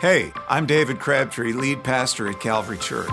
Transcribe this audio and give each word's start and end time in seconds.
Hey, 0.00 0.32
I'm 0.48 0.64
David 0.64 0.98
Crabtree, 0.98 1.52
lead 1.52 1.84
pastor 1.84 2.26
at 2.26 2.40
Calvary 2.40 2.78
Church. 2.78 3.10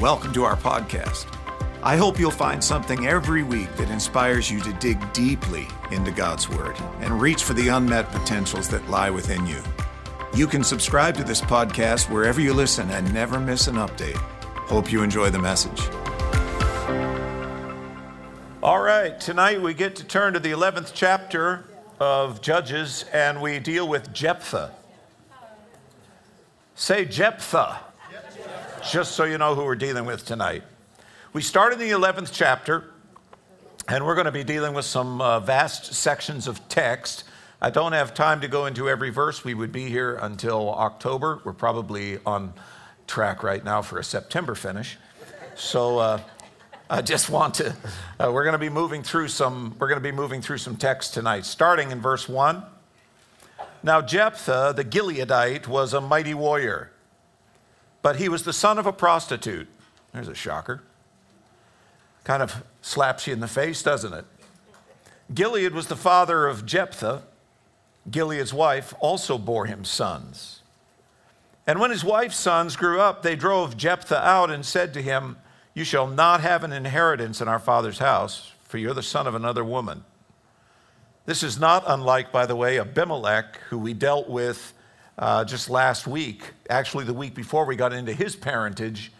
Welcome 0.00 0.32
to 0.32 0.42
our 0.42 0.56
podcast. 0.56 1.32
I 1.80 1.96
hope 1.96 2.18
you'll 2.18 2.32
find 2.32 2.64
something 2.64 3.06
every 3.06 3.44
week 3.44 3.72
that 3.76 3.88
inspires 3.88 4.50
you 4.50 4.58
to 4.62 4.72
dig 4.72 5.12
deeply 5.12 5.68
into 5.92 6.10
God's 6.10 6.48
Word 6.48 6.74
and 6.98 7.20
reach 7.20 7.44
for 7.44 7.52
the 7.52 7.68
unmet 7.68 8.10
potentials 8.10 8.66
that 8.70 8.90
lie 8.90 9.10
within 9.10 9.46
you. 9.46 9.62
You 10.34 10.48
can 10.48 10.64
subscribe 10.64 11.16
to 11.18 11.22
this 11.22 11.40
podcast 11.40 12.10
wherever 12.10 12.40
you 12.40 12.52
listen 12.52 12.90
and 12.90 13.14
never 13.14 13.38
miss 13.38 13.68
an 13.68 13.76
update. 13.76 14.16
Hope 14.66 14.90
you 14.90 15.04
enjoy 15.04 15.30
the 15.30 15.38
message. 15.38 15.82
All 18.60 18.80
right, 18.80 19.20
tonight 19.20 19.62
we 19.62 19.72
get 19.72 19.94
to 19.94 20.04
turn 20.04 20.32
to 20.32 20.40
the 20.40 20.50
11th 20.50 20.90
chapter 20.94 21.64
of 22.00 22.40
Judges 22.40 23.04
and 23.12 23.40
we 23.40 23.60
deal 23.60 23.86
with 23.86 24.12
Jephthah. 24.12 24.72
Say 26.76 27.04
Jephthah, 27.04 27.78
just 28.90 29.12
so 29.12 29.22
you 29.22 29.38
know 29.38 29.54
who 29.54 29.64
we're 29.64 29.76
dealing 29.76 30.06
with 30.06 30.26
tonight. 30.26 30.64
We 31.32 31.40
start 31.40 31.72
in 31.72 31.78
the 31.78 31.90
11th 31.90 32.30
chapter, 32.32 32.90
and 33.86 34.04
we're 34.04 34.16
going 34.16 34.24
to 34.24 34.32
be 34.32 34.42
dealing 34.42 34.74
with 34.74 34.84
some 34.84 35.20
uh, 35.20 35.38
vast 35.38 35.94
sections 35.94 36.48
of 36.48 36.68
text. 36.68 37.22
I 37.62 37.70
don't 37.70 37.92
have 37.92 38.12
time 38.12 38.40
to 38.40 38.48
go 38.48 38.66
into 38.66 38.88
every 38.88 39.10
verse. 39.10 39.44
We 39.44 39.54
would 39.54 39.70
be 39.70 39.88
here 39.88 40.16
until 40.16 40.74
October. 40.74 41.40
We're 41.44 41.52
probably 41.52 42.18
on 42.26 42.52
track 43.06 43.44
right 43.44 43.64
now 43.64 43.80
for 43.80 44.00
a 44.00 44.04
September 44.04 44.56
finish. 44.56 44.98
So 45.54 45.98
uh, 45.98 46.20
I 46.90 47.02
just 47.02 47.30
want 47.30 47.54
to. 47.54 47.76
Uh, 48.18 48.32
we're 48.32 48.42
going 48.42 48.54
to 48.54 48.58
be 48.58 48.68
moving 48.68 49.04
through 49.04 49.28
some. 49.28 49.76
We're 49.78 49.88
going 49.88 50.00
to 50.00 50.08
be 50.08 50.10
moving 50.10 50.42
through 50.42 50.58
some 50.58 50.74
text 50.74 51.14
tonight, 51.14 51.44
starting 51.44 51.92
in 51.92 52.00
verse 52.00 52.28
one. 52.28 52.64
Now, 53.84 54.00
Jephthah 54.00 54.72
the 54.74 54.82
Gileadite 54.82 55.68
was 55.68 55.92
a 55.92 56.00
mighty 56.00 56.32
warrior, 56.32 56.90
but 58.00 58.16
he 58.16 58.30
was 58.30 58.42
the 58.42 58.52
son 58.54 58.78
of 58.78 58.86
a 58.86 58.94
prostitute. 58.94 59.68
There's 60.14 60.26
a 60.26 60.34
shocker. 60.34 60.82
Kind 62.24 62.42
of 62.42 62.64
slaps 62.80 63.26
you 63.26 63.34
in 63.34 63.40
the 63.40 63.46
face, 63.46 63.82
doesn't 63.82 64.14
it? 64.14 64.24
Gilead 65.34 65.74
was 65.74 65.88
the 65.88 65.96
father 65.96 66.46
of 66.46 66.64
Jephthah. 66.64 67.24
Gilead's 68.10 68.54
wife 68.54 68.94
also 69.00 69.36
bore 69.36 69.66
him 69.66 69.84
sons. 69.84 70.62
And 71.66 71.78
when 71.78 71.90
his 71.90 72.02
wife's 72.02 72.38
sons 72.38 72.76
grew 72.76 73.02
up, 73.02 73.22
they 73.22 73.36
drove 73.36 73.76
Jephthah 73.76 74.26
out 74.26 74.50
and 74.50 74.64
said 74.64 74.94
to 74.94 75.02
him, 75.02 75.36
You 75.74 75.84
shall 75.84 76.06
not 76.06 76.40
have 76.40 76.64
an 76.64 76.72
inheritance 76.72 77.42
in 77.42 77.48
our 77.48 77.58
father's 77.58 77.98
house, 77.98 78.52
for 78.62 78.78
you're 78.78 78.94
the 78.94 79.02
son 79.02 79.26
of 79.26 79.34
another 79.34 79.64
woman. 79.64 80.04
This 81.26 81.42
is 81.42 81.58
not 81.58 81.84
unlike, 81.86 82.32
by 82.32 82.44
the 82.44 82.54
way, 82.54 82.78
Abimelech, 82.78 83.58
who 83.70 83.78
we 83.78 83.94
dealt 83.94 84.28
with 84.28 84.74
uh, 85.18 85.44
just 85.44 85.70
last 85.70 86.06
week, 86.06 86.52
actually, 86.68 87.04
the 87.04 87.14
week 87.14 87.34
before 87.34 87.64
we 87.64 87.76
got 87.76 87.94
into 87.94 88.12
his 88.12 88.36
parentage, 88.36 89.10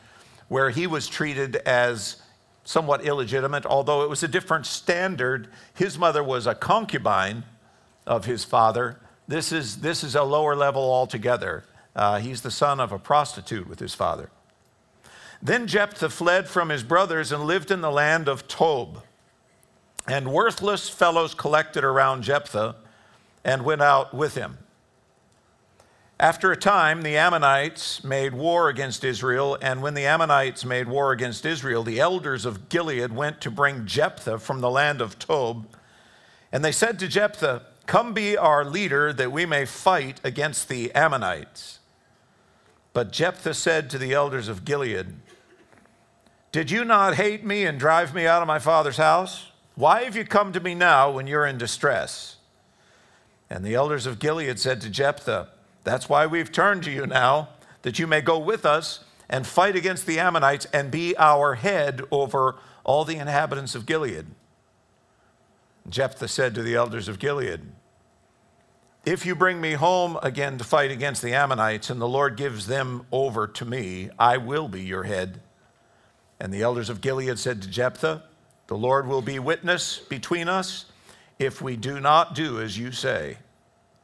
where 0.49 0.69
he 0.69 0.87
was 0.87 1.09
treated 1.09 1.57
as 1.57 2.21
somewhat 2.65 3.05
illegitimate, 3.05 3.65
although 3.65 4.03
it 4.03 4.11
was 4.11 4.23
a 4.23 4.29
different 4.29 4.67
standard. 4.67 5.49
His 5.73 5.99
mother 5.99 6.23
was 6.23 6.47
a 6.47 6.55
concubine 6.55 7.45
of 8.07 8.27
his 8.27 8.45
father. 8.45 9.01
This 9.27 9.51
is, 9.51 9.79
this 9.79 10.05
is 10.05 10.15
a 10.15 10.25
lower 10.25 10.55
level 10.55 10.83
altogether. 10.83 11.65
Uh, 11.97 12.19
he's 12.19 12.43
the 12.43 12.51
son 12.51 12.81
of 12.81 12.93
a 12.93 12.99
prostitute 12.99 13.67
with 13.67 13.81
his 13.81 13.95
father. 13.95 14.29
Then 15.41 15.67
Jephthah 15.67 16.11
fled 16.11 16.49
from 16.49 16.69
his 16.69 16.83
brothers 16.83 17.33
and 17.33 17.45
lived 17.45 17.71
in 17.71 17.81
the 17.81 17.91
land 17.91 18.29
of 18.29 18.47
Tob. 18.47 19.03
And 20.07 20.33
worthless 20.33 20.89
fellows 20.89 21.35
collected 21.35 21.85
around 21.85 22.23
Jephthah 22.23 22.77
and 23.45 23.65
went 23.65 23.83
out 23.83 24.13
with 24.13 24.35
him. 24.35 24.59
After 26.21 26.53
a 26.53 26.57
time, 26.57 27.03
the 27.03 27.17
Ammonites 27.17 28.05
made 28.05 28.35
war 28.35 28.69
against 28.69 29.03
Israel, 29.03 29.59
and 29.61 29.83
when 29.83 29.95
the 29.95 30.07
Ammonites 30.07 30.65
made 30.65 30.89
war 30.89 31.11
against 31.11 31.45
Israel, 31.45 31.83
the 31.83 31.99
elders 31.99 32.47
of 32.47 32.69
Gilead 32.69 33.13
went 33.13 33.41
to 33.41 33.51
bring 33.51 33.85
Jephthah 33.85 34.39
from 34.39 34.61
the 34.61 34.71
land 34.71 35.01
of 35.01 35.19
Tob. 35.19 35.67
And 36.53 36.65
they 36.65 36.71
said 36.71 37.01
to 37.01 37.09
Jephthah, 37.09 37.63
Come 37.87 38.15
be 38.15 38.37
our 38.37 38.65
leader, 38.65 39.13
that 39.13 39.33
we 39.33 39.45
may 39.45 39.65
fight 39.65 40.21
against 40.23 40.69
the 40.69 40.95
Ammonites. 40.95 41.81
But 42.93 43.11
Jephthah 43.11 43.55
said 43.55 43.91
to 43.91 43.99
the 43.99 44.13
elders 44.13 44.47
of 44.47 44.65
Gilead, 44.65 45.17
Did 46.53 46.71
you 46.71 46.85
not 46.85 47.17
hate 47.17 47.45
me 47.45 47.67
and 47.67 47.79
drive 47.79 48.15
me 48.15 48.25
out 48.25 48.41
of 48.41 48.47
my 48.47 48.61
father's 48.61 48.99
house? 48.99 49.51
Why 49.77 50.05
have 50.05 50.15
you 50.15 50.25
come 50.25 50.53
to 50.53 50.61
me 50.61 50.75
now 50.75 51.11
when 51.11 51.27
you're 51.27 51.47
in 51.47 51.59
distress? 51.59 52.37
And 53.51 53.65
the 53.65 53.75
elders 53.75 54.07
of 54.07 54.19
Gilead 54.19 54.59
said 54.59 54.81
to 54.81 54.91
Jephthah, 54.91 55.49
That's 55.83 56.09
why 56.09 56.27
we've 56.27 56.53
turned 56.53 56.85
to 56.85 56.93
you 56.93 57.07
now, 57.07 57.49
that 57.83 57.99
you 57.99 58.07
may 58.07 58.21
go 58.21 58.39
with 58.39 58.65
us 58.65 59.05
and 59.29 59.47
fight 59.47 59.75
against 59.75 60.07
the 60.07 60.19
Ammonites 60.19 60.67
and 60.67 60.91
be 60.91 61.17
our 61.17 61.55
head 61.55 62.03
over 62.11 62.57
all 62.85 63.05
the 63.05 63.17
inhabitants 63.17 63.75
of 63.75 63.87
Gilead. 63.87 64.27
Jephthah 65.89 66.29
said 66.29 66.55
to 66.55 66.63
the 66.63 66.77
elders 66.77 67.09
of 67.09 67.19
Gilead, 67.19 67.61
If 69.05 69.27
you 69.27 69.35
bring 69.35 69.61
me 69.61 69.73
home 69.73 70.19
again 70.23 70.57
to 70.59 70.65
fight 70.65 70.91
against 70.91 71.21
the 71.21 71.35
Ammonites, 71.35 71.91
and 71.91 72.01
the 72.01 72.09
Lord 72.09 72.37
gives 72.37 72.69
them 72.69 73.07
over 73.11 73.47
to 73.49 73.65
me, 73.65 74.09
I 74.19 74.37
will 74.37 74.69
be 74.69 74.83
your 74.83 75.03
head. 75.03 75.43
And 76.39 76.53
the 76.53 76.63
elders 76.63 76.89
of 76.89 77.01
Gilead 77.01 77.39
said 77.39 77.61
to 77.63 77.69
Jephthah, 77.69 78.23
the 78.67 78.77
Lord 78.77 79.07
will 79.07 79.23
be 79.23 79.39
witness 79.39 79.99
between 79.99 80.49
us 80.49 80.87
if 81.39 81.61
we 81.61 81.77
do 81.77 82.01
not 82.01 82.35
do 82.35 82.61
as 82.61 82.79
you 82.79 82.93
say. 82.93 83.39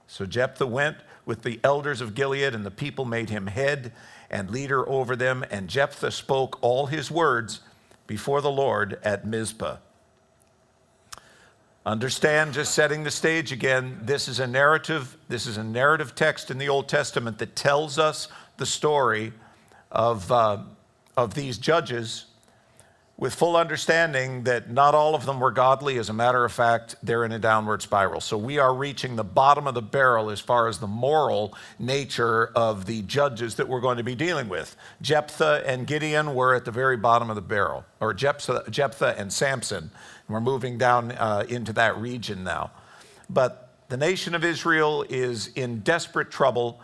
So 0.07 0.27
Jephthah 0.27 0.67
went 0.67 0.97
with 1.25 1.43
the 1.43 1.61
elders 1.63 2.01
of 2.01 2.15
Gilead, 2.15 2.55
and 2.55 2.67
the 2.67 2.71
people 2.71 3.05
made 3.05 3.31
him 3.31 3.47
head 3.47 3.93
and 4.31 4.51
leader 4.51 4.87
over 4.89 5.15
them. 5.17 5.45
And 5.51 5.69
Jephthah 5.69 6.11
spoke 6.11 6.59
all 6.61 6.87
his 6.87 7.11
words 7.11 7.61
before 8.07 8.41
the 8.41 8.51
Lord 8.51 8.99
at 9.05 9.27
Mizpah. 9.27 9.77
Understand, 11.87 12.53
just 12.53 12.75
setting 12.75 13.05
the 13.05 13.11
stage 13.11 13.53
again, 13.53 14.01
this 14.03 14.29
is 14.29 14.39
a 14.39 14.47
narrative, 14.47 15.17
this 15.29 15.47
is 15.47 15.57
a 15.57 15.65
narrative 15.65 16.15
text 16.15 16.51
in 16.51 16.59
the 16.59 16.69
Old 16.69 16.89
Testament 16.89 17.39
that 17.39 17.57
tells 17.57 17.99
us 17.99 18.29
the 18.59 18.67
story 18.67 19.33
of, 19.91 20.31
uh, 20.31 20.59
of 21.17 21.35
these 21.35 21.57
judges 21.57 22.27
with 23.21 23.35
full 23.35 23.55
understanding 23.55 24.45
that 24.45 24.71
not 24.71 24.95
all 24.95 25.15
of 25.15 25.27
them 25.27 25.39
were 25.39 25.51
godly. 25.51 25.99
As 25.99 26.09
a 26.09 26.13
matter 26.13 26.43
of 26.43 26.51
fact, 26.53 26.97
they're 27.03 27.23
in 27.27 27.33
a 27.33 27.39
downward 27.39 27.83
spiral. 27.83 28.23
So 28.23 28.39
we 28.39 28.59
are 28.59 28.75
reaching 28.75 29.15
the 29.15 29.23
bottom 29.23 29.67
of 29.67 29.75
the 29.75 29.83
barrel 29.83 30.31
as 30.31 30.41
far 30.41 30.69
as 30.69 30.79
the 30.79 30.87
moral 30.87 31.55
nature 31.79 32.47
of 32.57 32.87
the 32.87 33.03
judges 33.03 33.57
that 33.57 33.69
we're 33.69 33.83
going 33.83 33.99
to 33.99 34.03
be 34.03 34.15
dealing 34.15 34.49
with. 34.49 34.75
Jephthah 35.03 35.63
and 35.67 35.87
Gideon 35.87 36.35
were 36.35 36.55
at 36.55 36.65
the 36.65 36.71
very 36.71 36.97
bottom 36.97 37.29
of 37.29 37.37
the 37.37 37.43
barrel, 37.43 37.85
or 38.01 38.15
Jephthah, 38.15 38.65
Jephthah 38.71 39.15
and 39.19 39.31
Samson. 39.31 39.91
We're 40.27 40.41
moving 40.41 40.79
down 40.79 41.13
uh, 41.13 41.45
into 41.47 41.75
that 41.75 41.99
region 41.99 42.43
now. 42.43 42.71
But 43.29 43.75
the 43.91 43.99
nation 43.99 44.35
of 44.35 44.45
Israel 44.45 45.05
is 45.11 45.49
in 45.49 45.81
desperate 45.81 46.31
trouble. 46.31 46.81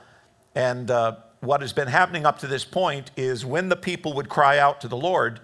And 0.54 0.90
uh, 0.90 1.16
what 1.40 1.62
has 1.62 1.72
been 1.72 1.88
happening 1.88 2.26
up 2.26 2.40
to 2.40 2.46
this 2.46 2.64
point 2.64 3.10
is 3.16 3.46
when 3.46 3.70
the 3.70 3.76
people 3.76 4.12
would 4.14 4.28
cry 4.28 4.58
out 4.58 4.82
to 4.82 4.88
the 4.88 4.96
Lord, 4.98 5.40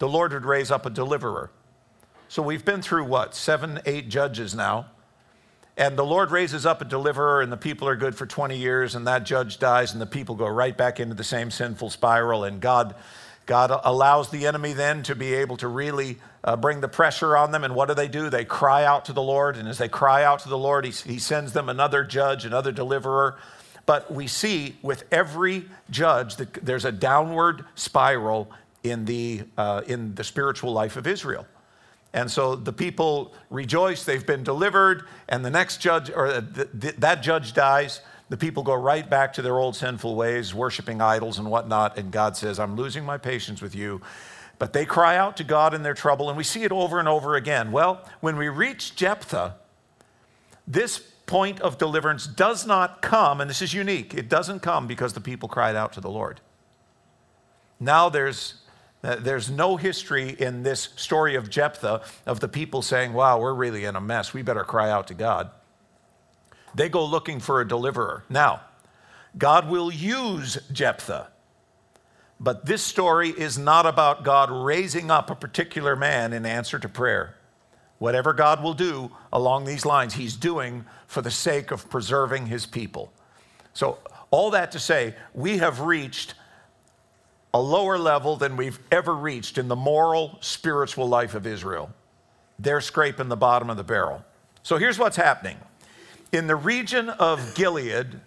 the 0.00 0.08
Lord 0.08 0.32
would 0.32 0.44
raise 0.44 0.70
up 0.70 0.86
a 0.86 0.90
deliverer. 0.90 1.50
So 2.28 2.42
we've 2.42 2.64
been 2.64 2.82
through 2.82 3.04
what, 3.04 3.34
seven, 3.34 3.80
eight 3.84 4.08
judges 4.08 4.54
now. 4.54 4.86
And 5.76 5.96
the 5.96 6.04
Lord 6.04 6.30
raises 6.30 6.64
up 6.64 6.80
a 6.80 6.84
deliverer, 6.84 7.42
and 7.42 7.52
the 7.52 7.56
people 7.56 7.86
are 7.86 7.96
good 7.96 8.14
for 8.14 8.26
20 8.26 8.56
years, 8.56 8.94
and 8.94 9.06
that 9.06 9.24
judge 9.24 9.58
dies, 9.58 9.92
and 9.92 10.00
the 10.00 10.06
people 10.06 10.34
go 10.34 10.46
right 10.46 10.76
back 10.76 11.00
into 11.00 11.14
the 11.14 11.24
same 11.24 11.50
sinful 11.50 11.90
spiral. 11.90 12.44
And 12.44 12.60
God, 12.60 12.94
God 13.46 13.78
allows 13.84 14.30
the 14.30 14.46
enemy 14.46 14.72
then 14.72 15.02
to 15.04 15.14
be 15.14 15.34
able 15.34 15.58
to 15.58 15.68
really 15.68 16.18
uh, 16.42 16.56
bring 16.56 16.80
the 16.80 16.88
pressure 16.88 17.36
on 17.36 17.50
them. 17.50 17.62
And 17.62 17.74
what 17.74 17.88
do 17.88 17.94
they 17.94 18.08
do? 18.08 18.30
They 18.30 18.44
cry 18.46 18.84
out 18.84 19.04
to 19.06 19.12
the 19.12 19.22
Lord. 19.22 19.56
And 19.56 19.68
as 19.68 19.78
they 19.78 19.88
cry 19.88 20.24
out 20.24 20.40
to 20.40 20.48
the 20.48 20.58
Lord, 20.58 20.86
He, 20.86 20.92
he 20.92 21.18
sends 21.18 21.52
them 21.52 21.68
another 21.68 22.04
judge, 22.04 22.46
another 22.46 22.72
deliverer. 22.72 23.38
But 23.84 24.10
we 24.10 24.28
see 24.28 24.76
with 24.82 25.04
every 25.12 25.68
judge 25.90 26.36
that 26.36 26.54
there's 26.54 26.84
a 26.86 26.92
downward 26.92 27.64
spiral 27.74 28.50
in 28.82 29.04
the, 29.04 29.42
uh, 29.56 29.82
in 29.86 30.14
the 30.14 30.24
spiritual 30.24 30.72
life 30.72 30.96
of 30.96 31.06
Israel. 31.06 31.46
And 32.12 32.30
so 32.30 32.56
the 32.56 32.72
people 32.72 33.34
rejoice, 33.50 34.04
they've 34.04 34.26
been 34.26 34.42
delivered, 34.42 35.04
and 35.28 35.44
the 35.44 35.50
next 35.50 35.80
judge, 35.80 36.10
or 36.10 36.40
th- 36.40 36.68
th- 36.80 36.96
that 36.96 37.22
judge 37.22 37.52
dies. 37.52 38.00
The 38.30 38.36
people 38.36 38.62
go 38.62 38.74
right 38.74 39.08
back 39.08 39.32
to 39.34 39.42
their 39.42 39.58
old 39.58 39.76
sinful 39.76 40.16
ways, 40.16 40.54
worshiping 40.54 41.00
idols 41.00 41.38
and 41.38 41.50
whatnot. 41.50 41.98
And 41.98 42.10
God 42.10 42.36
says, 42.36 42.58
I'm 42.58 42.76
losing 42.76 43.04
my 43.04 43.18
patience 43.18 43.62
with 43.62 43.74
you. 43.74 44.00
But 44.58 44.72
they 44.72 44.84
cry 44.84 45.16
out 45.16 45.36
to 45.38 45.44
God 45.44 45.72
in 45.72 45.82
their 45.82 45.94
trouble, 45.94 46.28
and 46.28 46.36
we 46.36 46.44
see 46.44 46.64
it 46.64 46.72
over 46.72 46.98
and 46.98 47.08
over 47.08 47.34
again. 47.34 47.72
Well, 47.72 48.06
when 48.20 48.36
we 48.36 48.48
reach 48.48 48.94
Jephthah, 48.94 49.56
this 50.66 50.98
point 50.98 51.60
of 51.60 51.78
deliverance 51.78 52.26
does 52.26 52.66
not 52.66 53.02
come, 53.02 53.40
and 53.40 53.48
this 53.48 53.62
is 53.62 53.72
unique, 53.72 54.14
it 54.14 54.28
doesn't 54.28 54.60
come 54.60 54.86
because 54.86 55.12
the 55.12 55.20
people 55.20 55.48
cried 55.48 55.76
out 55.76 55.92
to 55.92 56.00
the 56.00 56.10
Lord. 56.10 56.40
Now 57.78 58.08
there's 58.08 58.54
Uh, 59.02 59.16
there's 59.16 59.50
no 59.50 59.76
history 59.76 60.30
in 60.30 60.62
this 60.62 60.90
story 60.96 61.34
of 61.34 61.48
Jephthah 61.48 62.02
of 62.26 62.40
the 62.40 62.48
people 62.48 62.82
saying, 62.82 63.12
Wow, 63.12 63.40
we're 63.40 63.54
really 63.54 63.84
in 63.84 63.96
a 63.96 64.00
mess. 64.00 64.34
We 64.34 64.42
better 64.42 64.64
cry 64.64 64.90
out 64.90 65.06
to 65.08 65.14
God. 65.14 65.50
They 66.74 66.88
go 66.88 67.04
looking 67.04 67.40
for 67.40 67.60
a 67.60 67.68
deliverer. 67.68 68.24
Now, 68.28 68.60
God 69.36 69.68
will 69.68 69.90
use 69.90 70.58
Jephthah. 70.70 71.28
But 72.38 72.64
this 72.66 72.82
story 72.82 73.30
is 73.30 73.58
not 73.58 73.86
about 73.86 74.24
God 74.24 74.50
raising 74.50 75.10
up 75.10 75.30
a 75.30 75.34
particular 75.34 75.94
man 75.94 76.32
in 76.32 76.46
answer 76.46 76.78
to 76.78 76.88
prayer. 76.88 77.36
Whatever 77.98 78.32
God 78.32 78.62
will 78.62 78.72
do 78.72 79.10
along 79.30 79.66
these 79.66 79.84
lines, 79.84 80.14
He's 80.14 80.36
doing 80.36 80.86
for 81.06 81.20
the 81.20 81.30
sake 81.30 81.70
of 81.70 81.90
preserving 81.90 82.46
His 82.46 82.64
people. 82.64 83.12
So, 83.74 83.98
all 84.30 84.50
that 84.52 84.72
to 84.72 84.78
say, 84.78 85.14
we 85.34 85.58
have 85.58 85.80
reached 85.80 86.34
a 87.52 87.60
lower 87.60 87.98
level 87.98 88.36
than 88.36 88.56
we've 88.56 88.78
ever 88.90 89.14
reached 89.14 89.58
in 89.58 89.68
the 89.68 89.76
moral, 89.76 90.38
spiritual 90.40 91.08
life 91.08 91.34
of 91.34 91.46
Israel. 91.46 91.90
They're 92.58 92.80
scraping 92.80 93.28
the 93.28 93.36
bottom 93.36 93.70
of 93.70 93.76
the 93.76 93.84
barrel. 93.84 94.24
So, 94.62 94.76
here's 94.76 94.98
what's 94.98 95.16
happening. 95.16 95.56
In 96.32 96.46
the 96.46 96.56
region 96.56 97.08
of 97.08 97.54
Gilead, 97.54 98.20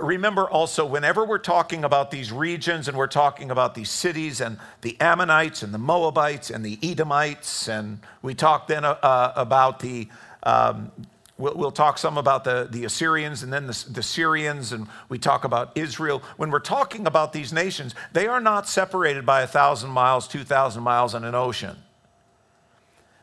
Remember 0.00 0.48
also, 0.48 0.86
whenever 0.86 1.26
we're 1.26 1.36
talking 1.36 1.84
about 1.84 2.10
these 2.10 2.32
regions 2.32 2.88
and 2.88 2.96
we're 2.96 3.06
talking 3.06 3.50
about 3.50 3.74
these 3.74 3.90
cities 3.90 4.40
and 4.40 4.56
the 4.80 4.98
Ammonites 4.98 5.62
and 5.62 5.74
the 5.74 5.78
Moabites 5.78 6.48
and 6.48 6.64
the 6.64 6.78
Edomites, 6.82 7.68
and 7.68 7.98
we 8.22 8.34
talk 8.34 8.66
then 8.66 8.86
uh, 8.86 8.96
uh, 9.02 9.34
about 9.36 9.80
the, 9.80 10.08
um, 10.42 10.90
we'll, 11.38 11.54
we'll, 11.54 11.70
talk 11.70 11.98
some 11.98 12.18
about 12.18 12.44
the, 12.44 12.68
the 12.70 12.84
Assyrians 12.84 13.42
and 13.42 13.52
then 13.52 13.66
the, 13.66 13.86
the 13.90 14.02
Syrians, 14.02 14.72
and 14.72 14.86
we 15.08 15.18
talk 15.18 15.44
about 15.44 15.72
Israel. 15.76 16.22
When 16.36 16.50
we're 16.50 16.60
talking 16.60 17.06
about 17.06 17.32
these 17.32 17.52
nations, 17.52 17.94
they 18.12 18.26
are 18.26 18.40
not 18.40 18.68
separated 18.68 19.26
by 19.26 19.42
a 19.42 19.46
thousand 19.46 19.90
miles, 19.90 20.28
two 20.28 20.44
thousand 20.44 20.82
miles, 20.82 21.14
and 21.14 21.24
an 21.24 21.34
ocean. 21.34 21.76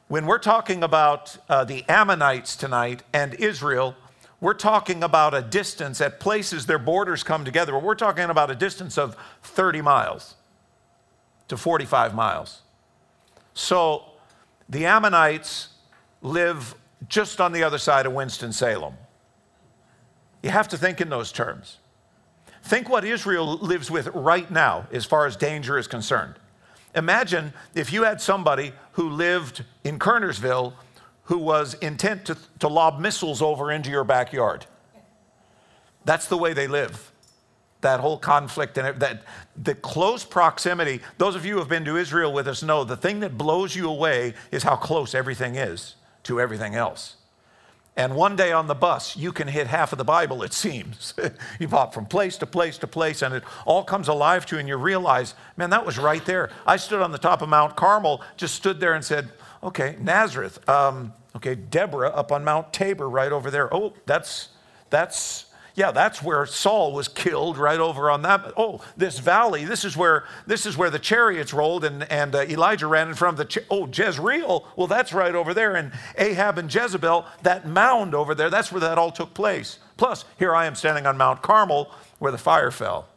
When 0.07 0.25
we're 0.25 0.39
talking 0.39 0.83
about 0.83 1.37
uh, 1.47 1.63
the 1.63 1.85
Ammonites 1.87 2.57
tonight 2.57 3.03
and 3.13 3.33
Israel, 3.35 3.95
we're 4.41 4.55
talking 4.55 5.03
about 5.03 5.33
a 5.33 5.41
distance 5.41 6.01
at 6.01 6.19
places 6.19 6.65
their 6.65 6.79
borders 6.79 7.23
come 7.23 7.45
together. 7.45 7.77
We're 7.77 7.95
talking 7.95 8.25
about 8.25 8.51
a 8.51 8.55
distance 8.55 8.97
of 8.97 9.15
30 9.43 9.81
miles 9.81 10.35
to 11.47 11.55
45 11.55 12.13
miles. 12.13 12.61
So 13.53 14.03
the 14.67 14.85
Ammonites 14.85 15.69
live 16.21 16.75
just 17.07 17.42
on 17.42 17.51
the 17.51 17.63
other 17.63 17.77
side 17.77 18.06
of 18.06 18.13
Winston-Salem. 18.13 18.94
You 20.44 20.50
have 20.50 20.68
to 20.69 20.77
think 20.77 21.01
in 21.01 21.09
those 21.09 21.31
terms. 21.31 21.77
Think 22.63 22.89
what 22.89 23.03
Israel 23.03 23.57
lives 23.57 23.89
with 23.89 24.07
right 24.07 24.50
now 24.50 24.88
as 24.92 25.06
far 25.06 25.25
as 25.25 25.36
danger 25.36 25.77
is 25.77 25.88
concerned. 25.88 26.36
Imagine 26.95 27.53
if 27.74 27.92
you 27.94 28.03
had 28.03 28.21
somebody 28.21 28.74
who 28.94 29.09
lived 29.09 29.63
in 29.83 29.98
Kernersville 29.98 30.74
who 31.25 31.38
was 31.38 31.75
intent 31.75 32.25
to, 32.25 32.38
to 32.59 32.68
lob 32.68 33.00
missiles 33.00 33.42
over 33.42 33.71
into 33.71 33.89
your 33.89 34.03
backyard. 34.03 34.65
That's 36.03 36.27
the 36.27 36.38
way 36.38 36.53
they 36.53 36.68
live. 36.68 37.12
That 37.81 38.00
whole 38.00 38.18
conflict 38.18 38.77
and 38.77 39.00
that 39.00 39.24
the 39.56 39.74
close 39.74 40.24
proximity. 40.24 41.01
Those 41.18 41.36
of 41.36 41.45
you 41.45 41.53
who 41.53 41.59
have 41.59 41.69
been 41.69 41.86
to 41.86 41.98
Israel 41.98 42.33
with 42.33 42.48
us 42.48 42.62
know 42.62 42.83
the 42.83 42.98
thing 42.98 43.21
that 43.21 43.38
blows 43.38 43.75
you 43.75 43.89
away 43.89 44.33
is 44.51 44.63
how 44.63 44.75
close 44.75 45.15
everything 45.15 45.56
is 45.56 45.95
to 46.23 46.39
everything 46.39 46.75
else. 46.75 47.15
And 47.97 48.15
one 48.15 48.38
day 48.38 48.53
on 48.53 48.68
the 48.68 48.75
bus, 48.75 49.18
you 49.18 49.33
can 49.33 49.50
hit 49.50 49.68
half 49.68 49.91
of 49.91 49.97
the 49.97 50.06
Bible, 50.06 50.44
it 50.44 50.53
seems. 50.53 51.13
you 51.59 51.68
pop 51.68 51.94
from 51.94 52.06
place 52.06 52.38
to 52.38 52.45
place 52.45 52.77
to 52.79 52.88
place, 52.88 53.21
and 53.21 53.33
it 53.35 53.44
all 53.65 53.83
comes 53.83 54.07
alive 54.07 54.45
to 54.47 54.56
you, 54.56 54.59
and 54.59 54.68
you 54.69 54.77
realize, 54.77 55.33
man, 55.57 55.71
that 55.71 55.85
was 55.85 55.97
right 55.97 56.25
there. 56.25 56.50
I 56.65 56.77
stood 56.77 57.01
on 57.01 57.12
the 57.12 57.18
top 57.18 57.41
of 57.41 57.50
Mount 57.50 57.75
Carmel, 57.75 58.23
just 58.38 58.56
stood 58.56 58.79
there 58.79 58.94
and 58.94 59.03
said, 59.03 59.29
Okay, 59.63 59.95
Nazareth. 60.00 60.68
Um, 60.68 61.13
okay, 61.35 61.53
Deborah 61.56 62.09
up 62.09 62.31
on 62.31 62.44
Mount 62.44 62.74
Tabor 62.74 63.07
right 63.07 63.31
over 63.31 63.51
there. 63.51 63.71
Oh, 63.74 63.94
that's, 64.06 64.50
that's, 64.89 65.45
yeah, 65.75 65.91
that's 65.91 66.21
where 66.21 66.45
Saul 66.45 66.91
was 66.91 67.07
killed 67.07 67.57
right 67.57 67.79
over 67.79 68.12
on 68.12 68.23
that. 68.23 68.53
Oh, 68.57 68.81
this 68.97 69.19
valley, 69.19 69.63
this 69.63 69.85
is 69.85 69.95
where, 69.95 70.25
this 70.45 70.65
is 70.65 70.77
where 70.77 70.89
the 70.89 71.00
chariots 71.00 71.53
rolled 71.53 71.85
and, 71.85 72.03
and 72.12 72.35
uh, 72.35 72.41
Elijah 72.41 72.88
ran 72.88 73.07
in 73.07 73.15
front 73.15 73.39
of 73.39 73.47
the, 73.47 73.63
oh, 73.69 73.88
Jezreel, 73.88 74.68
well, 74.75 74.88
that's 74.88 75.13
right 75.13 75.33
over 75.33 75.53
there. 75.53 75.75
And 75.75 75.91
Ahab 76.18 76.57
and 76.57 76.73
Jezebel, 76.73 77.25
that 77.44 77.65
mound 77.65 78.13
over 78.13 78.35
there, 78.35 78.50
that's 78.50 78.71
where 78.71 78.81
that 78.81 78.97
all 78.97 79.12
took 79.12 79.33
place. 79.33 79.79
Plus, 79.95 80.25
here 80.38 80.53
I 80.53 80.65
am 80.65 80.75
standing 80.75 81.06
on 81.06 81.18
Mount 81.18 81.41
Carmel 81.41 81.91
where 82.19 82.31
the 82.31 82.38
fire 82.38 82.71
fell 82.71 83.07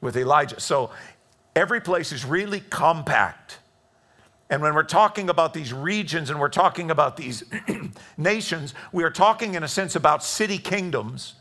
with 0.00 0.16
Elijah. 0.16 0.60
So 0.60 0.90
every 1.54 1.80
place 1.80 2.12
is 2.12 2.24
really 2.24 2.60
compact. 2.60 3.58
And 4.50 4.62
when 4.62 4.74
we're 4.74 4.84
talking 4.84 5.30
about 5.30 5.54
these 5.54 5.72
regions 5.72 6.30
and 6.30 6.38
we're 6.38 6.48
talking 6.48 6.90
about 6.90 7.16
these 7.16 7.42
nations, 8.16 8.74
we 8.92 9.02
are 9.02 9.10
talking 9.10 9.54
in 9.54 9.62
a 9.62 9.68
sense 9.68 9.96
about 9.96 10.22
city 10.22 10.58
kingdoms 10.58 11.34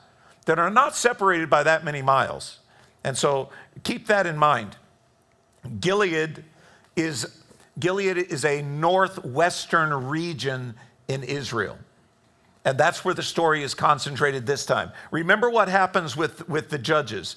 that 0.46 0.60
are 0.60 0.70
not 0.70 0.96
separated 0.96 1.50
by 1.50 1.64
that 1.64 1.84
many 1.84 2.02
miles. 2.02 2.60
And 3.04 3.18
so 3.18 3.50
keep 3.84 4.08
that 4.08 4.26
in 4.26 4.38
mind. 4.38 4.78
Gilead 5.80 6.44
is, 6.96 7.42
Gilead 7.80 8.18
is 8.18 8.46
a 8.46 8.62
northwestern 8.62 10.08
region 10.08 10.76
in 11.08 11.24
Israel. 11.24 11.78
And 12.64 12.78
that's 12.78 13.06
where 13.06 13.14
the 13.14 13.24
story 13.24 13.62
is 13.64 13.76
concentrated 13.76 14.48
this 14.48 14.66
time. 14.66 14.92
Remember 15.12 15.50
what 15.50 15.68
happens 15.68 16.18
with, 16.18 16.48
with 16.50 16.70
the 16.70 16.80
judges. 16.80 17.36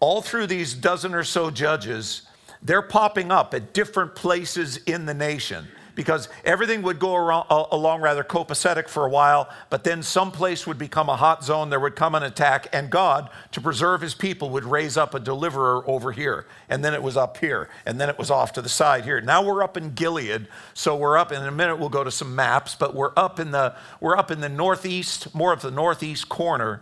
All 0.00 0.22
through 0.22 0.46
these 0.46 0.74
dozen 0.74 1.14
or 1.14 1.24
so 1.24 1.50
judges, 1.50 2.22
they're 2.62 2.82
popping 2.82 3.30
up 3.30 3.52
at 3.52 3.74
different 3.74 4.14
places 4.14 4.78
in 4.78 5.04
the 5.06 5.14
nation 5.14 5.68
because 5.98 6.28
everything 6.44 6.82
would 6.82 7.00
go 7.00 7.16
around, 7.16 7.44
uh, 7.50 7.64
along 7.72 8.00
rather 8.00 8.22
copacetic 8.22 8.88
for 8.88 9.04
a 9.04 9.08
while, 9.10 9.50
but 9.68 9.82
then 9.82 10.00
some 10.00 10.30
place 10.30 10.64
would 10.64 10.78
become 10.78 11.08
a 11.08 11.16
hot 11.16 11.42
zone, 11.42 11.70
there 11.70 11.80
would 11.80 11.96
come 11.96 12.14
an 12.14 12.22
attack, 12.22 12.68
and 12.72 12.88
God, 12.88 13.28
to 13.50 13.60
preserve 13.60 14.00
his 14.00 14.14
people, 14.14 14.50
would 14.50 14.64
raise 14.64 14.96
up 14.96 15.12
a 15.12 15.18
deliverer 15.18 15.82
over 15.90 16.12
here. 16.12 16.46
And 16.68 16.84
then 16.84 16.94
it 16.94 17.02
was 17.02 17.16
up 17.16 17.38
here, 17.38 17.68
and 17.84 18.00
then 18.00 18.08
it 18.08 18.16
was 18.16 18.30
off 18.30 18.52
to 18.52 18.62
the 18.62 18.68
side 18.68 19.02
here. 19.02 19.20
Now 19.20 19.42
we're 19.42 19.60
up 19.60 19.76
in 19.76 19.92
Gilead, 19.94 20.46
so 20.72 20.94
we're 20.94 21.18
up, 21.18 21.32
in 21.32 21.42
a 21.42 21.50
minute 21.50 21.80
we'll 21.80 21.88
go 21.88 22.04
to 22.04 22.12
some 22.12 22.32
maps, 22.32 22.76
but 22.76 22.94
we're 22.94 23.12
up 23.16 23.40
in 23.40 23.50
the, 23.50 23.74
we're 24.00 24.16
up 24.16 24.30
in 24.30 24.38
the 24.38 24.48
northeast, 24.48 25.34
more 25.34 25.52
of 25.52 25.62
the 25.62 25.72
northeast 25.72 26.28
corner, 26.28 26.80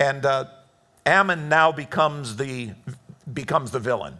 and 0.00 0.26
uh, 0.26 0.46
Ammon 1.06 1.48
now 1.48 1.70
becomes 1.70 2.34
the, 2.34 2.72
becomes 3.32 3.70
the 3.70 3.78
villain. 3.78 4.14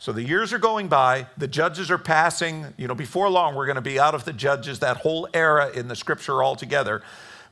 So 0.00 0.12
the 0.12 0.22
years 0.22 0.54
are 0.54 0.58
going 0.58 0.88
by, 0.88 1.26
the 1.36 1.46
judges 1.46 1.90
are 1.90 1.98
passing. 1.98 2.72
You 2.78 2.88
know, 2.88 2.94
before 2.94 3.28
long, 3.28 3.54
we're 3.54 3.66
going 3.66 3.76
to 3.76 3.82
be 3.82 4.00
out 4.00 4.14
of 4.14 4.24
the 4.24 4.32
judges, 4.32 4.78
that 4.78 4.96
whole 4.96 5.28
era 5.34 5.70
in 5.72 5.88
the 5.88 5.94
scripture 5.94 6.42
altogether. 6.42 7.02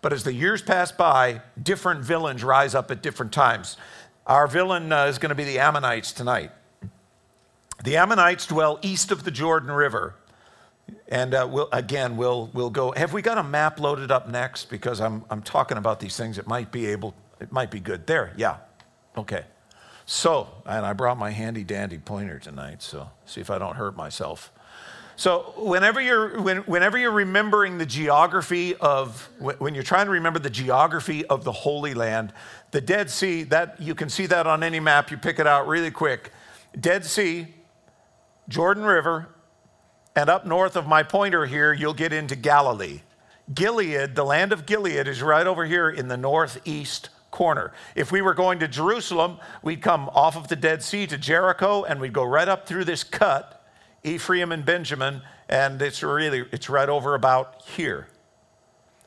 But 0.01 0.15
as 0.15 0.25
the 0.25 0.33
years 0.33 0.63
pass 0.63 0.91
by, 0.91 1.43
different 1.63 2.01
villains 2.01 2.43
rise 2.43 2.75
up 2.75 2.91
at 2.91 3.03
different 3.03 3.33
times. 3.33 3.77
Our 4.27 4.47
villain 4.47 4.91
uh, 4.91 5.05
is 5.05 5.19
going 5.19 5.29
to 5.29 5.35
be 5.35 5.45
the 5.45 5.59
Ammonites 5.59 6.11
tonight. 6.13 6.51
The 7.85 7.99
Ammonites 7.99 8.47
dwell 8.47 8.79
east 8.81 9.13
of 9.13 9.25
the 9.25 9.31
Jordan 9.31 9.71
River. 9.71 10.15
And 11.09 11.35
uh, 11.35 11.47
we'll, 11.51 11.69
again, 11.71 12.17
we'll, 12.17 12.49
we'll 12.55 12.71
go. 12.71 12.93
Have 12.93 13.13
we 13.13 13.21
got 13.21 13.37
a 13.37 13.43
map 13.43 13.79
loaded 13.79 14.11
up 14.11 14.27
next? 14.27 14.71
Because 14.71 15.03
I'm, 15.03 15.23
I'm 15.29 15.43
talking 15.43 15.77
about 15.77 16.01
these 16.01 16.17
things. 16.17 16.39
It 16.39 16.47
might 16.47 16.73
be 16.73 16.87
able, 16.87 17.15
it 17.41 17.53
might 17.53 17.71
be 17.71 17.79
good. 17.79 18.07
There, 18.07 18.33
yeah. 18.39 18.57
Okay. 19.19 19.45
So, 20.11 20.49
and 20.65 20.87
I 20.87 20.95
brought 20.95 21.19
my 21.19 21.33
handy 21.33 21.65
dandy 21.65 21.99
pointer 21.99 22.39
tonight, 22.39 22.81
so 22.81 23.11
see 23.27 23.43
if 23.43 23.51
I 23.51 23.59
don't 23.59 23.77
hurt 23.77 23.95
myself. 23.95 24.51
So, 25.17 25.53
whenever 25.59 26.01
you're, 26.01 26.41
when, 26.41 26.59
whenever 26.61 26.97
you're 26.97 27.11
remembering 27.11 27.77
the 27.77 27.85
geography 27.85 28.75
of, 28.77 29.29
when 29.39 29.75
you're 29.75 29.85
trying 29.85 30.07
to 30.07 30.13
remember 30.13 30.39
the 30.39 30.49
geography 30.49 31.27
of 31.27 31.45
the 31.45 31.53
Holy 31.53 31.93
Land, 31.93 32.33
the 32.71 32.81
Dead 32.81 33.11
Sea, 33.11 33.43
that 33.45 33.83
you 33.83 33.95
can 33.95 34.09
see 34.09 34.25
that 34.25 34.47
on 34.47 34.63
any 34.63 34.81
map, 34.81 35.11
you 35.11 35.19
pick 35.19 35.39
it 35.39 35.47
out 35.47 35.69
really 35.69 35.91
quick. 35.91 36.33
Dead 36.81 37.05
Sea, 37.05 37.49
Jordan 38.49 38.85
River, 38.85 39.29
and 40.17 40.31
up 40.31 40.47
north 40.47 40.75
of 40.75 40.87
my 40.87 41.03
pointer 41.03 41.45
here, 41.45 41.75
you'll 41.75 41.93
get 41.93 42.15
into 42.15 42.35
Galilee. 42.35 43.03
Gilead, 43.53 44.15
the 44.15 44.25
land 44.25 44.55
of 44.55 44.65
Gilead, 44.65 45.07
is 45.07 45.21
right 45.21 45.47
over 45.47 45.67
here 45.67 45.91
in 45.91 46.09
the 46.09 46.17
northeast 46.17 47.11
corner. 47.31 47.73
If 47.95 48.11
we 48.13 48.23
were 48.23 48.35
going 48.35 48.59
to 48.61 48.69
Jerusalem, 48.69 49.39
we'd 49.63 49.83
come 49.83 50.09
off 50.11 50.37
of 50.37 50.49
the 50.49 50.57
Dead 50.57 50.83
Sea 50.83 51.07
to 51.07 51.19
Jericho 51.19 51.85
and 51.85 52.01
we'd 52.01 52.13
go 52.13 52.25
right 52.25 52.49
up 52.49 52.67
through 52.67 52.85
this 52.85 53.05
cut, 53.05 53.65
Ephraim 54.03 54.53
and 54.53 54.65
Benjamin, 54.65 55.23
and 55.49 55.81
it's 55.81 56.03
really 56.03 56.45
it's 56.53 56.69
right 56.69 56.89
over 56.89 57.15
about 57.15 57.63
here. 57.63 58.09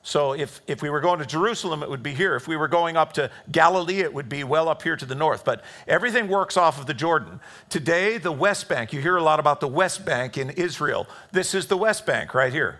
So 0.04 0.34
if, 0.34 0.62
if 0.66 0.82
we 0.82 0.90
were 0.90 1.00
going 1.00 1.20
to 1.20 1.25
Jerusalem, 1.25 1.84
it 1.84 1.90
would 1.90 2.01
be 2.01 2.13
here. 2.13 2.36
If 2.36 2.48
we 2.48 2.58
were 2.58 2.68
going 2.68 2.98
up 2.98 3.13
to 3.13 3.30
Galilee, 3.51 4.00
it 4.00 4.12
would 4.13 4.30
be 4.30 4.44
well 4.44 4.68
up 4.68 4.82
here 4.82 4.96
to 4.96 5.06
the 5.06 5.13
north. 5.13 5.46
But 5.46 5.63
everything 5.88 6.28
works 6.28 6.58
off 6.58 6.80
of 6.80 6.88
the 6.88 6.94
Jordan. 6.94 7.40
Today, 7.70 8.18
the 8.18 8.32
West 8.32 8.68
Bank, 8.68 8.94
you 8.94 9.01
hear 9.01 9.16
a 9.16 9.24
lot 9.24 9.40
about 9.40 9.60
the 9.60 9.68
West 9.68 10.04
Bank 10.04 10.38
in 10.38 10.50
Israel. 10.50 11.08
This 11.32 11.54
is 11.54 11.68
the 11.68 11.78
West 11.78 12.08
Bank 12.08 12.34
right 12.34 12.51
here. 12.51 12.80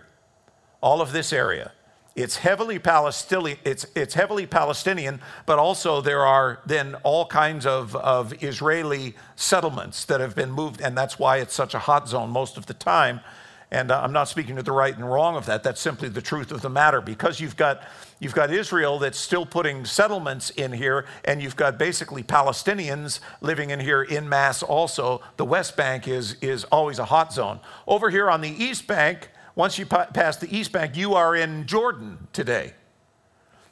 All 0.80 1.00
of 1.00 1.12
this 1.12 1.32
area. 1.32 1.70
It's 2.14 2.36
heavily 2.36 2.78
Palestinian, 2.78 3.58
it's, 3.64 3.86
it's 3.94 4.14
heavily 4.14 4.46
Palestinian, 4.46 5.20
but 5.46 5.58
also 5.58 6.02
there 6.02 6.26
are 6.26 6.60
then 6.66 6.94
all 7.04 7.24
kinds 7.26 7.64
of, 7.64 7.96
of 7.96 8.42
Israeli 8.44 9.14
settlements 9.34 10.04
that 10.04 10.20
have 10.20 10.34
been 10.34 10.50
moved, 10.50 10.82
and 10.82 10.96
that's 10.96 11.18
why 11.18 11.38
it's 11.38 11.54
such 11.54 11.74
a 11.74 11.78
hot 11.78 12.08
zone 12.08 12.28
most 12.30 12.58
of 12.58 12.66
the 12.66 12.74
time. 12.74 13.20
And 13.70 13.90
uh, 13.90 14.02
I'm 14.02 14.12
not 14.12 14.28
speaking 14.28 14.56
to 14.56 14.62
the 14.62 14.70
right 14.70 14.94
and 14.94 15.10
wrong 15.10 15.34
of 15.34 15.46
that. 15.46 15.62
That's 15.62 15.80
simply 15.80 16.10
the 16.10 16.20
truth 16.20 16.52
of 16.52 16.60
the 16.60 16.68
matter. 16.68 17.00
Because 17.00 17.40
you've 17.40 17.56
got, 17.56 17.82
you've 18.20 18.34
got 18.34 18.52
Israel 18.52 18.98
that's 18.98 19.18
still 19.18 19.46
putting 19.46 19.86
settlements 19.86 20.50
in 20.50 20.72
here, 20.72 21.06
and 21.24 21.42
you've 21.42 21.56
got 21.56 21.78
basically 21.78 22.22
Palestinians 22.22 23.20
living 23.40 23.70
in 23.70 23.80
here 23.80 24.02
in 24.02 24.28
mass 24.28 24.62
also. 24.62 25.22
The 25.38 25.46
West 25.46 25.74
Bank 25.74 26.06
is, 26.06 26.36
is 26.42 26.64
always 26.64 26.98
a 26.98 27.06
hot 27.06 27.32
zone. 27.32 27.60
Over 27.86 28.10
here 28.10 28.30
on 28.30 28.42
the 28.42 28.50
East 28.50 28.86
Bank, 28.86 29.30
once 29.54 29.78
you 29.78 29.86
pass 29.86 30.36
the 30.36 30.54
East 30.54 30.72
Bank, 30.72 30.96
you 30.96 31.14
are 31.14 31.36
in 31.36 31.66
Jordan 31.66 32.28
today. 32.32 32.74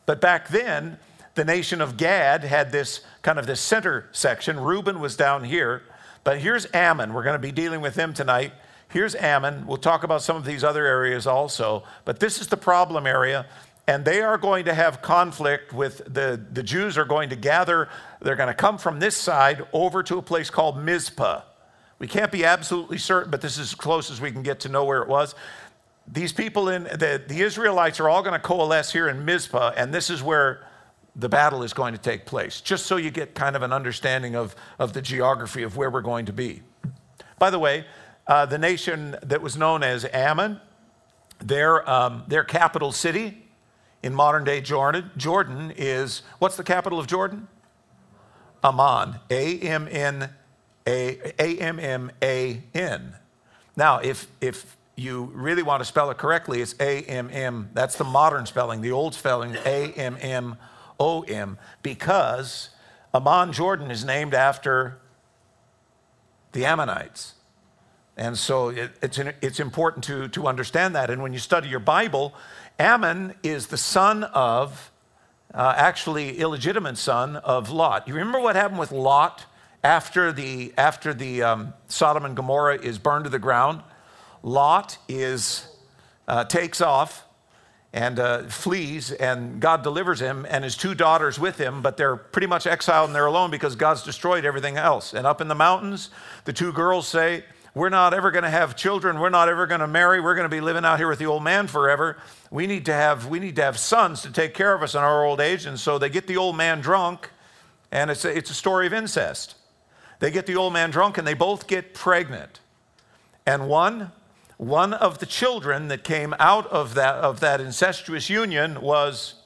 But 0.07 0.21
back 0.21 0.49
then, 0.49 0.99
the 1.35 1.45
nation 1.45 1.81
of 1.81 1.97
Gad 1.97 2.45
had 2.45 2.73
this 2.73 3.01
kind 3.23 3.39
of 3.39 3.47
this 3.47 3.61
center 3.61 4.09
section. 4.13 4.59
Reuben 4.61 5.01
was 5.01 5.17
down 5.17 5.45
here. 5.45 5.83
But 6.23 6.39
here's 6.39 6.67
Ammon. 6.75 7.15
We're 7.15 7.23
going 7.23 7.35
to 7.35 7.39
be 7.39 7.53
dealing 7.53 7.81
with 7.81 7.97
him 7.97 8.13
tonight. 8.13 8.53
Here's 8.89 9.15
Ammon. 9.15 9.67
We'll 9.67 9.79
talk 9.79 10.03
about 10.03 10.23
some 10.23 10.37
of 10.37 10.45
these 10.45 10.65
other 10.65 10.85
areas 10.85 11.27
also. 11.27 11.85
But 12.05 12.21
this 12.21 12.41
is 12.41 12.49
the 12.49 12.57
problem 12.57 13.07
area. 13.07 13.47
And 13.87 14.05
they 14.05 14.21
are 14.21 14.37
going 14.37 14.67
to 14.67 14.75
have 14.75 15.01
conflict 15.01 15.73
with 15.73 16.03
the, 16.13 16.41
the 16.53 16.63
Jews 16.63 16.99
are 16.99 17.05
going 17.05 17.31
to 17.31 17.37
gather. 17.37 17.89
They're 18.21 18.37
going 18.37 18.49
to 18.49 18.55
come 18.55 18.77
from 18.77 19.01
this 19.01 19.17
side 19.17 19.67
over 19.73 20.03
to 20.03 20.19
a 20.19 20.23
place 20.23 20.51
called 20.51 20.77
Mizpah. 20.77 21.43
We 21.99 22.07
can't 22.07 22.33
be 22.33 22.45
absolutely 22.45 22.99
certain, 22.99 23.31
but 23.31 23.41
this 23.41 23.55
is 23.59 23.73
as 23.73 23.75
close 23.75 24.11
as 24.11 24.21
we 24.21 24.33
can 24.33 24.43
get 24.43 24.61
to 24.61 24.69
know 24.69 24.85
where 24.85 25.03
it 25.03 25.09
was. 25.09 25.35
These 26.13 26.33
people 26.33 26.69
in 26.69 26.85
the, 26.85 27.23
the 27.25 27.41
Israelites 27.41 28.01
are 28.01 28.09
all 28.09 28.23
going 28.23 28.33
to 28.33 28.41
coalesce 28.41 28.93
here 28.93 29.09
in 29.09 29.25
Mizpah, 29.25 29.75
and 29.77 29.95
this 29.95 30.11
is 30.11 30.23
where 30.23 30.67
the 31.15 31.29
battle 31.29 31.63
is 31.63 31.73
going 31.73 31.93
to 31.95 32.01
take 32.01 32.27
place, 32.27 32.61
just 32.61 32.87
so 32.87 32.97
you 32.97 33.11
get 33.11 33.35
kind 33.35 33.55
of 33.55 33.63
an 33.63 33.73
understanding 33.73 34.35
of, 34.35 34.57
of 34.79 34.93
the 34.93 35.03
geography 35.03 35.63
of 35.63 35.77
where 35.77 35.91
we're 35.91 36.01
going 36.01 36.27
to 36.27 36.33
be. 36.33 36.63
By 37.39 37.51
the 37.51 37.59
way, 37.59 37.85
uh, 38.27 38.47
the 38.47 38.59
nation 38.59 39.17
that 39.23 39.41
was 39.41 39.57
known 39.57 39.83
as 39.83 40.05
Ammon, 40.13 40.61
their, 41.39 41.89
um, 41.89 42.25
their 42.27 42.45
capital 42.45 42.93
city 42.93 43.47
in 44.03 44.15
modern 44.15 44.45
day 44.45 44.61
Jordan, 44.61 45.11
Jordan 45.17 45.73
is 45.77 46.23
what's 46.39 46.57
the 46.57 46.65
capital 46.65 46.99
of 46.99 47.07
Jordan? 47.07 47.49
Amman. 48.63 49.21
A 49.31 49.59
M 49.61 49.89
N 49.91 50.31
A 50.87 51.33
A 51.39 51.59
M 51.59 51.79
M 51.79 52.11
A 52.23 52.63
N. 52.75 53.15
Now, 53.77 53.99
if, 53.99 54.27
if 54.41 54.77
you 55.01 55.31
really 55.35 55.63
want 55.63 55.81
to 55.81 55.85
spell 55.85 56.11
it 56.11 56.19
correctly, 56.19 56.61
it's 56.61 56.75
A 56.79 57.03
M 57.03 57.31
M. 57.33 57.71
That's 57.73 57.97
the 57.97 58.05
modern 58.05 58.47
spelling. 58.47 58.83
The 58.83 58.93
old 58.93 59.15
spelling, 59.15 59.57
A 59.65 59.93
M 59.93 60.19
M 60.21 60.57
O 60.99 61.23
M, 61.23 61.57
because 61.83 62.71
Amman, 63.15 63.53
Jordan, 63.53 63.91
is 63.91 64.05
named 64.05 64.35
after 64.35 64.99
the 66.53 66.67
Ammonites. 66.67 67.35
And 68.17 68.37
so 68.37 68.69
it, 68.69 68.91
it's, 69.01 69.19
it's 69.41 69.61
important 69.61 70.05
to, 70.05 70.29
to 70.29 70.47
understand 70.47 70.95
that. 70.95 71.09
And 71.09 71.23
when 71.23 71.33
you 71.33 71.39
study 71.39 71.69
your 71.69 71.81
Bible, 71.81 72.35
Ammon 72.79 73.35
is 73.43 73.69
the 73.69 73.79
son 73.79 74.25
of, 74.25 74.93
uh, 75.55 75.75
actually, 75.77 76.39
illegitimate 76.39 76.99
son 76.99 77.37
of 77.37 77.71
Lot. 77.71 78.07
You 78.07 78.15
remember 78.15 78.41
what 78.41 78.57
happened 78.57 78.79
with 78.79 78.93
Lot 78.93 79.47
after 79.83 80.33
the, 80.33 80.75
after 80.77 81.15
the 81.15 81.43
um, 81.43 81.75
Sodom 81.89 82.27
and 82.27 82.37
Gomorrah 82.37 82.79
is 82.83 82.99
burned 82.99 83.25
to 83.25 83.31
the 83.31 83.39
ground? 83.39 83.83
Lot 84.43 84.99
is, 85.09 85.67
uh, 86.27 86.45
takes 86.45 86.81
off 86.81 87.25
and 87.93 88.21
uh, 88.21 88.43
flees, 88.45 89.11
and 89.11 89.61
God 89.61 89.83
delivers 89.83 90.21
him 90.21 90.47
and 90.49 90.63
his 90.63 90.77
two 90.77 90.95
daughters 90.95 91.41
with 91.41 91.59
him, 91.59 91.83
but 91.83 91.97
they're 91.97 92.17
pretty 92.17 92.47
much 92.47 92.67
exiled 92.67 93.09
and 93.09 93.15
they're 93.15 93.27
alone 93.27 93.51
because 93.51 93.75
God's 93.75 94.05
destroyed 94.05 94.45
everything 94.45 94.77
else. 94.77 95.13
And 95.13 95.27
up 95.27 95.41
in 95.41 95.49
the 95.49 95.57
mountains, 95.57 96.11
the 96.45 96.53
two 96.53 96.73
girls 96.73 97.09
say, 97.09 97.45
We're 97.75 97.89
not 97.89 98.15
ever 98.15 98.31
going 98.31 98.45
to 98.45 98.51
have 98.51 98.77
children. 98.77 99.19
We're 99.19 99.29
not 99.29 99.49
ever 99.49 99.67
going 99.67 99.81
to 99.81 99.89
marry. 99.89 100.21
We're 100.21 100.37
going 100.37 100.49
to 100.49 100.55
be 100.55 100.61
living 100.61 100.85
out 100.85 100.99
here 100.99 101.09
with 101.09 101.19
the 101.19 101.27
old 101.27 101.43
man 101.43 101.67
forever. 101.67 102.19
We 102.51 102.69
need 102.69 102.87
to 102.87 102.93
have, 102.93 103.27
we 103.27 103.41
need 103.41 103.57
to 103.57 103.63
have 103.63 103.77
sons 103.77 104.23
to 104.23 104.31
take 104.31 104.55
care 104.55 104.73
of 104.73 104.83
us 104.85 104.95
in 104.95 105.01
our 105.01 105.25
old 105.25 105.41
age. 105.41 105.67
And 105.67 105.79
so 105.79 105.99
they 105.99 106.09
get 106.09 106.29
the 106.29 106.37
old 106.37 106.57
man 106.57 106.81
drunk, 106.81 107.31
and 107.91 108.09
it's 108.09 108.25
a, 108.25 108.37
it's 108.37 108.51
a 108.51 108.55
story 108.55 108.87
of 108.87 108.93
incest. 108.93 109.57
They 110.21 110.31
get 110.31 110.47
the 110.47 110.55
old 110.55 110.73
man 110.73 110.91
drunk, 110.91 111.19
and 111.19 111.27
they 111.27 111.35
both 111.35 111.67
get 111.67 111.93
pregnant. 111.93 112.61
And 113.47 113.69
one 113.69 114.13
one 114.61 114.93
of 114.93 115.21
the 115.21 115.27
children 115.27 115.89
that 115.89 116.05
came 116.05 116.35
out 116.39 116.67
of 116.67 116.93
that, 116.93 117.15
of 117.15 117.41
that 117.41 117.63
incestuous 117.63 118.29
union 118.29 118.79
was 118.83 119.37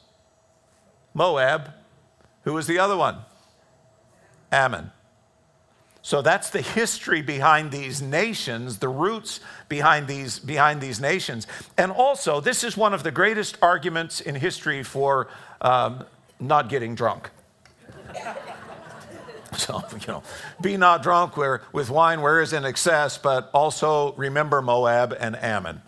Moab. 1.15 1.73
Who 2.43 2.53
was 2.53 2.67
the 2.67 2.81
other 2.81 2.97
one? 2.97 3.19
Ammon. 4.51 4.91
So 6.03 6.21
that's 6.21 6.51
the 6.51 6.63
history 6.63 7.23
behind 7.23 7.71
these 7.71 8.03
nations, 8.03 8.81
the 8.81 8.89
roots 8.89 9.39
behind 9.69 10.09
these, 10.09 10.41
behind 10.41 10.81
these 10.81 11.01
nations. 11.01 11.47
And 11.79 11.93
also, 11.93 12.41
this 12.41 12.65
is 12.65 12.77
one 12.77 12.93
of 12.93 13.05
the 13.05 13.13
greatest 13.13 13.57
arguments 13.63 14.21
in 14.21 14.35
history 14.35 14.83
for 14.83 15.29
um, 15.61 16.05
not 16.41 16.69
getting 16.69 16.97
drunk. 16.97 17.31
So, 19.57 19.83
you 19.93 20.07
know, 20.09 20.23
be 20.61 20.77
not 20.77 21.03
drunk 21.03 21.37
where, 21.37 21.63
with 21.73 21.91
wine 21.91 22.21
where 22.21 22.41
is 22.41 22.53
in 22.53 22.65
excess, 22.65 23.19
but 23.19 23.51
also 23.53 24.13
remember 24.15 24.63
Moab 24.63 25.17
and 25.19 25.37
Ammon. 25.37 25.83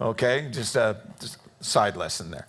Okay, 0.00 0.48
just 0.50 0.76
a 0.76 0.98
just 1.20 1.38
side 1.60 1.96
lesson 1.96 2.30
there. 2.30 2.46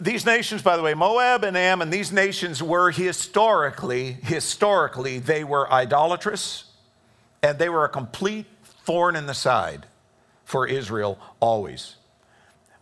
These 0.00 0.26
nations, 0.26 0.62
by 0.62 0.76
the 0.76 0.82
way, 0.82 0.94
Moab 0.94 1.44
and 1.44 1.56
Ammon, 1.56 1.90
these 1.90 2.10
nations 2.10 2.62
were 2.62 2.90
historically, 2.90 4.12
historically, 4.12 5.18
they 5.18 5.44
were 5.44 5.70
idolatrous 5.72 6.64
and 7.42 7.58
they 7.58 7.68
were 7.68 7.84
a 7.84 7.88
complete 7.88 8.46
thorn 8.84 9.14
in 9.14 9.26
the 9.26 9.34
side 9.34 9.86
for 10.44 10.66
Israel 10.66 11.18
always. 11.38 11.96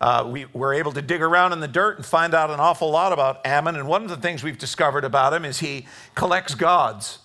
Uh, 0.00 0.24
we 0.28 0.46
were 0.52 0.72
able 0.72 0.92
to 0.92 1.02
dig 1.02 1.22
around 1.22 1.52
in 1.52 1.60
the 1.60 1.68
dirt 1.68 1.96
and 1.96 2.06
find 2.06 2.34
out 2.34 2.50
an 2.50 2.60
awful 2.60 2.90
lot 2.90 3.12
about 3.12 3.44
Ammon. 3.44 3.74
And 3.76 3.88
one 3.88 4.02
of 4.02 4.08
the 4.08 4.16
things 4.16 4.42
we've 4.44 4.58
discovered 4.58 5.04
about 5.04 5.32
him 5.32 5.44
is 5.44 5.58
he 5.58 5.86
collects 6.14 6.54
gods. 6.54 7.18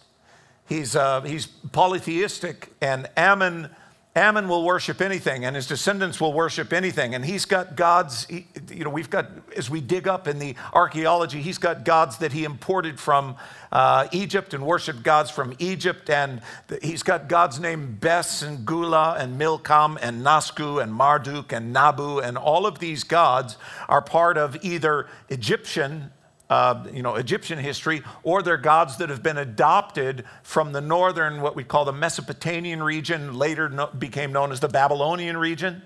He's, 0.68 0.96
uh, 0.96 1.22
he's 1.22 1.46
polytheistic, 1.46 2.74
and 2.82 3.10
Ammon 3.18 3.70
Ammon 4.16 4.48
will 4.48 4.64
worship 4.64 5.02
anything, 5.02 5.44
and 5.44 5.56
his 5.56 5.66
descendants 5.66 6.22
will 6.22 6.34
worship 6.34 6.72
anything. 6.72 7.16
And 7.16 7.26
he's 7.26 7.46
got 7.46 7.76
gods, 7.76 8.26
he, 8.30 8.46
you 8.70 8.84
know, 8.84 8.92
we've 8.92 9.10
got, 9.10 9.26
as 9.58 9.72
we 9.72 9.82
dig 9.82 10.08
up 10.08 10.28
in 10.28 10.38
the 10.38 10.56
archaeology, 10.72 11.42
he's 11.42 11.58
got 11.58 11.84
gods 11.84 12.18
that 12.20 12.32
he 12.32 12.44
imported 12.44 13.00
from 13.00 13.36
uh, 13.72 14.08
Egypt 14.12 14.54
and 14.54 14.68
worshiped 14.68 15.02
gods 15.02 15.32
from 15.32 15.56
Egypt. 15.58 16.12
And 16.12 16.42
he's 16.84 17.02
got 17.02 17.28
gods 17.28 17.60
named 17.60 18.00
Bes 18.00 18.44
and 18.44 18.64
Gula 18.68 19.16
and 19.18 19.40
Milcom 19.40 19.98
and 20.00 20.24
Nasku 20.24 20.82
and 20.82 20.94
Marduk 20.94 21.52
and 21.52 21.74
Nabu. 21.74 22.20
And 22.20 22.38
all 22.38 22.68
of 22.68 22.78
these 22.78 23.04
gods 23.04 23.58
are 23.90 24.02
part 24.02 24.38
of 24.38 24.64
either 24.64 25.08
Egyptian 25.30 26.12
uh, 26.50 26.86
you 26.94 27.02
know, 27.02 27.16
Egyptian 27.16 27.58
history, 27.58 28.04
or 28.24 28.44
they're 28.44 28.58
gods 28.58 28.98
that 28.98 29.10
have 29.10 29.24
been 29.24 29.38
adopted 29.38 30.24
from 30.44 30.72
the 30.72 30.82
northern, 30.82 31.42
what 31.42 31.56
we 31.56 31.64
call 31.64 31.86
the 31.86 31.94
Mesopotamian 31.94 32.84
region, 32.84 33.34
later 33.34 33.70
no, 33.70 33.88
became 33.88 34.32
known 34.32 34.52
as 34.52 34.60
the 34.60 34.68
Babylonian 34.68 35.38
region. 35.38 35.82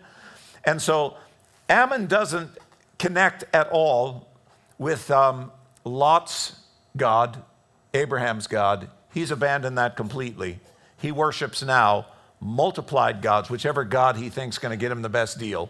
And 0.65 0.81
so 0.81 1.15
Ammon 1.69 2.07
doesn't 2.07 2.51
connect 2.97 3.43
at 3.53 3.69
all 3.69 4.27
with 4.77 5.09
um, 5.11 5.51
Lot's 5.83 6.59
God, 6.95 7.41
Abraham's 7.93 8.47
God. 8.47 8.89
He's 9.13 9.31
abandoned 9.31 9.77
that 9.77 9.95
completely. 9.95 10.59
He 10.97 11.11
worships 11.11 11.63
now 11.63 12.07
multiplied 12.39 13.21
gods, 13.21 13.49
whichever 13.49 13.83
God 13.83 14.17
he 14.17 14.29
thinks 14.29 14.57
going 14.57 14.71
to 14.71 14.77
get 14.77 14.91
him 14.91 15.01
the 15.01 15.09
best 15.09 15.39
deal. 15.39 15.69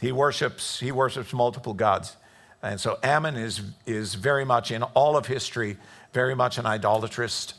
He 0.00 0.12
worships, 0.12 0.80
he 0.80 0.92
worships 0.92 1.32
multiple 1.32 1.74
gods. 1.74 2.16
And 2.62 2.80
so 2.80 2.98
Ammon 3.02 3.36
is, 3.36 3.62
is 3.86 4.14
very 4.14 4.44
much 4.44 4.70
in 4.70 4.82
all 4.82 5.16
of 5.16 5.26
history, 5.26 5.78
very 6.12 6.34
much 6.34 6.58
an 6.58 6.66
idolatrous, 6.66 7.54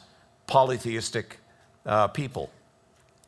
polytheistic 0.48 1.38
uh, 1.86 2.08
people. 2.10 2.50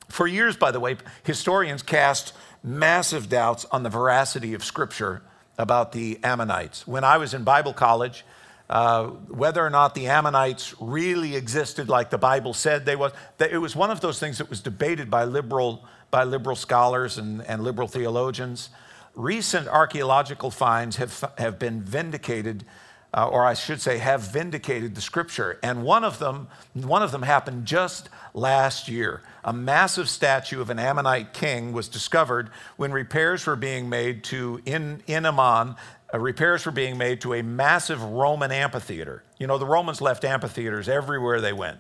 For 0.09 0.27
years, 0.27 0.55
by 0.55 0.71
the 0.71 0.79
way, 0.79 0.97
historians 1.23 1.81
cast 1.81 2.33
massive 2.63 3.29
doubts 3.29 3.65
on 3.71 3.83
the 3.83 3.89
veracity 3.89 4.53
of 4.53 4.63
Scripture 4.63 5.23
about 5.57 5.91
the 5.91 6.19
Ammonites. 6.23 6.87
When 6.87 7.03
I 7.03 7.17
was 7.17 7.33
in 7.33 7.43
Bible 7.43 7.73
college, 7.73 8.23
uh, 8.69 9.05
whether 9.05 9.65
or 9.65 9.69
not 9.69 9.95
the 9.95 10.07
Ammonites 10.07 10.75
really 10.79 11.35
existed 11.35 11.89
like 11.89 12.09
the 12.09 12.17
Bible 12.17 12.53
said 12.53 12.85
they 12.85 12.95
was, 12.95 13.11
it 13.39 13.57
was 13.57 13.75
one 13.75 13.89
of 13.89 14.01
those 14.01 14.19
things 14.19 14.37
that 14.37 14.49
was 14.49 14.61
debated 14.61 15.09
by 15.09 15.23
liberal, 15.25 15.83
by 16.11 16.23
liberal 16.23 16.55
scholars 16.55 17.17
and, 17.17 17.41
and 17.47 17.63
liberal 17.63 17.87
theologians 17.87 18.69
recent 19.15 19.67
archaeological 19.67 20.51
finds 20.51 20.97
have, 20.97 21.23
have 21.37 21.59
been 21.59 21.81
vindicated, 21.81 22.65
uh, 23.13 23.27
or 23.27 23.45
I 23.45 23.53
should 23.53 23.81
say, 23.81 23.97
have 23.99 24.21
vindicated 24.21 24.95
the 24.95 25.01
scripture. 25.01 25.59
And 25.61 25.83
one 25.83 26.03
of 26.03 26.19
them, 26.19 26.47
one 26.73 27.03
of 27.03 27.11
them 27.11 27.21
happened 27.21 27.65
just 27.65 28.09
last 28.33 28.87
year. 28.87 29.21
A 29.43 29.53
massive 29.53 30.09
statue 30.09 30.61
of 30.61 30.69
an 30.69 30.79
Ammonite 30.79 31.33
king 31.33 31.73
was 31.73 31.87
discovered 31.87 32.49
when 32.77 32.91
repairs 32.91 33.45
were 33.45 33.55
being 33.55 33.89
made 33.89 34.23
to 34.25 34.61
in, 34.65 35.03
in 35.05 35.25
Amman. 35.25 35.75
Uh, 36.13 36.19
repairs 36.19 36.65
were 36.65 36.71
being 36.71 36.97
made 36.97 37.21
to 37.21 37.33
a 37.33 37.43
massive 37.43 38.01
Roman 38.01 38.51
amphitheater. 38.51 39.23
You 39.37 39.47
know, 39.47 39.57
the 39.57 39.65
Romans 39.65 40.01
left 40.01 40.25
amphitheaters 40.25 40.89
everywhere 40.89 41.41
they 41.41 41.53
went. 41.53 41.79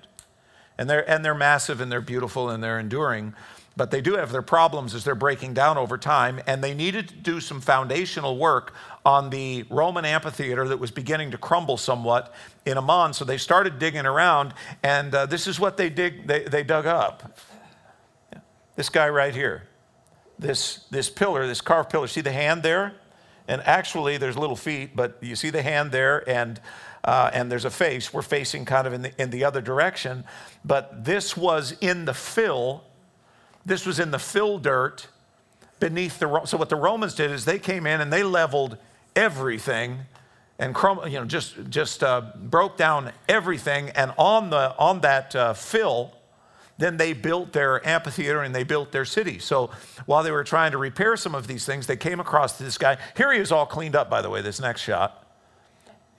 And 0.77 0.89
they're, 0.89 1.07
and 1.07 1.23
they're 1.23 1.35
massive 1.35 1.81
and 1.81 1.91
they're 1.91 2.01
beautiful 2.01 2.49
and 2.49 2.63
they're 2.63 2.79
enduring. 2.79 3.35
But 3.75 3.89
they 3.89 4.01
do 4.01 4.15
have 4.15 4.31
their 4.31 4.43
problems 4.43 4.93
as 4.93 5.03
they're 5.03 5.15
breaking 5.15 5.55
down 5.55 5.77
over 5.79 5.97
time, 5.97 6.39
and 6.45 6.63
they 6.63 6.75
needed 6.75 7.09
to 7.09 7.15
do 7.15 7.39
some 7.39 7.59
foundational 7.59 8.37
work 8.37 8.73
on 9.03 9.31
the 9.31 9.65
Roman 9.69 10.05
amphitheater 10.05 10.67
that 10.67 10.77
was 10.77 10.91
beginning 10.91 11.31
to 11.31 11.37
crumble 11.37 11.77
somewhat 11.77 12.33
in 12.65 12.77
Amman. 12.77 13.13
So 13.13 13.25
they 13.25 13.37
started 13.37 13.79
digging 13.79 14.05
around, 14.05 14.53
and 14.83 15.13
uh, 15.13 15.25
this 15.25 15.47
is 15.47 15.59
what 15.59 15.77
they, 15.77 15.89
dig, 15.89 16.27
they, 16.27 16.43
they 16.43 16.63
dug 16.63 16.85
up. 16.85 17.39
This 18.75 18.89
guy 18.89 19.09
right 19.09 19.33
here, 19.33 19.67
this, 20.37 20.85
this 20.91 21.09
pillar, 21.09 21.47
this 21.47 21.61
carved 21.61 21.89
pillar. 21.89 22.07
See 22.07 22.21
the 22.21 22.31
hand 22.31 22.61
there? 22.61 22.93
And 23.47 23.61
actually, 23.63 24.17
there's 24.17 24.37
little 24.37 24.55
feet, 24.55 24.95
but 24.95 25.17
you 25.21 25.35
see 25.35 25.49
the 25.49 25.61
hand 25.61 25.91
there, 25.91 26.27
and, 26.29 26.61
uh, 27.03 27.29
and 27.33 27.51
there's 27.51 27.65
a 27.65 27.71
face. 27.71 28.13
We're 28.13 28.21
facing 28.21 28.65
kind 28.65 28.87
of 28.87 28.93
in 28.93 29.01
the, 29.01 29.21
in 29.21 29.31
the 29.31 29.43
other 29.43 29.61
direction. 29.61 30.23
But 30.63 31.05
this 31.05 31.35
was 31.35 31.75
in 31.81 32.05
the 32.05 32.13
fill 32.13 32.83
this 33.65 33.85
was 33.85 33.99
in 33.99 34.11
the 34.11 34.19
fill 34.19 34.57
dirt 34.57 35.07
beneath 35.79 36.19
the. 36.19 36.45
So 36.45 36.57
what 36.57 36.69
the 36.69 36.75
Romans 36.75 37.13
did 37.15 37.31
is 37.31 37.45
they 37.45 37.59
came 37.59 37.87
in 37.87 38.01
and 38.01 38.11
they 38.11 38.23
leveled 38.23 38.77
everything 39.15 39.99
and 40.59 40.75
you 41.05 41.19
know 41.19 41.25
just 41.25 41.55
just 41.69 42.03
uh, 42.03 42.21
broke 42.35 42.77
down 42.77 43.11
everything 43.27 43.89
and 43.91 44.13
on 44.17 44.49
the 44.49 44.75
on 44.77 45.01
that 45.01 45.35
uh, 45.35 45.53
fill 45.53 46.13
then 46.77 46.97
they 46.97 47.13
built 47.13 47.53
their 47.53 47.85
amphitheater 47.87 48.41
and 48.41 48.53
they 48.53 48.63
built 48.63 48.91
their 48.91 49.05
city. 49.05 49.37
So 49.37 49.69
while 50.07 50.23
they 50.23 50.31
were 50.31 50.43
trying 50.43 50.71
to 50.71 50.79
repair 50.79 51.15
some 51.15 51.35
of 51.35 51.47
these 51.47 51.65
things 51.65 51.87
they 51.87 51.97
came 51.97 52.19
across 52.19 52.57
this 52.57 52.77
guy. 52.77 52.97
Here 53.15 53.31
he 53.31 53.39
is 53.39 53.51
all 53.51 53.65
cleaned 53.65 53.95
up 53.95 54.09
by 54.09 54.21
the 54.21 54.29
way 54.29 54.41
this 54.41 54.59
next 54.59 54.81
shot. 54.81 55.27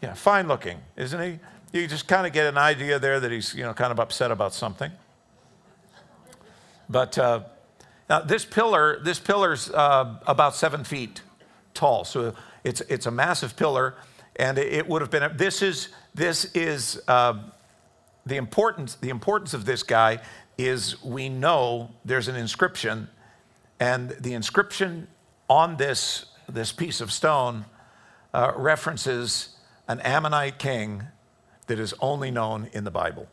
Yeah 0.02 0.14
fine 0.14 0.48
looking 0.48 0.78
isn't 0.96 1.20
he? 1.20 1.38
You 1.78 1.88
just 1.88 2.06
kind 2.06 2.26
of 2.26 2.32
get 2.32 2.46
an 2.46 2.58
idea 2.58 2.98
there 2.98 3.20
that 3.20 3.30
he's 3.30 3.54
you 3.54 3.62
know 3.62 3.72
kind 3.72 3.92
of 3.92 4.00
upset 4.00 4.30
about 4.30 4.52
something 4.52 4.90
but 6.88 7.18
uh, 7.18 7.40
now 8.08 8.20
this 8.20 8.44
pillar, 8.44 9.00
this 9.02 9.18
pillar's 9.18 9.70
uh, 9.70 10.18
about 10.26 10.54
seven 10.54 10.84
feet 10.84 11.22
tall, 11.72 12.04
so 12.04 12.34
it's 12.62 12.80
it's 12.82 13.06
a 13.06 13.10
massive 13.10 13.56
pillar, 13.56 13.94
and 14.36 14.58
it 14.58 14.88
would 14.88 15.02
have 15.02 15.10
been. 15.10 15.36
This 15.36 15.62
is 15.62 15.88
this 16.14 16.44
is 16.54 17.00
uh, 17.08 17.34
the 18.26 18.36
importance. 18.36 18.96
The 18.96 19.10
importance 19.10 19.54
of 19.54 19.64
this 19.64 19.82
guy 19.82 20.20
is 20.58 21.02
we 21.02 21.28
know 21.28 21.90
there's 22.04 22.28
an 22.28 22.36
inscription, 22.36 23.08
and 23.80 24.10
the 24.20 24.34
inscription 24.34 25.08
on 25.48 25.76
this 25.76 26.26
this 26.48 26.72
piece 26.72 27.00
of 27.00 27.10
stone 27.10 27.64
uh, 28.32 28.52
references 28.56 29.56
an 29.88 30.00
Ammonite 30.00 30.58
king 30.58 31.04
that 31.66 31.78
is 31.78 31.94
only 32.00 32.30
known 32.30 32.68
in 32.72 32.84
the 32.84 32.90
Bible. 32.90 33.28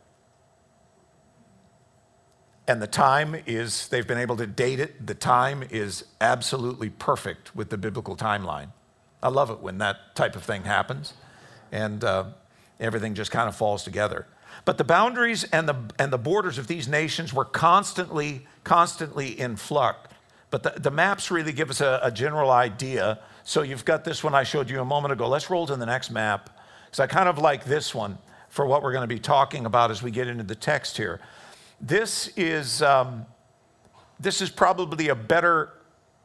And 2.68 2.80
the 2.80 2.86
time 2.86 3.36
is, 3.46 3.88
they've 3.88 4.06
been 4.06 4.18
able 4.18 4.36
to 4.36 4.46
date 4.46 4.78
it. 4.78 5.06
The 5.06 5.14
time 5.14 5.64
is 5.70 6.04
absolutely 6.20 6.90
perfect 6.90 7.54
with 7.56 7.70
the 7.70 7.78
biblical 7.78 8.16
timeline. 8.16 8.68
I 9.22 9.28
love 9.28 9.50
it 9.50 9.60
when 9.60 9.78
that 9.78 10.14
type 10.14 10.36
of 10.36 10.44
thing 10.44 10.64
happens 10.64 11.14
and 11.72 12.04
uh, 12.04 12.26
everything 12.78 13.14
just 13.14 13.30
kind 13.30 13.48
of 13.48 13.56
falls 13.56 13.82
together. 13.82 14.26
But 14.64 14.78
the 14.78 14.84
boundaries 14.84 15.44
and 15.44 15.68
the, 15.68 15.76
and 15.98 16.12
the 16.12 16.18
borders 16.18 16.58
of 16.58 16.66
these 16.66 16.86
nations 16.86 17.32
were 17.32 17.44
constantly, 17.44 18.46
constantly 18.64 19.38
in 19.38 19.56
flux. 19.56 20.08
But 20.50 20.62
the, 20.62 20.70
the 20.78 20.90
maps 20.90 21.30
really 21.30 21.52
give 21.52 21.70
us 21.70 21.80
a, 21.80 21.98
a 22.02 22.12
general 22.12 22.50
idea. 22.50 23.18
So 23.42 23.62
you've 23.62 23.84
got 23.84 24.04
this 24.04 24.22
one 24.22 24.34
I 24.34 24.44
showed 24.44 24.68
you 24.68 24.80
a 24.80 24.84
moment 24.84 25.12
ago. 25.12 25.26
Let's 25.26 25.48
roll 25.48 25.66
to 25.66 25.76
the 25.76 25.86
next 25.86 26.10
map. 26.10 26.50
Because 26.84 27.00
I 27.00 27.06
kind 27.06 27.28
of 27.28 27.38
like 27.38 27.64
this 27.64 27.94
one 27.94 28.18
for 28.50 28.66
what 28.66 28.82
we're 28.82 28.92
going 28.92 29.08
to 29.08 29.12
be 29.12 29.18
talking 29.18 29.64
about 29.64 29.90
as 29.90 30.02
we 30.02 30.10
get 30.10 30.28
into 30.28 30.44
the 30.44 30.54
text 30.54 30.98
here. 30.98 31.20
This 31.84 32.28
is, 32.36 32.80
um, 32.80 33.26
this 34.20 34.40
is 34.40 34.50
probably 34.50 35.08
a 35.08 35.16
better 35.16 35.72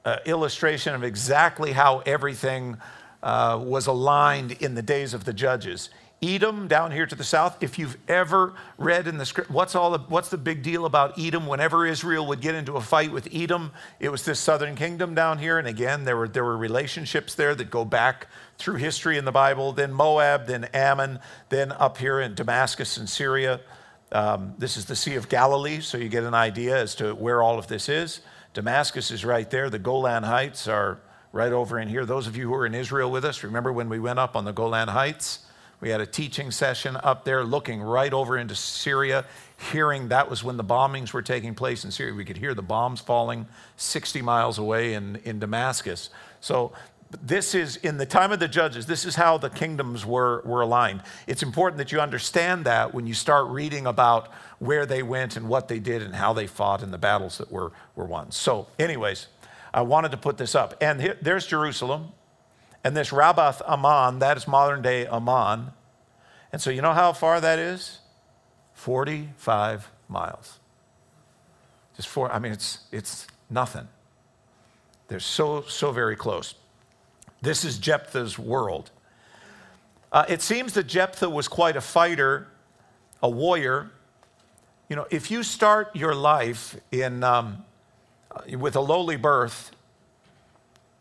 uh, 0.06 0.18
illustration 0.26 0.94
of 0.94 1.04
exactly 1.04 1.72
how 1.72 2.04
everything 2.06 2.78
uh, 3.24 3.60
was 3.62 3.88
aligned 3.88 4.52
in 4.52 4.76
the 4.76 4.84
days 4.84 5.16
of 5.16 5.26
the 5.26 5.34
judges. 5.34 5.90
Edom 6.22 6.68
down 6.68 6.92
here 6.92 7.08
to 7.08 7.16
the 7.16 7.24
south. 7.24 7.58
If 7.62 7.80
you've 7.80 7.98
ever 8.08 8.54
read 8.78 9.08
in 9.08 9.18
the 9.18 9.26
script, 9.26 9.50
what's 9.50 9.74
all 9.74 9.90
the, 9.90 10.00
what's 10.10 10.30
the 10.30 10.38
big 10.38 10.62
deal 10.62 10.86
about 10.86 11.18
Edom? 11.20 11.48
Whenever 11.48 11.88
Israel 11.88 12.28
would 12.28 12.42
get 12.42 12.54
into 12.54 12.74
a 12.74 12.82
fight 12.82 13.12
with 13.12 13.28
Edom, 13.34 13.72
it 14.00 14.10
was 14.10 14.26
this 14.26 14.40
southern 14.40 14.76
kingdom 14.76 15.16
down 15.16 15.40
here. 15.40 15.58
And 15.58 15.68
again, 15.68 16.06
there 16.06 16.18
were 16.18 16.28
there 16.28 16.44
were 16.44 16.58
relationships 16.58 17.34
there 17.34 17.56
that 17.56 17.72
go 17.72 17.84
back 17.84 18.28
through 18.60 18.76
history 18.76 19.18
in 19.18 19.26
the 19.26 19.32
Bible. 19.32 19.74
Then 19.74 19.92
Moab, 19.92 20.46
then 20.46 20.66
Ammon, 20.66 21.20
then 21.50 21.72
up 21.72 21.98
here 21.98 22.20
in 22.20 22.36
Damascus 22.36 22.98
and 22.98 23.10
Syria. 23.10 23.60
Um, 24.12 24.54
this 24.58 24.78
is 24.78 24.86
the 24.86 24.96
Sea 24.96 25.16
of 25.16 25.28
Galilee, 25.28 25.82
so 25.82 25.98
you 25.98 26.08
get 26.08 26.24
an 26.24 26.34
idea 26.34 26.78
as 26.78 26.96
to 26.96 27.14
where 27.14 27.42
all 27.42 27.60
of 27.60 27.68
this 27.68 27.90
is. 27.90 28.22
Damascus 28.54 29.12
is 29.12 29.26
right 29.26 29.50
there. 29.50 29.70
The 29.70 29.80
Golan 29.80 30.24
Heights 30.24 30.68
are 30.68 31.00
right 31.32 31.52
over 31.52 31.80
in 31.80 31.90
here. 31.90 32.06
Those 32.06 32.26
of 32.26 32.38
you 32.38 32.48
who 32.48 32.54
are 32.54 32.66
in 32.66 32.74
Israel 32.74 33.12
with 33.12 33.26
us, 33.26 33.44
remember 33.44 33.72
when 33.74 33.90
we 33.90 34.00
went 34.00 34.20
up 34.20 34.36
on 34.36 34.46
the 34.46 34.54
Golan 34.54 34.88
Heights? 34.88 35.40
We 35.80 35.90
had 35.90 36.02
a 36.02 36.08
teaching 36.08 36.50
session 36.50 36.98
up 37.04 37.24
there 37.24 37.44
looking 37.44 37.82
right 37.82 38.12
over 38.12 38.38
into 38.38 38.56
Syria, 38.56 39.26
hearing 39.72 40.08
that 40.08 40.30
was 40.30 40.44
when 40.44 40.58
the 40.58 40.64
bombings 40.64 41.14
were 41.14 41.22
taking 41.22 41.54
place 41.54 41.86
in 41.86 41.92
Syria. 41.92 42.16
We 42.16 42.26
could 42.26 42.38
hear 42.38 42.56
the 42.56 42.64
bombs 42.64 43.00
falling 43.00 43.46
60 43.76 44.22
miles 44.24 44.58
away 44.58 44.94
in, 44.94 45.18
in 45.18 45.38
Damascus. 45.38 46.10
So 46.40 46.72
this 47.10 47.56
is 47.56 47.78
in 47.78 47.98
the 47.98 48.06
time 48.06 48.32
of 48.32 48.40
the 48.40 48.48
judges 48.48 48.86
this 48.86 49.06
is 49.06 49.16
how 49.16 49.38
the 49.38 49.50
kingdoms 49.50 50.06
were, 50.06 50.42
were 50.46 50.62
aligned. 50.62 51.02
It's 51.26 51.44
important 51.44 51.78
that 51.78 51.92
you 51.92 52.02
understand 52.02 52.66
that 52.66 52.94
when 52.94 53.08
you 53.08 53.14
start 53.14 53.48
reading 53.48 53.86
about 53.86 54.30
where 54.60 54.86
they 54.86 55.04
went 55.04 55.38
and 55.38 55.48
what 55.48 55.68
they 55.68 55.80
did 55.80 56.02
and 56.02 56.16
how 56.16 56.34
they 56.34 56.48
fought 56.48 56.84
in 56.84 56.92
the 56.92 56.98
battles 56.98 57.38
that 57.38 57.52
were, 57.52 57.72
were 57.96 58.06
won. 58.06 58.32
So 58.32 58.68
anyways 58.78 59.28
i 59.74 59.82
wanted 59.82 60.12
to 60.12 60.18
put 60.18 60.38
this 60.38 60.56
up. 60.56 60.76
And 60.82 61.02
here, 61.02 61.18
there's 61.22 61.46
jerusalem 61.46 62.12
and 62.84 62.96
this 62.96 63.12
rabbath 63.12 63.62
ammon 63.68 64.20
that 64.20 64.38
is 64.38 64.48
modern 64.48 64.82
day 64.82 65.06
amman 65.08 65.72
and 66.52 66.62
so 66.62 66.70
you 66.70 66.82
know 66.82 66.94
how 66.94 67.12
far 67.14 67.42
that 67.42 67.60
is? 67.60 68.00
45 68.74 69.92
miles. 70.08 70.60
Just 71.96 72.10
four 72.10 72.32
i 72.32 72.40
mean 72.40 72.52
it's 72.52 72.80
it's 72.92 73.28
nothing. 73.50 73.88
They're 75.08 75.20
so 75.22 75.62
so 75.62 75.92
very 75.94 76.18
close 76.18 76.56
this 77.42 77.64
is 77.64 77.78
Jephthah's 77.78 78.40
world. 78.40 78.92
Uh, 80.12 80.26
it 80.28 80.42
seems 80.42 80.74
that 80.74 80.88
Jephthah 80.88 81.30
was 81.30 81.48
quite 81.48 81.76
a 81.76 81.82
fighter, 81.82 82.48
a 83.22 83.30
warrior. 83.30 83.92
You 84.90 84.96
know, 84.96 85.06
if 85.12 85.30
you 85.30 85.44
start 85.44 85.96
your 85.96 86.16
life 86.16 86.76
in, 86.92 87.24
um, 87.24 87.66
with 88.58 88.76
a 88.76 88.80
lowly 88.82 89.18
birth 89.18 89.72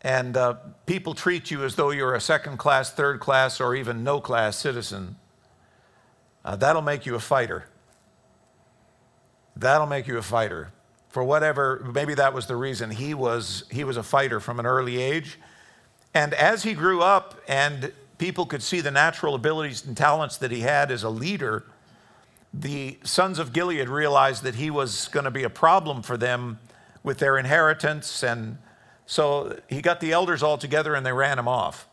and 0.01 0.37
uh, 0.37 0.55
people 0.85 1.13
treat 1.13 1.49
you 1.49 1.63
as 1.63 1.75
though 1.75 1.89
you're 1.89 2.13
a 2.13 2.21
second 2.21 2.57
class, 2.57 2.91
third 2.91 3.19
class, 3.19 3.59
or 3.59 3.75
even 3.75 4.03
no 4.03 4.19
class 4.19 4.57
citizen, 4.57 5.15
uh, 6.45 6.55
that'll 6.55 6.81
make 6.81 7.05
you 7.05 7.15
a 7.15 7.19
fighter. 7.19 7.67
That'll 9.55 9.87
make 9.87 10.07
you 10.07 10.17
a 10.17 10.21
fighter. 10.21 10.71
For 11.09 11.23
whatever, 11.23 11.89
maybe 11.93 12.13
that 12.13 12.33
was 12.33 12.45
the 12.45 12.55
reason 12.55 12.91
he 12.91 13.13
was, 13.13 13.63
he 13.71 13.83
was 13.83 13.97
a 13.97 14.03
fighter 14.03 14.39
from 14.39 14.59
an 14.59 14.65
early 14.65 15.01
age 15.01 15.39
and 16.17 16.33
as 16.33 16.63
he 16.63 16.73
grew 16.73 17.03
up 17.03 17.35
and 17.47 17.91
people 18.17 18.47
could 18.47 18.63
see 18.63 18.81
the 18.81 18.89
natural 18.89 19.35
abilities 19.35 19.85
and 19.85 19.95
talents 19.95 20.37
that 20.37 20.49
he 20.49 20.61
had 20.61 20.89
as 20.89 21.03
a 21.03 21.11
leader, 21.11 21.67
the 22.51 22.97
sons 23.03 23.37
of 23.37 23.53
Gilead 23.53 23.87
realized 23.87 24.41
that 24.41 24.55
he 24.55 24.71
was 24.71 25.09
going 25.09 25.25
to 25.25 25.31
be 25.31 25.43
a 25.43 25.49
problem 25.49 26.01
for 26.01 26.17
them 26.17 26.57
with 27.03 27.19
their 27.19 27.37
inheritance. 27.37 28.23
And 28.23 28.57
so 29.05 29.59
he 29.67 29.79
got 29.79 29.99
the 29.99 30.11
elders 30.11 30.41
all 30.41 30.57
together 30.57 30.95
and 30.95 31.05
they 31.05 31.13
ran 31.13 31.37
him 31.37 31.47
off. 31.47 31.87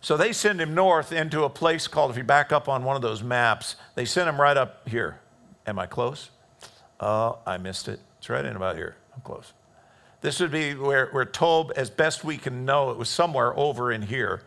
So 0.00 0.16
they 0.16 0.32
send 0.32 0.60
him 0.60 0.74
north 0.74 1.12
into 1.12 1.44
a 1.44 1.48
place 1.48 1.86
called, 1.86 2.10
if 2.10 2.16
you 2.16 2.24
back 2.24 2.50
up 2.50 2.68
on 2.68 2.82
one 2.82 2.96
of 2.96 3.02
those 3.02 3.22
maps, 3.22 3.76
they 3.94 4.04
sent 4.04 4.28
him 4.28 4.40
right 4.40 4.56
up 4.56 4.88
here. 4.88 5.20
Am 5.64 5.78
I 5.78 5.86
close? 5.86 6.30
Oh, 6.98 7.38
I 7.46 7.56
missed 7.56 7.86
it. 7.86 8.00
It's 8.18 8.28
right 8.28 8.44
in 8.44 8.56
about 8.56 8.74
here. 8.74 8.96
I'm 9.14 9.20
close. 9.20 9.52
This 10.22 10.40
would 10.40 10.52
be 10.52 10.74
where, 10.74 11.08
where 11.08 11.24
Tob, 11.24 11.72
as 11.76 11.90
best 11.90 12.24
we 12.24 12.38
can 12.38 12.64
know, 12.64 12.90
it 12.90 12.96
was 12.96 13.08
somewhere 13.08 13.56
over 13.58 13.92
in 13.92 14.02
here. 14.02 14.42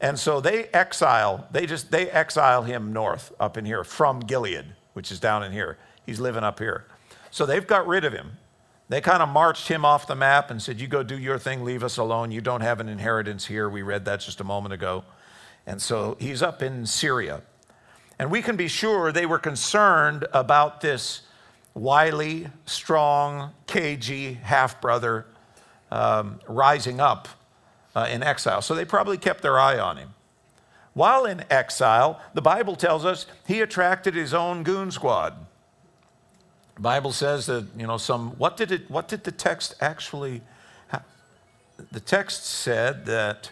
And 0.00 0.18
so 0.18 0.40
they 0.40 0.64
exile, 0.66 1.48
they 1.50 1.66
just, 1.66 1.90
they 1.90 2.08
exile 2.10 2.62
him 2.62 2.92
north 2.92 3.32
up 3.40 3.56
in 3.56 3.64
here 3.64 3.82
from 3.82 4.20
Gilead, 4.20 4.66
which 4.94 5.10
is 5.10 5.18
down 5.18 5.42
in 5.42 5.52
here. 5.52 5.78
He's 6.04 6.20
living 6.20 6.44
up 6.44 6.58
here. 6.58 6.86
So 7.30 7.44
they've 7.44 7.66
got 7.66 7.86
rid 7.86 8.04
of 8.04 8.12
him. 8.12 8.38
They 8.88 9.00
kind 9.00 9.20
of 9.20 9.28
marched 9.28 9.66
him 9.66 9.84
off 9.84 10.06
the 10.06 10.14
map 10.14 10.50
and 10.50 10.62
said, 10.62 10.80
You 10.80 10.86
go 10.86 11.02
do 11.02 11.18
your 11.18 11.38
thing, 11.38 11.64
leave 11.64 11.82
us 11.82 11.96
alone. 11.96 12.30
You 12.30 12.40
don't 12.40 12.60
have 12.60 12.78
an 12.78 12.88
inheritance 12.88 13.46
here. 13.46 13.68
We 13.68 13.82
read 13.82 14.04
that 14.04 14.20
just 14.20 14.40
a 14.40 14.44
moment 14.44 14.74
ago. 14.74 15.04
And 15.66 15.82
so 15.82 16.16
he's 16.20 16.40
up 16.40 16.62
in 16.62 16.86
Syria. 16.86 17.42
And 18.18 18.30
we 18.30 18.42
can 18.42 18.56
be 18.56 18.68
sure 18.68 19.10
they 19.10 19.26
were 19.26 19.40
concerned 19.40 20.24
about 20.32 20.82
this 20.82 21.22
wily, 21.76 22.48
strong, 22.64 23.52
cagey 23.66 24.32
half 24.32 24.80
brother 24.80 25.26
um, 25.90 26.40
rising 26.48 27.00
up 27.00 27.28
uh, 27.94 28.08
in 28.10 28.22
exile. 28.22 28.62
So 28.62 28.74
they 28.74 28.86
probably 28.86 29.18
kept 29.18 29.42
their 29.42 29.60
eye 29.60 29.78
on 29.78 29.98
him. 29.98 30.14
While 30.94 31.26
in 31.26 31.44
exile, 31.50 32.20
the 32.32 32.40
Bible 32.40 32.74
tells 32.74 33.04
us 33.04 33.26
he 33.46 33.60
attracted 33.60 34.14
his 34.14 34.32
own 34.32 34.62
goon 34.62 34.90
squad. 34.90 35.34
The 36.76 36.80
Bible 36.80 37.12
says 37.12 37.44
that, 37.46 37.66
you 37.76 37.86
know, 37.86 37.98
some, 37.98 38.30
what 38.38 38.56
did 38.56 38.72
it, 38.72 38.90
what 38.90 39.06
did 39.06 39.24
the 39.24 39.32
text 39.32 39.74
actually, 39.78 40.40
the 41.92 42.00
text 42.00 42.46
said 42.46 43.04
that, 43.04 43.50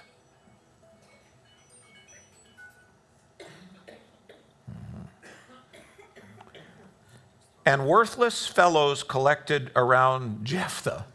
and 7.66 7.86
worthless 7.86 8.46
fellows 8.46 9.02
collected 9.02 9.70
around 9.74 10.44
Jephthah 10.44 11.06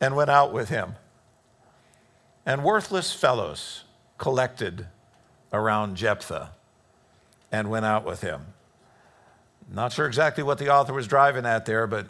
and 0.00 0.16
went 0.16 0.30
out 0.30 0.52
with 0.52 0.68
him. 0.68 0.96
And 2.44 2.64
worthless 2.64 3.12
fellows 3.12 3.84
collected 4.18 4.86
around 5.52 5.96
Jephthah 5.96 6.50
and 7.50 7.70
went 7.70 7.86
out 7.86 8.04
with 8.04 8.20
him. 8.20 8.46
Not 9.72 9.92
sure 9.92 10.06
exactly 10.06 10.42
what 10.42 10.58
the 10.58 10.68
author 10.68 10.92
was 10.92 11.06
driving 11.06 11.46
at 11.46 11.64
there, 11.64 11.86
but 11.86 12.08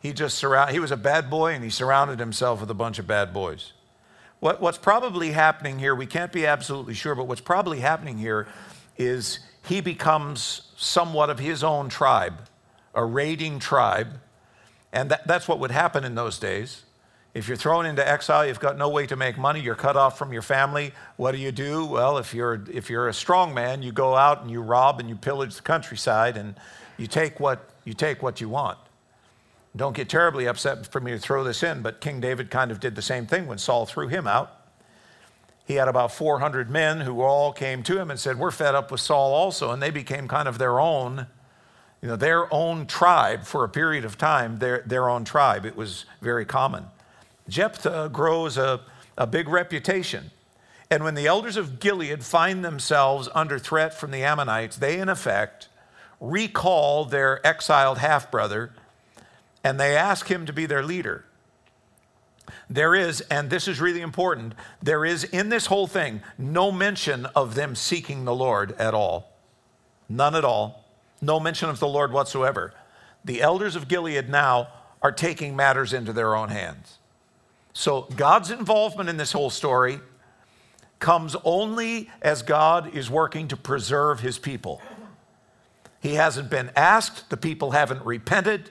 he 0.00 0.12
just 0.12 0.38
surround, 0.38 0.70
he 0.70 0.80
was 0.80 0.90
a 0.90 0.96
bad 0.96 1.30
boy 1.30 1.52
and 1.52 1.62
he 1.62 1.70
surrounded 1.70 2.18
himself 2.18 2.60
with 2.60 2.70
a 2.70 2.74
bunch 2.74 2.98
of 2.98 3.06
bad 3.06 3.32
boys. 3.32 3.72
What, 4.40 4.60
what's 4.60 4.78
probably 4.78 5.32
happening 5.32 5.78
here, 5.78 5.94
we 5.94 6.06
can't 6.06 6.32
be 6.32 6.46
absolutely 6.46 6.94
sure, 6.94 7.14
but 7.14 7.26
what's 7.26 7.40
probably 7.40 7.80
happening 7.80 8.18
here 8.18 8.46
is 8.98 9.40
he 9.66 9.80
becomes 9.80 10.72
somewhat 10.76 11.30
of 11.30 11.38
his 11.38 11.62
own 11.64 11.88
tribe, 11.88 12.34
a 12.96 13.04
raiding 13.04 13.60
tribe. 13.60 14.18
And 14.92 15.10
that, 15.10 15.26
that's 15.26 15.46
what 15.46 15.60
would 15.60 15.70
happen 15.70 16.02
in 16.02 16.16
those 16.16 16.38
days. 16.38 16.82
If 17.34 17.48
you're 17.48 17.56
thrown 17.56 17.84
into 17.84 18.06
exile, 18.06 18.46
you've 18.46 18.60
got 18.60 18.78
no 18.78 18.88
way 18.88 19.06
to 19.06 19.14
make 19.14 19.36
money, 19.36 19.60
you're 19.60 19.74
cut 19.74 19.94
off 19.94 20.18
from 20.18 20.32
your 20.32 20.42
family. 20.42 20.92
What 21.16 21.32
do 21.32 21.38
you 21.38 21.52
do? 21.52 21.84
Well, 21.84 22.16
if 22.16 22.32
you're, 22.32 22.64
if 22.72 22.88
you're 22.88 23.08
a 23.08 23.14
strong 23.14 23.52
man, 23.52 23.82
you 23.82 23.92
go 23.92 24.16
out 24.16 24.40
and 24.40 24.50
you 24.50 24.62
rob 24.62 24.98
and 24.98 25.08
you 25.08 25.16
pillage 25.16 25.56
the 25.56 25.62
countryside 25.62 26.38
and 26.38 26.54
you 26.96 27.06
take 27.06 27.38
what 27.38 27.68
you, 27.84 27.92
take 27.92 28.22
what 28.22 28.40
you 28.40 28.48
want. 28.48 28.78
Don't 29.76 29.94
get 29.94 30.08
terribly 30.08 30.46
upset 30.46 30.90
for 30.90 31.00
me 31.00 31.12
to 31.12 31.18
throw 31.18 31.44
this 31.44 31.62
in, 31.62 31.82
but 31.82 32.00
King 32.00 32.20
David 32.20 32.50
kind 32.50 32.70
of 32.70 32.80
did 32.80 32.94
the 32.94 33.02
same 33.02 33.26
thing 33.26 33.46
when 33.46 33.58
Saul 33.58 33.84
threw 33.84 34.08
him 34.08 34.26
out. 34.26 34.56
He 35.66 35.74
had 35.74 35.88
about 35.88 36.12
400 36.12 36.70
men 36.70 37.00
who 37.00 37.20
all 37.20 37.52
came 37.52 37.82
to 37.82 37.98
him 38.00 38.10
and 38.10 38.18
said, 38.18 38.38
We're 38.38 38.52
fed 38.52 38.74
up 38.74 38.90
with 38.90 39.00
Saul 39.00 39.34
also. 39.34 39.72
And 39.72 39.82
they 39.82 39.90
became 39.90 40.28
kind 40.28 40.48
of 40.48 40.58
their 40.58 40.80
own, 40.80 41.26
you 42.06 42.12
know, 42.12 42.16
their 42.16 42.54
own 42.54 42.86
tribe 42.86 43.42
for 43.42 43.64
a 43.64 43.68
period 43.68 44.04
of 44.04 44.16
time, 44.16 44.60
their, 44.60 44.84
their 44.86 45.08
own 45.08 45.24
tribe. 45.24 45.66
It 45.66 45.74
was 45.74 46.04
very 46.20 46.44
common. 46.44 46.84
Jephthah 47.48 48.10
grows 48.12 48.56
a, 48.56 48.80
a 49.18 49.26
big 49.26 49.48
reputation. 49.48 50.30
And 50.88 51.02
when 51.02 51.16
the 51.16 51.26
elders 51.26 51.56
of 51.56 51.80
Gilead 51.80 52.22
find 52.22 52.64
themselves 52.64 53.28
under 53.34 53.58
threat 53.58 53.92
from 53.92 54.12
the 54.12 54.22
Ammonites, 54.22 54.76
they, 54.76 55.00
in 55.00 55.08
effect, 55.08 55.66
recall 56.20 57.06
their 57.06 57.44
exiled 57.44 57.98
half 57.98 58.30
brother 58.30 58.72
and 59.64 59.80
they 59.80 59.96
ask 59.96 60.30
him 60.30 60.46
to 60.46 60.52
be 60.52 60.64
their 60.64 60.84
leader. 60.84 61.24
There 62.70 62.94
is, 62.94 63.20
and 63.22 63.50
this 63.50 63.66
is 63.66 63.80
really 63.80 64.00
important, 64.00 64.54
there 64.80 65.04
is 65.04 65.24
in 65.24 65.48
this 65.48 65.66
whole 65.66 65.88
thing 65.88 66.22
no 66.38 66.70
mention 66.70 67.26
of 67.34 67.56
them 67.56 67.74
seeking 67.74 68.24
the 68.24 68.34
Lord 68.34 68.76
at 68.78 68.94
all. 68.94 69.32
None 70.08 70.36
at 70.36 70.44
all. 70.44 70.85
No 71.20 71.40
mention 71.40 71.68
of 71.68 71.80
the 71.80 71.88
Lord 71.88 72.12
whatsoever. 72.12 72.74
The 73.24 73.42
elders 73.42 73.76
of 73.76 73.88
Gilead 73.88 74.28
now 74.28 74.68
are 75.02 75.12
taking 75.12 75.56
matters 75.56 75.92
into 75.92 76.12
their 76.12 76.34
own 76.34 76.48
hands. 76.48 76.98
So 77.72 78.02
God's 78.16 78.50
involvement 78.50 79.08
in 79.08 79.16
this 79.16 79.32
whole 79.32 79.50
story 79.50 80.00
comes 80.98 81.36
only 81.44 82.10
as 82.22 82.42
God 82.42 82.94
is 82.94 83.10
working 83.10 83.48
to 83.48 83.56
preserve 83.56 84.20
his 84.20 84.38
people. 84.38 84.80
He 86.00 86.14
hasn't 86.14 86.50
been 86.50 86.70
asked, 86.74 87.28
the 87.30 87.36
people 87.36 87.72
haven't 87.72 88.04
repented, 88.04 88.70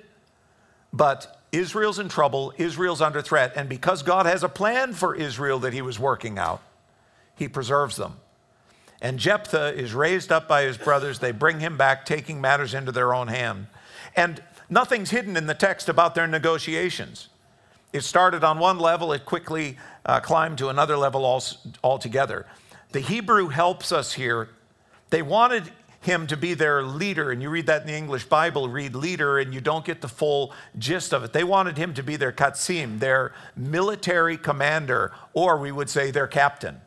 but 0.91 1.41
Israel's 1.51 1.99
in 1.99 2.10
trouble, 2.10 2.53
Israel's 2.58 3.01
under 3.01 3.21
threat, 3.21 3.53
and 3.55 3.69
because 3.69 4.03
God 4.03 4.25
has 4.25 4.43
a 4.43 4.49
plan 4.49 4.93
for 4.93 5.15
Israel 5.15 5.60
that 5.60 5.73
he 5.73 5.81
was 5.81 5.99
working 5.99 6.39
out, 6.39 6.62
he 7.36 7.47
preserves 7.47 7.95
them. 7.95 8.15
And 9.01 9.19
Jephthah 9.19 9.73
is 9.75 9.93
raised 9.93 10.31
up 10.31 10.47
by 10.47 10.63
his 10.63 10.77
brothers. 10.77 11.19
They 11.19 11.31
bring 11.31 11.60
him 11.60 11.77
back, 11.77 12.05
taking 12.05 12.41
matters 12.41 12.73
into 12.73 12.91
their 12.91 13.13
own 13.13 13.27
hand. 13.27 13.67
And 14.15 14.41
nothing's 14.69 15.12
hidden 15.12 15.38
in 15.38 15.47
the 15.47 15.53
text 15.53 15.89
about 15.89 16.15
their 16.15 16.27
negotiations. 16.27 17.29
It 17.93 18.03
started 18.03 18.43
on 18.43 18.60
one 18.60 18.79
level, 18.79 19.13
it 19.13 19.25
quickly 19.25 19.77
uh, 20.05 20.19
climbed 20.19 20.58
to 20.58 20.69
another 20.69 20.97
level 20.97 21.41
altogether. 21.84 22.45
The 22.91 22.99
Hebrew 22.99 23.47
helps 23.47 23.91
us 23.91 24.13
here. 24.13 24.49
They 25.10 25.21
wanted 25.21 25.71
him 26.01 26.27
to 26.27 26.38
be 26.38 26.53
their 26.53 26.84
leader, 26.84 27.31
and 27.31 27.41
you 27.41 27.49
read 27.49 27.65
that 27.65 27.81
in 27.81 27.88
the 27.88 27.93
English 27.93 28.25
Bible, 28.25 28.69
read 28.69 28.95
leader, 28.95 29.39
and 29.39 29.53
you 29.53 29.62
don't 29.62 29.84
get 29.84 30.01
the 30.01 30.08
full 30.08 30.53
gist 30.77 31.13
of 31.13 31.23
it. 31.23 31.34
They 31.34 31.43
wanted 31.43 31.77
him 31.77 31.93
to 31.95 32.03
be 32.03 32.15
their 32.15 32.31
katsim, 32.31 32.99
their 32.99 33.34
military 33.55 34.38
commander, 34.38 35.12
or 35.34 35.58
we 35.58 35.71
would 35.71 35.89
say 35.89 36.12
their 36.12 36.27
captain. 36.27 36.81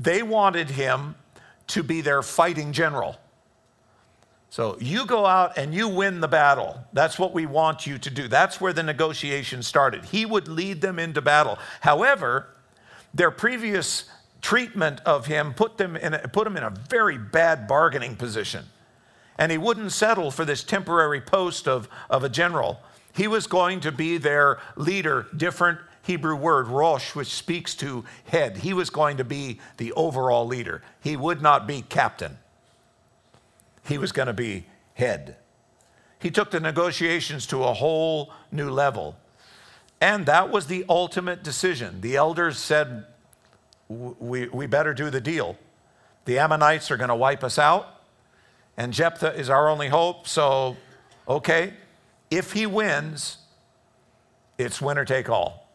They 0.00 0.22
wanted 0.22 0.70
him 0.70 1.14
to 1.68 1.82
be 1.82 2.00
their 2.00 2.22
fighting 2.22 2.72
general. 2.72 3.18
So 4.48 4.76
you 4.80 5.06
go 5.06 5.26
out 5.26 5.58
and 5.58 5.72
you 5.72 5.86
win 5.86 6.20
the 6.20 6.26
battle. 6.26 6.82
That's 6.92 7.18
what 7.18 7.32
we 7.32 7.46
want 7.46 7.86
you 7.86 7.98
to 7.98 8.10
do. 8.10 8.26
That's 8.26 8.60
where 8.60 8.72
the 8.72 8.82
negotiation 8.82 9.62
started. 9.62 10.06
He 10.06 10.26
would 10.26 10.48
lead 10.48 10.80
them 10.80 10.98
into 10.98 11.20
battle. 11.20 11.58
However, 11.80 12.48
their 13.14 13.30
previous 13.30 14.10
treatment 14.40 15.00
of 15.06 15.26
him 15.26 15.54
put 15.54 15.76
them 15.76 15.96
in 15.96 16.14
a, 16.14 16.18
put 16.26 16.46
him 16.46 16.56
in 16.56 16.64
a 16.64 16.70
very 16.70 17.18
bad 17.18 17.68
bargaining 17.68 18.16
position. 18.16 18.64
And 19.38 19.52
he 19.52 19.58
wouldn't 19.58 19.92
settle 19.92 20.30
for 20.30 20.44
this 20.44 20.64
temporary 20.64 21.20
post 21.20 21.68
of, 21.68 21.88
of 22.08 22.24
a 22.24 22.28
general. 22.28 22.80
He 23.14 23.28
was 23.28 23.46
going 23.46 23.80
to 23.80 23.92
be 23.92 24.18
their 24.18 24.58
leader, 24.76 25.26
different 25.36 25.78
Hebrew 26.02 26.36
word, 26.36 26.68
rosh, 26.68 27.14
which 27.14 27.28
speaks 27.28 27.74
to 27.76 28.04
head. 28.24 28.58
He 28.58 28.72
was 28.72 28.90
going 28.90 29.18
to 29.18 29.24
be 29.24 29.60
the 29.76 29.92
overall 29.92 30.46
leader. 30.46 30.82
He 31.00 31.16
would 31.16 31.42
not 31.42 31.66
be 31.66 31.82
captain 31.82 32.38
he 33.90 33.98
was 33.98 34.12
going 34.12 34.26
to 34.26 34.32
be 34.32 34.64
head. 34.94 35.36
He 36.18 36.30
took 36.30 36.50
the 36.50 36.60
negotiations 36.60 37.46
to 37.46 37.64
a 37.64 37.72
whole 37.72 38.32
new 38.52 38.70
level. 38.70 39.16
And 40.00 40.26
that 40.26 40.50
was 40.50 40.66
the 40.66 40.84
ultimate 40.88 41.42
decision. 41.42 42.00
The 42.00 42.16
elders 42.16 42.58
said, 42.58 43.06
we, 43.88 44.48
we 44.48 44.66
better 44.66 44.94
do 44.94 45.10
the 45.10 45.20
deal. 45.20 45.56
The 46.24 46.38
Ammonites 46.38 46.90
are 46.90 46.96
going 46.96 47.08
to 47.08 47.16
wipe 47.16 47.42
us 47.42 47.58
out, 47.58 48.02
and 48.76 48.92
Jephthah 48.92 49.34
is 49.34 49.50
our 49.50 49.68
only 49.68 49.88
hope. 49.88 50.28
So, 50.28 50.76
okay, 51.26 51.74
if 52.30 52.52
he 52.52 52.66
wins, 52.66 53.38
it's 54.58 54.80
winner 54.80 55.04
take 55.04 55.28
all. 55.28 55.69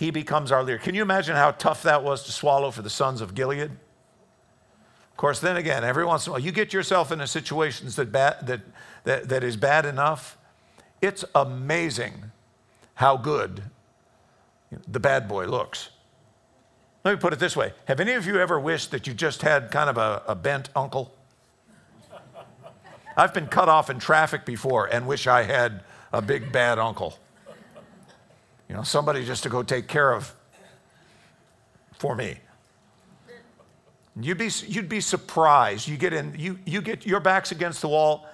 He 0.00 0.10
becomes 0.10 0.50
our 0.50 0.64
leader. 0.64 0.78
Can 0.78 0.94
you 0.94 1.02
imagine 1.02 1.36
how 1.36 1.50
tough 1.50 1.82
that 1.82 2.02
was 2.02 2.22
to 2.22 2.32
swallow 2.32 2.70
for 2.70 2.80
the 2.80 2.88
sons 2.88 3.20
of 3.20 3.34
Gilead? 3.34 3.70
Of 3.70 5.16
course, 5.18 5.40
then 5.40 5.58
again, 5.58 5.84
every 5.84 6.06
once 6.06 6.26
in 6.26 6.30
a 6.30 6.32
while, 6.32 6.40
you 6.40 6.52
get 6.52 6.72
yourself 6.72 7.12
in 7.12 7.20
a 7.20 7.26
situation 7.26 7.86
that, 7.86 8.10
bad, 8.10 8.46
that, 8.46 8.60
that, 9.04 9.28
that 9.28 9.44
is 9.44 9.58
bad 9.58 9.84
enough. 9.84 10.38
It's 11.02 11.22
amazing 11.34 12.32
how 12.94 13.18
good 13.18 13.64
the 14.88 15.00
bad 15.00 15.28
boy 15.28 15.44
looks. 15.44 15.90
Let 17.04 17.12
me 17.12 17.20
put 17.20 17.34
it 17.34 17.38
this 17.38 17.54
way 17.54 17.74
Have 17.84 18.00
any 18.00 18.14
of 18.14 18.26
you 18.26 18.40
ever 18.40 18.58
wished 18.58 18.92
that 18.92 19.06
you 19.06 19.12
just 19.12 19.42
had 19.42 19.70
kind 19.70 19.90
of 19.90 19.98
a, 19.98 20.22
a 20.26 20.34
bent 20.34 20.70
uncle? 20.74 21.14
I've 23.18 23.34
been 23.34 23.48
cut 23.48 23.68
off 23.68 23.90
in 23.90 23.98
traffic 23.98 24.46
before 24.46 24.86
and 24.86 25.06
wish 25.06 25.26
I 25.26 25.42
had 25.42 25.82
a 26.10 26.22
big 26.22 26.52
bad 26.52 26.78
uncle. 26.78 27.18
You 28.70 28.76
know, 28.76 28.84
somebody 28.84 29.24
just 29.24 29.42
to 29.42 29.48
go 29.48 29.64
take 29.64 29.88
care 29.88 30.12
of 30.12 30.32
for 31.98 32.14
me. 32.14 32.36
You'd 34.20 34.38
be, 34.38 34.48
you'd 34.68 34.88
be 34.88 35.00
surprised. 35.00 35.88
You 35.88 35.96
get 35.96 36.12
in, 36.12 36.36
you, 36.38 36.56
you 36.64 36.80
get 36.80 37.04
your 37.04 37.18
back's 37.18 37.50
against 37.50 37.80
the 37.80 37.88
wall, 37.88 38.28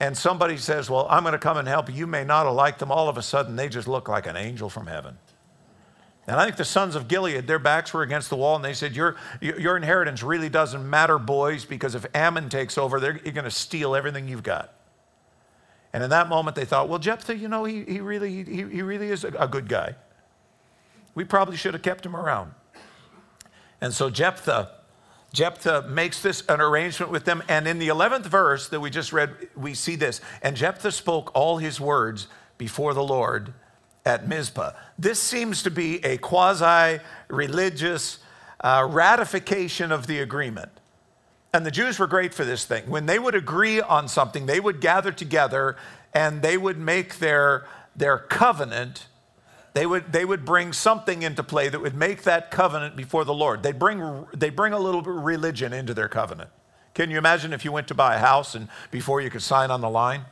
and 0.00 0.16
somebody 0.16 0.56
says, 0.56 0.88
Well, 0.88 1.06
I'm 1.10 1.24
going 1.24 1.34
to 1.34 1.38
come 1.38 1.58
and 1.58 1.68
help 1.68 1.90
you. 1.90 1.94
You 1.94 2.06
may 2.06 2.24
not 2.24 2.46
have 2.46 2.54
liked 2.54 2.78
them. 2.78 2.90
All 2.90 3.10
of 3.10 3.18
a 3.18 3.22
sudden, 3.22 3.54
they 3.54 3.68
just 3.68 3.86
look 3.86 4.08
like 4.08 4.26
an 4.26 4.34
angel 4.34 4.70
from 4.70 4.86
heaven. 4.86 5.18
And 6.26 6.36
I 6.40 6.46
think 6.46 6.56
the 6.56 6.64
sons 6.64 6.94
of 6.94 7.06
Gilead, 7.06 7.46
their 7.46 7.58
backs 7.58 7.92
were 7.92 8.00
against 8.00 8.30
the 8.30 8.36
wall, 8.36 8.56
and 8.56 8.64
they 8.64 8.72
said, 8.72 8.96
Your, 8.96 9.16
your 9.42 9.76
inheritance 9.76 10.22
really 10.22 10.48
doesn't 10.48 10.88
matter, 10.88 11.18
boys, 11.18 11.66
because 11.66 11.94
if 11.94 12.06
Ammon 12.14 12.48
takes 12.48 12.78
over, 12.78 12.98
they're, 12.98 13.20
you're 13.22 13.34
going 13.34 13.44
to 13.44 13.50
steal 13.50 13.94
everything 13.94 14.26
you've 14.26 14.42
got. 14.42 14.72
And 15.96 16.04
in 16.04 16.10
that 16.10 16.28
moment, 16.28 16.56
they 16.56 16.66
thought, 16.66 16.90
Well, 16.90 16.98
Jephthah, 16.98 17.38
you 17.38 17.48
know, 17.48 17.64
he, 17.64 17.82
he, 17.84 18.00
really, 18.00 18.44
he, 18.44 18.64
he 18.64 18.82
really 18.82 19.08
is 19.08 19.24
a, 19.24 19.28
a 19.28 19.48
good 19.48 19.66
guy. 19.66 19.94
We 21.14 21.24
probably 21.24 21.56
should 21.56 21.72
have 21.72 21.82
kept 21.82 22.04
him 22.04 22.14
around. 22.14 22.52
And 23.80 23.94
so 23.94 24.10
Jephthah 24.10 24.72
Jephthah 25.32 25.86
makes 25.88 26.20
this 26.20 26.42
an 26.50 26.60
arrangement 26.60 27.10
with 27.10 27.24
them. 27.24 27.42
And 27.48 27.66
in 27.66 27.78
the 27.78 27.88
11th 27.88 28.26
verse 28.26 28.68
that 28.68 28.78
we 28.78 28.90
just 28.90 29.10
read, 29.10 29.48
we 29.56 29.72
see 29.72 29.96
this. 29.96 30.20
And 30.42 30.54
Jephthah 30.54 30.92
spoke 30.92 31.30
all 31.34 31.56
his 31.56 31.80
words 31.80 32.26
before 32.58 32.92
the 32.92 33.02
Lord 33.02 33.54
at 34.04 34.28
Mizpah. 34.28 34.72
This 34.98 35.18
seems 35.18 35.62
to 35.62 35.70
be 35.70 36.04
a 36.04 36.18
quasi 36.18 37.00
religious 37.28 38.18
uh, 38.60 38.86
ratification 38.90 39.92
of 39.92 40.06
the 40.06 40.18
agreement. 40.18 40.72
And 41.56 41.64
the 41.64 41.70
Jews 41.70 41.98
were 41.98 42.06
great 42.06 42.34
for 42.34 42.44
this 42.44 42.66
thing. 42.66 42.84
When 42.86 43.06
they 43.06 43.18
would 43.18 43.34
agree 43.34 43.80
on 43.80 44.08
something, 44.08 44.44
they 44.44 44.60
would 44.60 44.78
gather 44.78 45.10
together 45.10 45.76
and 46.12 46.42
they 46.42 46.58
would 46.58 46.76
make 46.76 47.18
their, 47.18 47.66
their 47.96 48.18
covenant. 48.18 49.06
They 49.72 49.86
would, 49.86 50.12
they 50.12 50.26
would 50.26 50.44
bring 50.44 50.74
something 50.74 51.22
into 51.22 51.42
play 51.42 51.70
that 51.70 51.80
would 51.80 51.94
make 51.94 52.24
that 52.24 52.50
covenant 52.50 52.94
before 52.94 53.24
the 53.24 53.32
Lord. 53.32 53.62
They'd 53.62 53.78
bring, 53.78 54.26
they 54.34 54.50
bring 54.50 54.74
a 54.74 54.78
little 54.78 55.00
religion 55.00 55.72
into 55.72 55.94
their 55.94 56.10
covenant. 56.10 56.50
Can 56.92 57.10
you 57.10 57.16
imagine 57.16 57.54
if 57.54 57.64
you 57.64 57.72
went 57.72 57.88
to 57.88 57.94
buy 57.94 58.16
a 58.16 58.18
house 58.18 58.54
and 58.54 58.68
before 58.90 59.22
you 59.22 59.30
could 59.30 59.40
sign 59.40 59.70
on 59.70 59.80
the 59.80 59.88
line, 59.88 60.26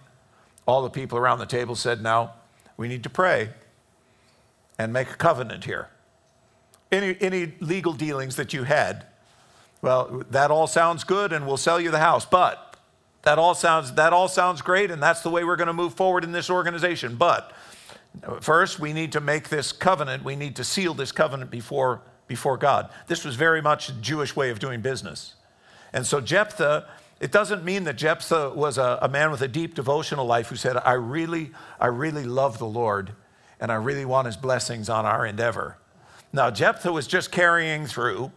all 0.66 0.82
the 0.82 0.90
people 0.90 1.16
around 1.16 1.38
the 1.38 1.46
table 1.46 1.74
said, 1.74 2.02
Now, 2.02 2.34
we 2.76 2.86
need 2.86 3.02
to 3.02 3.08
pray 3.08 3.48
and 4.78 4.92
make 4.92 5.08
a 5.08 5.16
covenant 5.16 5.64
here. 5.64 5.88
Any, 6.92 7.16
any 7.22 7.54
legal 7.60 7.94
dealings 7.94 8.36
that 8.36 8.52
you 8.52 8.64
had, 8.64 9.06
well, 9.84 10.22
that 10.30 10.50
all 10.50 10.66
sounds 10.66 11.04
good 11.04 11.30
and 11.30 11.46
we'll 11.46 11.58
sell 11.58 11.78
you 11.78 11.90
the 11.90 11.98
house, 11.98 12.24
but 12.24 12.78
that 13.22 13.38
all 13.38 13.54
sounds, 13.54 13.92
that 13.92 14.14
all 14.14 14.28
sounds 14.28 14.62
great 14.62 14.90
and 14.90 15.02
that's 15.02 15.20
the 15.20 15.28
way 15.28 15.44
we're 15.44 15.56
going 15.56 15.66
to 15.66 15.74
move 15.74 15.92
forward 15.92 16.24
in 16.24 16.32
this 16.32 16.48
organization. 16.48 17.16
But 17.16 17.52
first, 18.40 18.80
we 18.80 18.94
need 18.94 19.12
to 19.12 19.20
make 19.20 19.50
this 19.50 19.72
covenant, 19.72 20.24
we 20.24 20.36
need 20.36 20.56
to 20.56 20.64
seal 20.64 20.94
this 20.94 21.12
covenant 21.12 21.50
before, 21.50 22.00
before 22.28 22.56
God. 22.56 22.88
This 23.08 23.26
was 23.26 23.36
very 23.36 23.60
much 23.60 23.90
a 23.90 23.92
Jewish 23.92 24.34
way 24.34 24.48
of 24.48 24.58
doing 24.58 24.80
business. 24.80 25.34
And 25.92 26.06
so 26.06 26.18
Jephthah 26.18 26.88
it 27.20 27.30
doesn't 27.30 27.64
mean 27.64 27.84
that 27.84 27.96
Jephthah 27.96 28.50
was 28.54 28.76
a, 28.76 28.98
a, 29.00 29.08
man 29.08 29.30
with 29.30 29.40
a 29.40 29.48
deep 29.48 29.74
devotional 29.74 30.26
life 30.26 30.48
who 30.48 30.56
said, 30.56 30.76
I 30.76 30.94
really, 30.94 31.52
I 31.80 31.86
really 31.86 32.24
love 32.24 32.58
the 32.58 32.66
Lord 32.66 33.12
and 33.60 33.70
I 33.70 33.76
really 33.76 34.04
want 34.04 34.26
his 34.26 34.36
blessings 34.36 34.88
on 34.88 35.06
our 35.06 35.24
endeavor. 35.24 35.78
Now, 36.32 36.50
Jephthah 36.50 36.92
was 36.92 37.06
just 37.06 37.30
carrying 37.30 37.86
through 37.86 38.32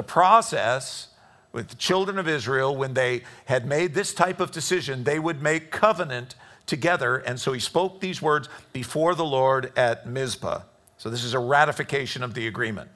the 0.00 0.04
process 0.04 1.08
with 1.52 1.68
the 1.68 1.76
children 1.76 2.18
of 2.18 2.26
Israel 2.26 2.74
when 2.74 2.94
they 2.94 3.22
had 3.44 3.66
made 3.66 3.92
this 3.92 4.14
type 4.14 4.40
of 4.40 4.50
decision, 4.50 5.04
they 5.04 5.18
would 5.18 5.42
make 5.42 5.70
covenant 5.70 6.36
together. 6.64 7.18
And 7.18 7.38
so 7.38 7.52
he 7.52 7.60
spoke 7.60 8.00
these 8.00 8.22
words 8.22 8.48
before 8.72 9.14
the 9.14 9.26
Lord 9.26 9.76
at 9.76 10.06
Mizpah. 10.06 10.62
So 10.96 11.10
this 11.10 11.22
is 11.22 11.34
a 11.34 11.38
ratification 11.38 12.22
of 12.22 12.32
the 12.32 12.46
agreement. 12.46 12.88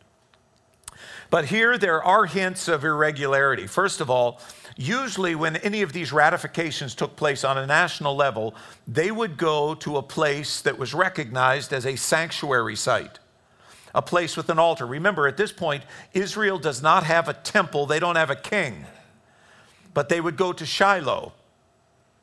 But 1.29 1.45
here 1.45 1.77
there 1.77 2.03
are 2.03 2.25
hints 2.25 2.69
of 2.69 2.85
irregularity. 2.85 3.67
First 3.67 4.01
of 4.01 4.09
all, 4.09 4.41
usually 4.75 5.35
when 5.35 5.57
any 5.57 5.83
of 5.83 5.93
these 5.93 6.11
ratifications 6.11 6.95
took 6.95 7.17
place 7.17 7.45
on 7.45 7.59
a 7.59 7.67
national 7.67 8.17
level, 8.17 8.55
they 8.89 9.11
would 9.11 9.37
go 9.37 9.75
to 9.75 9.99
a 9.99 10.03
place 10.03 10.63
that 10.63 10.79
was 10.79 10.95
recognized 10.95 11.75
as 11.75 11.85
a 11.85 11.97
sanctuary 11.97 12.77
site, 12.77 13.19
a 13.95 14.03
place 14.03 14.37
with 14.37 14.49
an 14.51 14.59
altar. 14.59 14.87
Remember, 14.87 15.29
at 15.29 15.37
this 15.37 15.53
point, 15.53 15.85
Israel 16.13 16.59
does 16.59 16.83
not 16.83 17.05
have 17.05 17.29
a 17.29 17.35
temple, 17.35 17.87
they 17.87 18.01
don't 18.01 18.17
have 18.17 18.31
a 18.31 18.37
king. 18.37 18.85
But 19.93 20.09
they 20.09 20.21
would 20.21 20.37
go 20.37 20.53
to 20.53 20.67
Shiloh, 20.67 21.33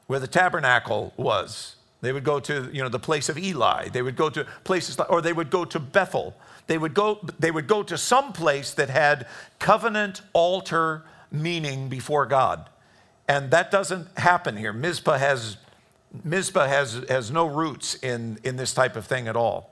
where 0.07 0.19
the 0.19 0.27
tabernacle 0.27 1.13
was. 1.15 1.77
They 2.01 2.11
would 2.11 2.23
go 2.23 2.39
to 2.41 2.69
you 2.73 2.81
know, 2.81 2.89
the 2.89 2.99
place 2.99 3.29
of 3.29 3.37
Eli. 3.37 3.89
They 3.89 4.01
would 4.01 4.15
go 4.15 4.29
to 4.29 4.45
places, 4.63 4.99
like, 4.99 5.09
or 5.09 5.21
they 5.21 5.33
would 5.33 5.49
go 5.49 5.63
to 5.65 5.79
Bethel. 5.79 6.35
They 6.67 6.77
would 6.77 6.93
go, 6.93 7.25
they 7.39 7.51
would 7.51 7.67
go 7.67 7.83
to 7.83 7.97
some 7.97 8.33
place 8.33 8.73
that 8.73 8.89
had 8.89 9.27
covenant 9.59 10.21
altar 10.33 11.03
meaning 11.31 11.87
before 11.87 12.25
God. 12.25 12.69
And 13.27 13.51
that 13.51 13.71
doesn't 13.71 14.17
happen 14.17 14.57
here. 14.57 14.73
Mizpah 14.73 15.17
has, 15.17 15.57
Mizpah 16.23 16.67
has, 16.67 17.05
has 17.07 17.31
no 17.31 17.45
roots 17.45 17.95
in, 17.95 18.39
in 18.43 18.57
this 18.57 18.73
type 18.73 18.95
of 18.95 19.05
thing 19.05 19.27
at 19.27 19.35
all. 19.37 19.70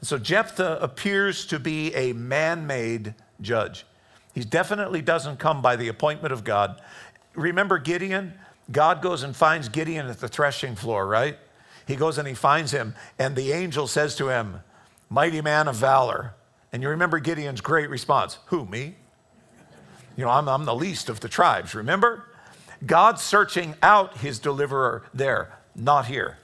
And 0.00 0.08
so 0.08 0.18
Jephthah 0.18 0.78
appears 0.80 1.46
to 1.46 1.58
be 1.58 1.94
a 1.94 2.12
man 2.12 2.66
made 2.66 3.14
judge. 3.40 3.86
He 4.34 4.44
definitely 4.44 5.00
doesn't 5.00 5.38
come 5.38 5.62
by 5.62 5.76
the 5.76 5.88
appointment 5.88 6.32
of 6.32 6.44
God. 6.44 6.80
Remember 7.34 7.78
Gideon? 7.78 8.34
God 8.70 9.00
goes 9.00 9.22
and 9.22 9.34
finds 9.34 9.68
Gideon 9.68 10.06
at 10.06 10.20
the 10.20 10.28
threshing 10.28 10.74
floor, 10.74 11.06
right? 11.06 11.38
He 11.86 11.96
goes 11.96 12.18
and 12.18 12.26
he 12.26 12.34
finds 12.34 12.72
him, 12.72 12.94
and 13.18 13.36
the 13.36 13.52
angel 13.52 13.86
says 13.86 14.14
to 14.16 14.28
him, 14.28 14.60
Mighty 15.08 15.40
man 15.40 15.68
of 15.68 15.76
valor. 15.76 16.34
And 16.72 16.82
you 16.82 16.88
remember 16.88 17.20
Gideon's 17.20 17.60
great 17.60 17.88
response 17.88 18.38
Who, 18.46 18.66
me? 18.66 18.96
You 20.16 20.24
know, 20.24 20.30
I'm, 20.30 20.48
I'm 20.48 20.64
the 20.64 20.74
least 20.74 21.08
of 21.08 21.20
the 21.20 21.28
tribes, 21.28 21.74
remember? 21.74 22.24
God's 22.84 23.22
searching 23.22 23.74
out 23.82 24.18
his 24.18 24.38
deliverer 24.38 25.04
there, 25.14 25.58
not 25.74 26.06
here. 26.06 26.38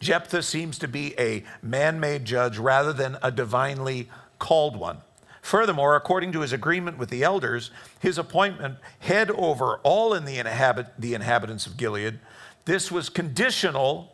Jephthah 0.00 0.42
seems 0.42 0.78
to 0.78 0.88
be 0.88 1.14
a 1.18 1.44
man 1.62 2.00
made 2.00 2.24
judge 2.24 2.58
rather 2.58 2.92
than 2.92 3.18
a 3.22 3.30
divinely 3.30 4.08
called 4.38 4.76
one. 4.76 4.98
Furthermore, 5.42 5.96
according 5.96 6.32
to 6.32 6.40
his 6.40 6.52
agreement 6.52 6.98
with 6.98 7.10
the 7.10 7.22
elders, 7.22 7.70
his 7.98 8.18
appointment 8.18 8.76
head 9.00 9.30
over 9.30 9.76
all 9.82 10.12
in 10.14 10.24
the, 10.24 10.38
inhabit, 10.38 10.88
the 10.98 11.14
inhabitants 11.14 11.66
of 11.66 11.76
Gilead, 11.76 12.18
this 12.64 12.90
was 12.90 13.08
conditional 13.08 14.12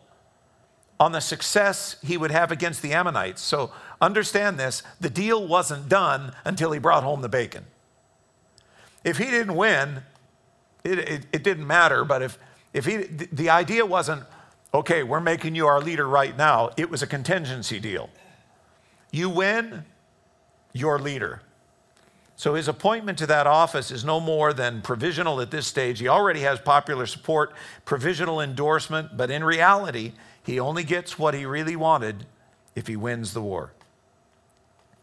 on 0.99 1.13
the 1.13 1.21
success 1.21 1.97
he 2.03 2.17
would 2.17 2.31
have 2.31 2.51
against 2.51 2.81
the 2.81 2.93
Ammonites. 2.93 3.43
So 3.43 3.73
understand 4.01 4.59
this 4.59 4.83
the 5.01 5.11
deal 5.11 5.47
wasn't 5.47 5.89
done 5.89 6.33
until 6.45 6.73
he 6.73 6.79
brought 6.79 7.03
home 7.03 7.23
the 7.23 7.29
bacon. 7.29 7.67
If 9.05 9.19
he 9.19 9.27
didn't 9.27 9.55
win, 9.55 10.03
it, 10.85 10.99
it, 10.99 11.27
it 11.33 11.45
didn't 11.45 11.67
matter. 11.67 12.05
But 12.05 12.23
if, 12.23 12.39
if 12.73 12.87
he, 12.87 12.97
the 12.97 13.51
idea 13.51 13.85
wasn't, 13.85 14.23
okay, 14.75 15.03
we're 15.03 15.21
making 15.21 15.55
you 15.55 15.67
our 15.67 15.81
leader 15.81 16.09
right 16.09 16.37
now, 16.37 16.71
it 16.77 16.91
was 16.91 17.03
a 17.03 17.07
contingency 17.07 17.81
deal. 17.81 18.11
You 19.11 19.31
win, 19.31 19.85
your 20.73 20.99
leader. 20.99 21.41
So 22.37 22.55
his 22.55 22.69
appointment 22.69 23.17
to 23.19 23.27
that 23.29 23.47
office 23.47 23.91
is 23.91 24.05
no 24.05 24.21
more 24.21 24.53
than 24.53 24.83
provisional 24.83 25.41
at 25.41 25.51
this 25.51 25.67
stage. 25.67 26.01
He 26.01 26.09
already 26.09 26.41
has 26.41 26.61
popular 26.61 27.07
support, 27.07 27.55
provisional 27.87 28.43
endorsement, 28.43 29.17
but 29.17 29.31
in 29.31 29.43
reality, 29.43 30.13
he 30.43 30.61
only 30.61 30.85
gets 30.85 31.19
what 31.19 31.33
he 31.33 31.47
really 31.47 31.77
wanted 31.77 32.27
if 32.75 32.87
he 32.87 32.97
wins 32.97 33.33
the 33.33 33.41
war. 33.41 33.73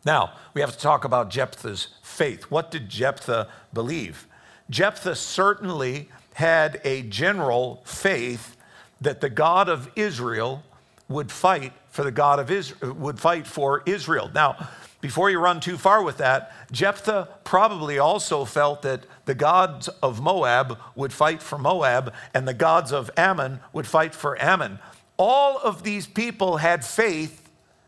Now, 0.05 0.33
we 0.53 0.61
have 0.61 0.71
to 0.71 0.77
talk 0.77 1.05
about 1.05 1.31
Jephthah's 1.31 1.87
faith. 2.03 2.43
What 2.43 2.69
did 2.69 2.87
Jephthah 2.87 3.47
believe? 3.73 4.27
Jephthah 4.69 5.15
certainly 5.15 6.09
had 6.35 6.81
a 6.83 7.01
general 7.03 7.81
faith 7.85 8.57
that 9.03 9.21
the 9.21 9.29
God 9.29 9.69
of 9.69 9.89
Israel 9.95 10.63
would 11.07 11.31
fight 11.31 11.73
for 11.89 12.03
the 12.03 12.11
God 12.11 12.39
of 12.39 12.49
Israel, 12.49 12.93
would 12.93 13.19
fight 13.19 13.45
for 13.45 13.83
Israel. 13.85 14.29
Now, 14.33 14.69
before 15.01 15.29
you 15.29 15.39
run 15.39 15.59
too 15.59 15.77
far 15.77 16.01
with 16.01 16.17
that, 16.17 16.51
Jephthah 16.71 17.27
probably 17.43 17.99
also 17.99 18.45
felt 18.45 18.81
that 18.83 19.05
the 19.25 19.35
gods 19.35 19.89
of 20.01 20.21
Moab 20.21 20.79
would 20.95 21.13
fight 21.13 21.41
for 21.41 21.57
Moab 21.57 22.13
and 22.33 22.47
the 22.47 22.53
gods 22.53 22.91
of 22.91 23.11
Ammon 23.17 23.59
would 23.73 23.85
fight 23.85 24.15
for 24.15 24.41
Ammon. 24.41 24.79
All 25.17 25.57
of 25.57 25.83
these 25.83 26.07
people 26.07 26.57
had 26.57 26.83
faith 26.83 27.43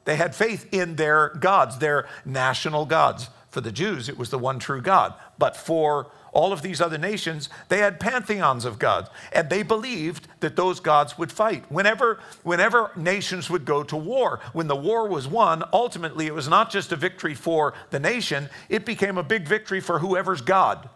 they 0.06 0.16
had 0.16 0.36
faith 0.36 0.68
in 0.72 0.96
their 0.96 1.30
gods, 1.30 1.80
their 1.80 2.08
national 2.24 2.86
gods. 2.86 3.30
For 3.50 3.62
the 3.62 3.72
Jews, 3.72 4.08
it 4.08 4.18
was 4.18 4.30
the 4.30 4.40
one 4.40 4.60
true 4.60 4.82
God. 4.82 5.14
But 5.38 5.58
for 5.58 6.12
all 6.36 6.52
of 6.52 6.62
these 6.62 6.82
other 6.82 6.98
nations, 6.98 7.50
they 7.70 7.80
had 7.80 8.00
pantheons 8.00 8.66
of 8.66 8.78
gods. 8.78 9.10
And 9.32 9.50
they 9.50 9.64
believed 9.64 10.28
that 10.42 10.58
those 10.58 10.82
gods 10.82 11.18
would 11.18 11.32
fight. 11.32 11.64
Whenever, 11.72 12.20
whenever 12.44 12.92
nations 12.96 13.50
would 13.50 13.64
go 13.64 13.84
to 13.84 13.96
war, 13.96 14.42
when 14.52 14.68
the 14.68 14.76
war 14.76 15.08
was 15.08 15.28
won, 15.28 15.64
ultimately 15.72 16.28
it 16.28 16.34
was 16.34 16.50
not 16.50 16.70
just 16.70 16.92
a 16.92 16.98
victory 16.98 17.34
for 17.34 17.74
the 17.90 18.00
nation, 18.00 18.50
it 18.68 18.86
became 18.86 19.18
a 19.18 19.24
big 19.24 19.48
victory 19.48 19.80
for 19.80 20.00
whoever's 20.00 20.42
God, 20.42 20.90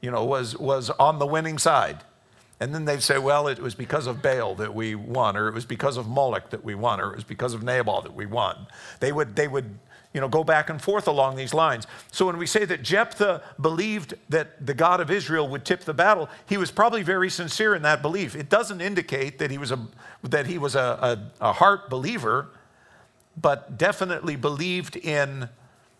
you 0.00 0.10
know, 0.10 0.24
was, 0.24 0.56
was 0.56 0.88
on 0.90 1.18
the 1.18 1.26
winning 1.26 1.58
side. 1.58 1.98
And 2.60 2.74
then 2.74 2.86
they'd 2.86 3.02
say, 3.02 3.18
well, 3.18 3.46
it 3.46 3.58
was 3.58 3.74
because 3.74 4.06
of 4.06 4.22
Baal 4.22 4.54
that 4.56 4.74
we 4.74 4.94
won, 4.94 5.36
or 5.36 5.48
it 5.48 5.54
was 5.54 5.66
because 5.66 5.98
of 5.98 6.08
Moloch 6.08 6.50
that 6.50 6.64
we 6.64 6.74
won, 6.74 7.00
or 7.00 7.10
it 7.10 7.16
was 7.16 7.24
because 7.24 7.52
of 7.52 7.62
Nabal 7.62 8.02
that 8.02 8.14
we 8.14 8.24
won. 8.24 8.66
They 9.00 9.12
would, 9.12 9.36
they 9.36 9.48
would 9.48 9.78
you 10.12 10.20
know, 10.20 10.28
go 10.28 10.42
back 10.42 10.68
and 10.70 10.82
forth 10.82 11.06
along 11.06 11.36
these 11.36 11.54
lines. 11.54 11.86
So 12.10 12.26
when 12.26 12.36
we 12.36 12.46
say 12.46 12.64
that 12.64 12.82
Jephthah 12.82 13.42
believed 13.60 14.14
that 14.28 14.64
the 14.64 14.74
God 14.74 15.00
of 15.00 15.10
Israel 15.10 15.48
would 15.48 15.64
tip 15.64 15.84
the 15.84 15.94
battle, 15.94 16.28
he 16.46 16.56
was 16.56 16.70
probably 16.70 17.02
very 17.02 17.30
sincere 17.30 17.74
in 17.74 17.82
that 17.82 18.02
belief. 18.02 18.34
It 18.34 18.48
doesn't 18.48 18.80
indicate 18.80 19.38
that 19.38 19.50
he 19.50 19.58
was 19.58 19.70
a, 19.70 19.86
that 20.24 20.46
he 20.46 20.58
was 20.58 20.74
a, 20.74 21.30
a, 21.40 21.48
a 21.50 21.52
heart 21.52 21.88
believer, 21.88 22.48
but 23.40 23.78
definitely 23.78 24.34
believed 24.34 24.96
in, 24.96 25.48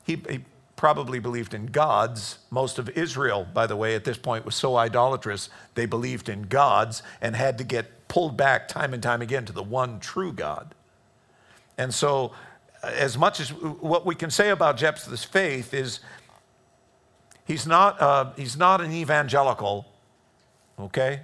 he, 0.04 0.20
he 0.28 0.40
probably 0.74 1.20
believed 1.20 1.54
in 1.54 1.66
gods. 1.66 2.38
Most 2.50 2.78
of 2.78 2.88
Israel, 2.90 3.46
by 3.54 3.66
the 3.66 3.76
way, 3.76 3.94
at 3.94 4.04
this 4.04 4.18
point 4.18 4.44
was 4.44 4.56
so 4.56 4.76
idolatrous, 4.76 5.50
they 5.74 5.86
believed 5.86 6.28
in 6.28 6.42
gods 6.42 7.02
and 7.20 7.36
had 7.36 7.58
to 7.58 7.64
get 7.64 8.08
pulled 8.08 8.36
back 8.36 8.66
time 8.66 8.92
and 8.92 9.02
time 9.02 9.22
again 9.22 9.44
to 9.44 9.52
the 9.52 9.62
one 9.62 10.00
true 10.00 10.32
God. 10.32 10.74
And 11.78 11.94
so, 11.94 12.32
as 12.82 13.18
much 13.18 13.40
as 13.40 13.50
what 13.52 14.06
we 14.06 14.14
can 14.14 14.30
say 14.30 14.50
about 14.50 14.76
Jephthah's 14.76 15.24
faith 15.24 15.74
is 15.74 16.00
he's 17.46 17.66
not, 17.66 18.00
uh, 18.00 18.32
he's 18.36 18.56
not 18.56 18.80
an 18.80 18.92
evangelical, 18.92 19.86
okay? 20.78 21.20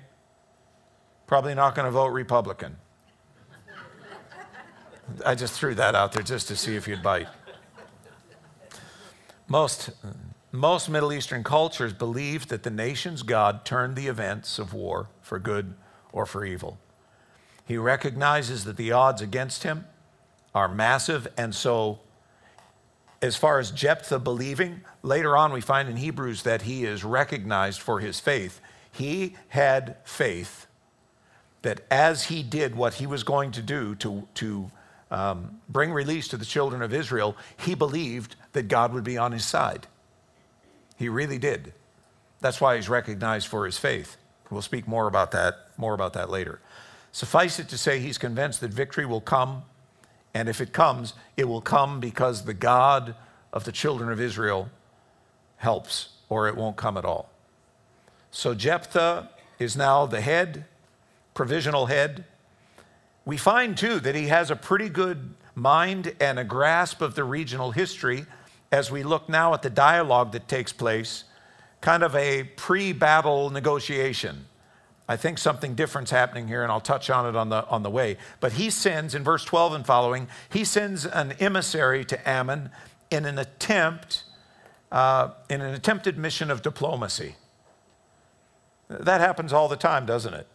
Probably 1.27 1.55
not 1.55 1.75
going 1.75 1.87
to 1.87 1.91
vote 1.91 2.09
Republican. 2.09 2.77
I 5.25 5.35
just 5.35 5.55
threw 5.55 5.75
that 5.77 5.95
out 5.95 6.13
there 6.13 6.23
just 6.23 6.49
to 6.49 6.57
see 6.57 6.77
if 6.77 6.89
you'd 6.89 7.03
bite. 7.03 7.29
Most, 9.49 9.91
most 10.51 10.89
Middle 10.89 11.13
Eastern 11.13 11.45
cultures 11.45 11.93
believed 11.93 12.49
that 12.49 12.65
the 12.65 12.71
nation's 12.71 13.23
God 13.23 13.65
turned 13.65 13.95
the 13.95 14.09
events 14.09 14.59
of 14.59 14.75
war 14.75 15.09
for 15.23 15.39
good 15.39 15.75
or 16.13 16.27
for 16.27 16.45
evil. 16.45 16.79
He 17.65 17.77
recognizes 17.77 18.65
that 18.65 18.77
the 18.77 18.93
odds 18.93 19.23
against 19.23 19.63
him 19.63 19.87
are 20.57 20.69
massive, 20.69 21.29
and 21.37 21.55
so 21.55 21.99
as 23.21 23.37
far 23.37 23.59
as 23.59 23.71
Jephthah 23.71 24.19
believing, 24.21 24.81
later 25.03 25.37
on 25.37 25.53
we 25.53 25.61
find 25.61 25.87
in 25.87 25.97
Hebrews 25.97 26.45
that 26.45 26.63
he 26.63 26.87
is 26.87 27.05
recognized 27.05 27.83
for 27.83 28.01
his 28.01 28.21
faith. 28.21 28.59
He 28.91 29.37
had 29.49 29.97
faith 30.05 30.67
that 31.61 31.83
as 31.91 32.25
he 32.25 32.43
did 32.43 32.75
what 32.75 32.95
he 32.95 33.07
was 33.07 33.23
going 33.23 33.53
to 33.53 33.61
do 33.61 33.97
to, 33.97 34.27
to 34.37 34.71
um, 35.11 35.61
bring 35.69 35.93
release 35.93 36.27
to 36.29 36.39
the 36.39 36.47
children 36.47 36.81
of 36.81 36.95
Israel, 36.95 37.37
he 37.59 37.75
believed 37.75 38.35
that 38.53 38.69
God 38.69 38.95
would 38.95 39.05
be 39.05 39.19
on 39.19 39.33
his 39.33 39.45
side. 39.45 39.87
He 40.97 41.11
really 41.11 41.39
did. 41.39 41.75
That's 42.41 42.63
why 42.63 42.77
he's 42.77 42.89
recognized 42.89 43.47
for 43.47 43.67
his 43.67 43.77
faith. 43.77 44.17
We'll 44.49 44.63
speak 44.63 44.89
more 44.89 45.07
about 45.07 45.33
that, 45.33 45.69
more 45.77 45.93
about 45.93 46.15
that 46.15 46.31
later. 46.31 46.61
Suffice 47.13 47.59
it 47.59 47.69
to 47.69 47.77
say, 47.77 47.99
he's 47.99 48.17
convinced 48.17 48.63
that 48.63 48.71
victory 48.73 49.05
will 49.05 49.21
come, 49.21 49.65
and 50.37 50.51
if 50.51 50.61
it 50.61 50.71
comes, 50.71 51.15
it 51.39 51.49
will 51.49 51.63
come 51.63 51.99
because 51.99 52.45
the 52.45 52.53
God 52.53 53.15
of 53.55 53.65
the 53.65 53.73
children 53.73 54.13
of 54.13 54.21
Israel 54.21 54.69
helps, 55.57 56.11
or 56.29 56.47
it 56.47 56.55
won't 56.55 56.77
come 56.77 56.99
at 56.99 57.07
all. 57.07 57.31
So 58.31 58.53
Jephthah 58.53 59.31
is 59.59 59.79
now 59.79 60.05
the 60.05 60.21
head, 60.21 60.67
provisional 61.33 61.87
head. 61.87 62.27
We 63.25 63.39
find 63.39 63.79
too 63.79 63.99
that 64.01 64.15
he 64.15 64.27
has 64.27 64.51
a 64.51 64.57
pretty 64.57 64.91
good 64.91 65.33
mind 65.55 66.15
and 66.21 66.39
a 66.39 66.45
grasp 66.45 67.01
of 67.01 67.15
the 67.15 67.25
regional 67.25 67.71
history 67.71 68.27
as 68.71 68.91
we 68.91 69.03
look 69.05 69.31
now 69.31 69.55
at 69.55 69.63
the 69.63 69.71
dialogue 69.71 70.33
that 70.33 70.49
takes 70.49 70.71
place, 70.71 71.25
kind 71.81 72.03
of 72.03 72.15
a 72.15 72.43
pre 72.57 72.93
battle 72.93 73.49
negotiation. 73.49 74.45
I 75.09 75.17
think 75.17 75.39
something 75.39 75.75
different's 75.75 76.11
happening 76.11 76.49
here, 76.49 76.63
and 76.63 76.73
I'll 76.73 76.81
touch 76.81 77.11
on 77.11 77.27
it 77.27 77.37
on 77.37 77.49
the, 77.49 77.67
on 77.69 77.83
the 77.83 77.91
way. 77.91 78.17
But 78.41 78.53
he 78.53 78.71
sends, 78.71 79.15
in 79.15 79.23
verse 79.23 79.45
12 79.45 79.75
and 79.75 79.87
following, 79.87 80.29
he 80.51 80.65
sends 80.65 81.07
an 81.07 81.33
emissary 81.39 82.05
to 82.07 82.29
Ammon 82.29 82.71
in 83.11 83.25
an 83.25 83.39
attempt, 83.39 84.25
uh, 84.91 85.31
in 85.49 85.61
an 85.61 85.75
attempted 85.75 86.19
mission 86.19 86.51
of 86.51 86.63
diplomacy. 86.63 87.37
That 88.89 89.21
happens 89.21 89.53
all 89.53 89.69
the 89.69 89.77
time, 89.77 90.07
doesn't 90.07 90.35
it? 90.35 90.49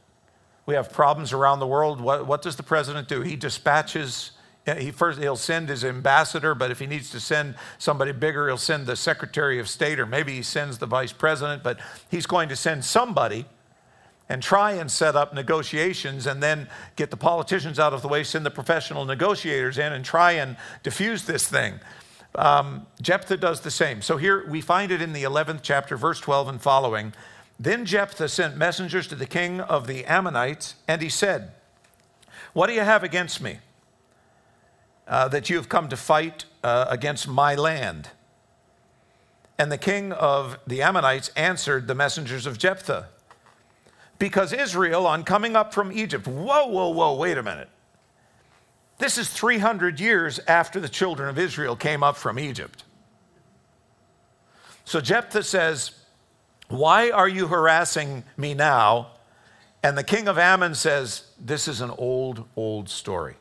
We 0.66 0.76
have 0.76 0.92
problems 0.92 1.34
around 1.34 1.60
the 1.60 1.68
world. 1.68 2.02
What, 2.02 2.28
what 2.28 2.42
does 2.42 2.58
the 2.58 2.64
president 2.64 3.08
do? 3.08 3.22
He 3.22 3.36
dispatches 3.36 4.32
he 4.78 4.92
first 4.92 5.20
he'll 5.20 5.36
send 5.36 5.70
his 5.70 5.84
ambassador, 5.84 6.54
but 6.54 6.70
if 6.70 6.78
he 6.78 6.86
needs 6.86 7.10
to 7.12 7.20
send 7.20 7.56
somebody 7.80 8.12
bigger, 8.12 8.48
he'll 8.48 8.58
send 8.58 8.86
the 8.86 8.96
Secretary 8.96 9.58
of 9.60 9.68
State, 9.68 10.00
or 10.00 10.06
maybe 10.06 10.36
he 10.36 10.44
sends 10.44 10.78
the 10.78 10.86
Vice 10.86 11.12
President. 11.12 11.64
But 11.64 11.80
he's 12.12 12.28
going 12.28 12.48
to 12.50 12.56
send 12.56 12.86
somebody 12.86 13.46
and 14.30 14.42
try 14.42 14.72
and 14.72 14.90
set 14.90 15.16
up 15.16 15.34
negotiations, 15.34 16.26
and 16.26 16.42
then 16.42 16.70
get 16.96 17.12
the 17.12 17.18
politicians 17.18 17.80
out 17.80 17.94
of 17.94 18.02
the 18.02 18.08
way, 18.08 18.24
send 18.24 18.46
the 18.46 18.52
professional 18.52 19.06
negotiators 19.06 19.78
in, 19.78 19.92
and 19.92 20.06
try 20.06 20.32
and 20.34 20.56
diffuse 20.84 21.26
this 21.26 21.48
thing. 21.48 21.80
Um, 22.36 22.88
Jephthah 23.02 23.38
does 23.38 23.62
the 23.62 23.72
same. 23.72 24.02
So 24.02 24.18
here 24.18 24.48
we 24.48 24.62
find 24.62 24.92
it 24.92 25.02
in 25.02 25.12
the 25.12 25.24
11th 25.24 25.60
chapter, 25.64 25.98
verse 25.98 26.20
12 26.22 26.48
and 26.48 26.62
following. 26.62 27.14
Then 27.60 27.86
Jephthah 27.86 28.30
sent 28.30 28.56
messengers 28.56 29.08
to 29.08 29.16
the 29.16 29.26
king 29.26 29.60
of 29.60 29.86
the 29.86 30.06
Ammonites, 30.06 30.76
and 30.88 31.02
he 31.02 31.10
said, 31.10 31.52
What 32.54 32.68
do 32.68 32.74
you 32.74 32.82
have 32.82 33.04
against 33.04 33.42
me? 33.42 33.60
uh, 35.12 35.28
that 35.28 35.50
you 35.50 35.58
have 35.58 35.70
come 35.70 35.90
to 35.90 35.98
fight 35.98 36.46
uh, 36.64 36.86
against 36.90 37.28
my 37.28 37.54
land. 37.54 38.10
And 39.60 39.72
the 39.72 39.78
king 39.78 40.14
of 40.14 40.58
the 40.66 40.82
Ammonites 40.82 41.30
answered 41.36 41.88
the 41.88 41.94
messengers 41.94 42.46
of 42.46 42.58
Jephthah, 42.58 43.10
because 44.22 44.54
Israel, 44.54 45.08
on 45.08 45.24
coming 45.24 45.56
up 45.56 45.74
from 45.74 45.92
Egypt, 45.92 46.28
whoa, 46.28 46.68
whoa, 46.68 46.90
whoa, 46.90 47.16
wait 47.16 47.40
a 47.40 47.44
minute. 47.44 47.70
This 49.00 49.18
is 49.18 49.28
300 49.28 50.00
years 50.00 50.40
after 50.48 50.80
the 50.80 50.88
children 50.88 51.28
of 51.28 51.40
Israel 51.40 51.76
came 51.76 52.04
up 52.04 52.16
from 52.16 52.38
Egypt. 52.38 52.84
So 54.86 55.02
Jephthah 55.02 55.42
says, 55.42 55.94
Why 56.68 57.10
are 57.10 57.28
you 57.28 57.48
harassing 57.48 58.24
me 58.38 58.54
now? 58.54 59.08
And 59.82 59.98
the 59.98 60.04
king 60.04 60.28
of 60.28 60.38
Ammon 60.38 60.76
says, 60.76 61.24
This 61.40 61.68
is 61.68 61.82
an 61.82 61.90
old, 61.90 62.48
old 62.56 62.90
story. 62.90 63.38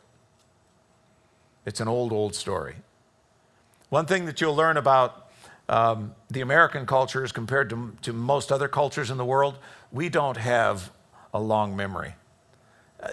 It's 1.67 1.81
an 1.81 1.89
old, 1.89 2.11
old 2.11 2.35
story. 2.35 2.77
One 3.91 4.07
thing 4.07 4.25
that 4.25 4.41
you'll 4.41 4.57
learn 4.57 4.79
about 4.79 5.20
um, 5.71 6.15
the 6.29 6.41
American 6.41 6.85
culture 6.85 7.23
as 7.23 7.31
compared 7.31 7.71
to, 7.71 7.97
to 8.03 8.13
most 8.13 8.51
other 8.51 8.67
cultures 8.67 9.09
in 9.09 9.17
the 9.17 9.25
world, 9.25 9.57
we 9.93 10.09
don't 10.09 10.37
have 10.37 10.91
a 11.33 11.41
long 11.41 11.77
memory. 11.77 12.15
Uh, 13.01 13.11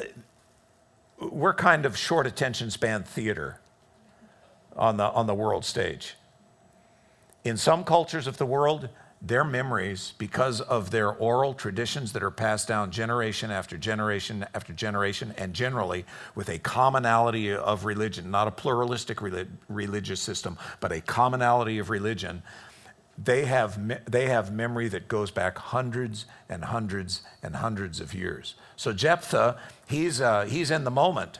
we're 1.19 1.53
kind 1.53 1.85
of 1.85 1.95
short 1.95 2.25
attention 2.25 2.71
span 2.71 3.03
theater 3.03 3.59
on 4.75 4.97
the, 4.97 5.03
on 5.03 5.27
the 5.27 5.35
world 5.35 5.65
stage. 5.65 6.15
In 7.43 7.57
some 7.57 7.83
cultures 7.83 8.25
of 8.25 8.37
the 8.37 8.45
world, 8.45 8.89
their 9.21 9.43
memories, 9.43 10.13
because 10.17 10.61
of 10.61 10.91
their 10.91 11.09
oral 11.09 11.53
traditions 11.53 12.13
that 12.13 12.21
are 12.21 12.31
passed 12.31 12.67
down 12.67 12.91
generation 12.91 13.49
after 13.49 13.77
generation 13.77 14.45
after 14.53 14.73
generation, 14.73 15.33
and 15.37 15.53
generally 15.53 16.05
with 16.35 16.49
a 16.49 16.59
commonality 16.59 17.51
of 17.51 17.85
religion, 17.85 18.29
not 18.29 18.47
a 18.47 18.51
pluralistic 18.51 19.19
religious 19.67 20.19
system, 20.19 20.57
but 20.79 20.91
a 20.91 21.01
commonality 21.01 21.79
of 21.79 21.89
religion, 21.89 22.43
they 23.17 23.45
have, 23.45 23.79
they 24.05 24.27
have 24.27 24.53
memory 24.53 24.87
that 24.87 25.07
goes 25.07 25.31
back 25.31 25.57
hundreds 25.57 26.27
and 26.47 26.65
hundreds 26.65 27.23
and 27.41 27.55
hundreds 27.55 27.99
of 27.99 28.13
years. 28.13 28.53
So 28.75 28.93
Jephthah, 28.93 29.57
he's, 29.87 30.21
uh, 30.21 30.45
he's 30.45 30.69
in 30.69 30.83
the 30.83 30.91
moment 30.91 31.39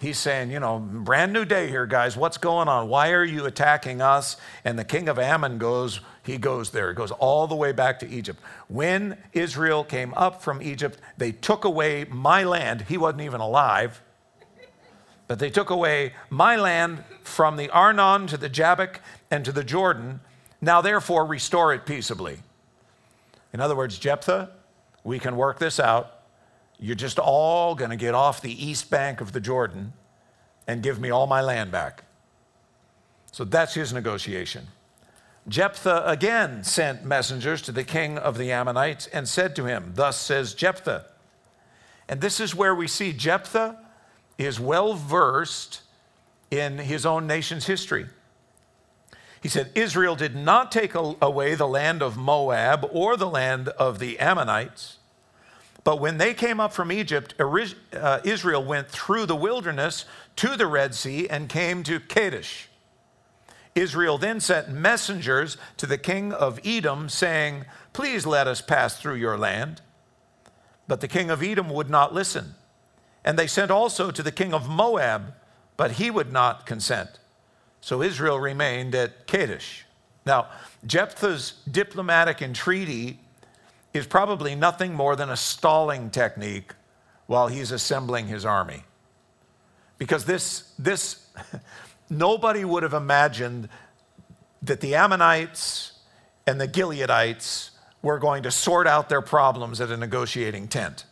he's 0.00 0.18
saying, 0.18 0.50
you 0.50 0.58
know, 0.58 0.78
brand 0.78 1.32
new 1.32 1.44
day 1.44 1.68
here, 1.68 1.86
guys. 1.86 2.16
What's 2.16 2.38
going 2.38 2.68
on? 2.68 2.88
Why 2.88 3.10
are 3.12 3.24
you 3.24 3.44
attacking 3.44 4.00
us? 4.00 4.36
And 4.64 4.78
the 4.78 4.84
king 4.84 5.08
of 5.08 5.18
Ammon 5.18 5.58
goes, 5.58 6.00
he 6.30 6.38
goes 6.38 6.70
there. 6.70 6.90
It 6.90 6.94
goes 6.94 7.10
all 7.10 7.46
the 7.46 7.54
way 7.54 7.72
back 7.72 7.98
to 8.00 8.08
Egypt. 8.08 8.40
When 8.68 9.18
Israel 9.32 9.84
came 9.84 10.14
up 10.14 10.42
from 10.42 10.62
Egypt, 10.62 10.98
they 11.18 11.32
took 11.32 11.64
away 11.64 12.04
my 12.04 12.44
land. 12.44 12.82
He 12.82 12.96
wasn't 12.96 13.22
even 13.22 13.40
alive. 13.40 14.02
But 15.26 15.38
they 15.38 15.50
took 15.50 15.70
away 15.70 16.14
my 16.28 16.56
land 16.56 17.04
from 17.22 17.56
the 17.56 17.70
Arnon 17.70 18.26
to 18.28 18.36
the 18.36 18.48
Jabbok 18.48 19.00
and 19.30 19.44
to 19.44 19.52
the 19.52 19.64
Jordan. 19.64 20.20
Now, 20.60 20.80
therefore, 20.80 21.24
restore 21.26 21.72
it 21.74 21.86
peaceably. 21.86 22.38
In 23.52 23.60
other 23.60 23.76
words, 23.76 23.98
Jephthah, 23.98 24.50
we 25.04 25.18
can 25.18 25.36
work 25.36 25.58
this 25.58 25.78
out. 25.78 26.22
You're 26.78 26.96
just 26.96 27.18
all 27.18 27.74
going 27.74 27.90
to 27.90 27.96
get 27.96 28.14
off 28.14 28.40
the 28.40 28.66
east 28.66 28.90
bank 28.90 29.20
of 29.20 29.32
the 29.32 29.40
Jordan 29.40 29.92
and 30.66 30.82
give 30.82 31.00
me 31.00 31.10
all 31.10 31.26
my 31.26 31.40
land 31.42 31.70
back. 31.70 32.04
So 33.32 33.44
that's 33.44 33.74
his 33.74 33.92
negotiation. 33.92 34.66
Jephthah 35.48 36.04
again 36.06 36.64
sent 36.64 37.04
messengers 37.04 37.62
to 37.62 37.72
the 37.72 37.84
king 37.84 38.18
of 38.18 38.38
the 38.38 38.52
Ammonites 38.52 39.06
and 39.08 39.28
said 39.28 39.56
to 39.56 39.64
him, 39.64 39.92
Thus 39.94 40.18
says 40.20 40.54
Jephthah. 40.54 41.06
And 42.08 42.20
this 42.20 42.40
is 42.40 42.54
where 42.54 42.74
we 42.74 42.86
see 42.86 43.12
Jephthah 43.12 43.78
is 44.38 44.60
well 44.60 44.94
versed 44.94 45.82
in 46.50 46.78
his 46.78 47.06
own 47.06 47.26
nation's 47.26 47.66
history. 47.66 48.06
He 49.42 49.48
said, 49.48 49.70
Israel 49.74 50.16
did 50.16 50.36
not 50.36 50.70
take 50.70 50.94
away 50.94 51.54
the 51.54 51.68
land 51.68 52.02
of 52.02 52.16
Moab 52.16 52.88
or 52.92 53.16
the 53.16 53.28
land 53.28 53.68
of 53.68 53.98
the 53.98 54.18
Ammonites 54.18 54.98
but 55.84 56.00
when 56.00 56.18
they 56.18 56.34
came 56.34 56.60
up 56.60 56.72
from 56.72 56.92
Egypt, 56.92 57.34
uh, 57.38 58.20
Israel 58.24 58.64
went 58.64 58.88
through 58.88 59.26
the 59.26 59.36
wilderness 59.36 60.04
to 60.36 60.56
the 60.56 60.66
Red 60.66 60.94
Sea 60.94 61.28
and 61.28 61.48
came 61.48 61.82
to 61.84 62.00
Kadesh. 62.00 62.68
Israel 63.74 64.18
then 64.18 64.40
sent 64.40 64.68
messengers 64.68 65.56
to 65.76 65.86
the 65.86 65.98
king 65.98 66.32
of 66.32 66.58
Edom, 66.64 67.08
saying, 67.08 67.64
Please 67.92 68.26
let 68.26 68.46
us 68.46 68.60
pass 68.60 68.98
through 68.98 69.14
your 69.14 69.38
land. 69.38 69.80
But 70.88 71.00
the 71.00 71.08
king 71.08 71.30
of 71.30 71.42
Edom 71.42 71.70
would 71.70 71.88
not 71.88 72.12
listen. 72.12 72.54
And 73.24 73.38
they 73.38 73.46
sent 73.46 73.70
also 73.70 74.10
to 74.10 74.22
the 74.22 74.32
king 74.32 74.52
of 74.52 74.68
Moab, 74.68 75.34
but 75.76 75.92
he 75.92 76.10
would 76.10 76.32
not 76.32 76.66
consent. 76.66 77.18
So 77.80 78.02
Israel 78.02 78.38
remained 78.38 78.94
at 78.94 79.26
Kadesh. 79.26 79.86
Now, 80.26 80.48
Jephthah's 80.86 81.54
diplomatic 81.70 82.42
entreaty 82.42 83.20
is 83.92 84.06
probably 84.06 84.54
nothing 84.54 84.94
more 84.94 85.16
than 85.16 85.30
a 85.30 85.36
stalling 85.36 86.10
technique 86.10 86.74
while 87.26 87.48
he's 87.48 87.72
assembling 87.72 88.26
his 88.26 88.44
army. 88.44 88.84
Because 89.98 90.24
this, 90.24 90.72
this 90.78 91.26
nobody 92.10 92.64
would 92.64 92.82
have 92.82 92.92
imagined 92.92 93.68
that 94.62 94.80
the 94.80 94.94
Ammonites 94.94 95.92
and 96.46 96.60
the 96.60 96.68
Gileadites 96.68 97.70
were 98.02 98.18
going 98.18 98.42
to 98.42 98.50
sort 98.50 98.86
out 98.86 99.08
their 99.08 99.22
problems 99.22 99.80
at 99.80 99.90
a 99.90 99.96
negotiating 99.96 100.68
tent. 100.68 101.04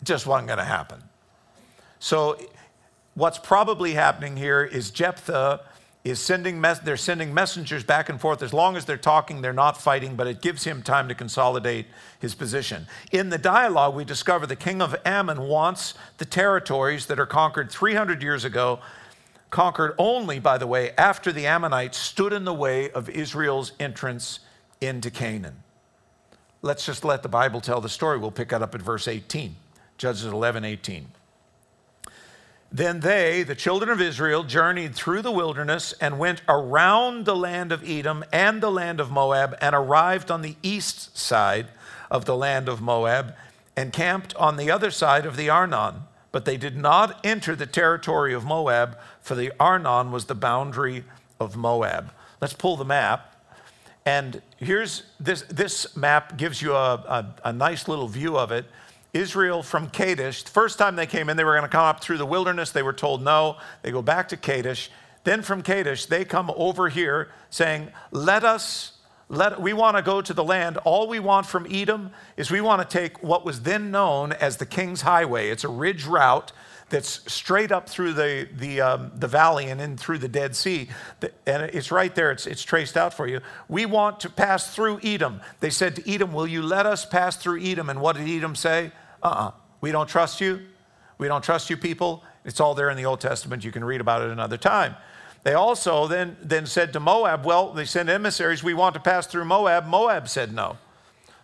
It 0.00 0.04
just 0.04 0.26
wasn't 0.26 0.48
going 0.48 0.58
to 0.58 0.64
happen. 0.64 1.02
So, 1.98 2.38
what's 3.14 3.38
probably 3.38 3.94
happening 3.94 4.36
here 4.36 4.62
is 4.62 4.90
Jephthah 4.90 5.60
is 6.04 6.20
sending 6.20 6.60
mes- 6.60 6.78
they're 6.80 6.96
sending 6.96 7.34
messengers 7.34 7.82
back 7.82 8.08
and 8.08 8.20
forth. 8.20 8.42
As 8.42 8.52
long 8.52 8.76
as 8.76 8.84
they're 8.84 8.96
talking, 8.96 9.42
they're 9.42 9.52
not 9.52 9.80
fighting, 9.80 10.14
but 10.14 10.26
it 10.26 10.40
gives 10.40 10.64
him 10.64 10.82
time 10.82 11.08
to 11.08 11.14
consolidate 11.14 11.86
his 12.20 12.34
position. 12.34 12.86
In 13.10 13.30
the 13.30 13.38
dialogue, 13.38 13.94
we 13.94 14.04
discover 14.04 14.46
the 14.46 14.56
king 14.56 14.80
of 14.80 14.94
Ammon 15.04 15.42
wants 15.42 15.94
the 16.18 16.24
territories 16.24 17.06
that 17.06 17.18
are 17.18 17.26
conquered 17.26 17.70
300 17.70 18.22
years 18.22 18.44
ago, 18.44 18.78
conquered 19.50 19.94
only, 19.98 20.38
by 20.38 20.58
the 20.58 20.66
way, 20.66 20.92
after 20.98 21.32
the 21.32 21.46
Ammonites 21.46 21.96
stood 21.96 22.32
in 22.32 22.44
the 22.44 22.54
way 22.54 22.90
of 22.90 23.08
Israel's 23.08 23.72
entrance 23.80 24.40
into 24.80 25.10
Canaan. 25.10 25.62
Let's 26.60 26.84
just 26.84 27.04
let 27.04 27.22
the 27.22 27.28
Bible 27.28 27.60
tell 27.60 27.80
the 27.80 27.88
story. 27.88 28.18
We'll 28.18 28.30
pick 28.30 28.48
that 28.48 28.62
up 28.62 28.74
at 28.74 28.82
verse 28.82 29.06
18, 29.06 29.56
Judges 29.96 30.24
11 30.24 30.64
18. 30.64 31.08
Then 32.70 33.00
they, 33.00 33.44
the 33.44 33.54
children 33.54 33.88
of 33.90 34.00
Israel, 34.00 34.44
journeyed 34.44 34.94
through 34.94 35.22
the 35.22 35.32
wilderness 35.32 35.94
and 36.00 36.18
went 36.18 36.42
around 36.48 37.24
the 37.24 37.36
land 37.36 37.72
of 37.72 37.88
Edom 37.88 38.24
and 38.30 38.60
the 38.60 38.70
land 38.70 39.00
of 39.00 39.10
Moab 39.10 39.56
and 39.60 39.74
arrived 39.74 40.30
on 40.30 40.42
the 40.42 40.56
east 40.62 41.16
side 41.16 41.68
of 42.10 42.26
the 42.26 42.36
land 42.36 42.68
of 42.68 42.82
Moab 42.82 43.34
and 43.74 43.92
camped 43.92 44.34
on 44.36 44.56
the 44.56 44.70
other 44.70 44.90
side 44.90 45.24
of 45.24 45.36
the 45.36 45.48
Arnon. 45.48 46.02
But 46.30 46.44
they 46.44 46.56
did 46.56 46.76
not 46.76 47.24
enter 47.24 47.56
the 47.56 47.66
territory 47.66 48.34
of 48.34 48.44
Moab, 48.44 48.98
for 49.20 49.34
the 49.34 49.52
Arnon 49.58 50.12
was 50.12 50.26
the 50.26 50.34
boundary 50.34 51.04
of 51.40 51.56
Moab. 51.56 52.12
Let's 52.40 52.52
pull 52.52 52.76
the 52.76 52.84
map. 52.84 53.34
And 54.04 54.40
here's 54.56 55.04
this, 55.20 55.42
this 55.42 55.96
map 55.96 56.36
gives 56.36 56.62
you 56.62 56.74
a, 56.74 56.94
a, 56.94 57.34
a 57.46 57.52
nice 57.52 57.88
little 57.88 58.08
view 58.08 58.38
of 58.38 58.52
it. 58.52 58.66
Israel 59.12 59.62
from 59.62 59.88
Kadesh. 59.90 60.42
The 60.42 60.50
first 60.50 60.78
time 60.78 60.96
they 60.96 61.06
came 61.06 61.28
in, 61.28 61.36
they 61.36 61.44
were 61.44 61.54
going 61.54 61.62
to 61.62 61.68
come 61.68 61.84
up 61.84 62.02
through 62.02 62.18
the 62.18 62.26
wilderness. 62.26 62.70
They 62.70 62.82
were 62.82 62.92
told 62.92 63.22
no. 63.22 63.56
They 63.82 63.90
go 63.90 64.02
back 64.02 64.28
to 64.28 64.36
Kadesh. 64.36 64.90
Then 65.24 65.42
from 65.42 65.62
Kadesh, 65.62 66.06
they 66.06 66.24
come 66.24 66.50
over 66.56 66.88
here 66.88 67.30
saying, 67.50 67.88
Let 68.10 68.44
us, 68.44 68.97
let, 69.28 69.60
we 69.60 69.74
want 69.74 69.96
to 69.96 70.02
go 70.02 70.22
to 70.22 70.32
the 70.32 70.44
land. 70.44 70.78
All 70.78 71.06
we 71.06 71.20
want 71.20 71.46
from 71.46 71.66
Edom 71.70 72.10
is 72.36 72.50
we 72.50 72.60
want 72.60 72.88
to 72.88 72.98
take 72.98 73.22
what 73.22 73.44
was 73.44 73.62
then 73.62 73.90
known 73.90 74.32
as 74.32 74.56
the 74.56 74.66
King's 74.66 75.02
Highway. 75.02 75.50
It's 75.50 75.64
a 75.64 75.68
ridge 75.68 76.06
route 76.06 76.52
that's 76.88 77.30
straight 77.30 77.70
up 77.70 77.88
through 77.88 78.14
the, 78.14 78.48
the, 78.56 78.80
um, 78.80 79.12
the 79.14 79.26
valley 79.26 79.68
and 79.68 79.80
in 79.80 79.98
through 79.98 80.18
the 80.18 80.28
Dead 80.28 80.56
Sea. 80.56 80.88
And 81.46 81.62
it's 81.64 81.90
right 81.92 82.14
there, 82.14 82.30
it's, 82.30 82.46
it's 82.46 82.62
traced 82.62 82.96
out 82.96 83.12
for 83.12 83.26
you. 83.26 83.40
We 83.68 83.84
want 83.84 84.20
to 84.20 84.30
pass 84.30 84.74
through 84.74 85.00
Edom. 85.02 85.42
They 85.60 85.70
said 85.70 85.96
to 85.96 86.10
Edom, 86.10 86.32
Will 86.32 86.46
you 86.46 86.62
let 86.62 86.86
us 86.86 87.04
pass 87.04 87.36
through 87.36 87.62
Edom? 87.62 87.90
And 87.90 88.00
what 88.00 88.16
did 88.16 88.28
Edom 88.28 88.54
say? 88.54 88.92
Uh 89.22 89.26
uh-uh. 89.26 89.48
uh 89.48 89.50
We 89.82 89.92
don't 89.92 90.08
trust 90.08 90.40
you. 90.40 90.60
We 91.18 91.28
don't 91.28 91.42
trust 91.42 91.68
you 91.68 91.76
people. 91.76 92.24
It's 92.44 92.60
all 92.60 92.74
there 92.74 92.88
in 92.88 92.96
the 92.96 93.04
Old 93.04 93.20
Testament. 93.20 93.64
You 93.64 93.72
can 93.72 93.84
read 93.84 94.00
about 94.00 94.22
it 94.22 94.30
another 94.30 94.56
time. 94.56 94.94
They 95.44 95.54
also 95.54 96.06
then, 96.06 96.36
then 96.42 96.66
said 96.66 96.92
to 96.92 97.00
Moab, 97.00 97.44
Well, 97.44 97.72
they 97.72 97.84
sent 97.84 98.08
emissaries, 98.08 98.62
we 98.62 98.74
want 98.74 98.94
to 98.94 99.00
pass 99.00 99.26
through 99.26 99.44
Moab. 99.44 99.86
Moab 99.86 100.28
said 100.28 100.52
no. 100.52 100.78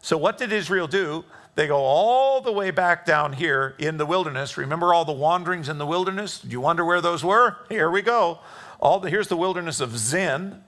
So 0.02 0.18
what 0.18 0.36
did 0.36 0.52
Israel 0.52 0.86
do? 0.86 1.24
They 1.54 1.68
go 1.68 1.78
all 1.78 2.40
the 2.40 2.52
way 2.52 2.70
back 2.70 3.06
down 3.06 3.32
here 3.32 3.76
in 3.78 3.96
the 3.96 4.06
wilderness. 4.06 4.56
Remember 4.56 4.92
all 4.92 5.04
the 5.04 5.12
wanderings 5.12 5.68
in 5.68 5.78
the 5.78 5.86
wilderness? 5.86 6.40
Do 6.40 6.48
you 6.48 6.60
wonder 6.60 6.84
where 6.84 7.00
those 7.00 7.24
were? 7.24 7.58
Here 7.68 7.90
we 7.90 8.02
go. 8.02 8.40
All 8.80 8.98
the, 8.98 9.08
here's 9.08 9.28
the 9.28 9.36
wilderness 9.36 9.80
of 9.80 9.96
Zin, 9.96 10.62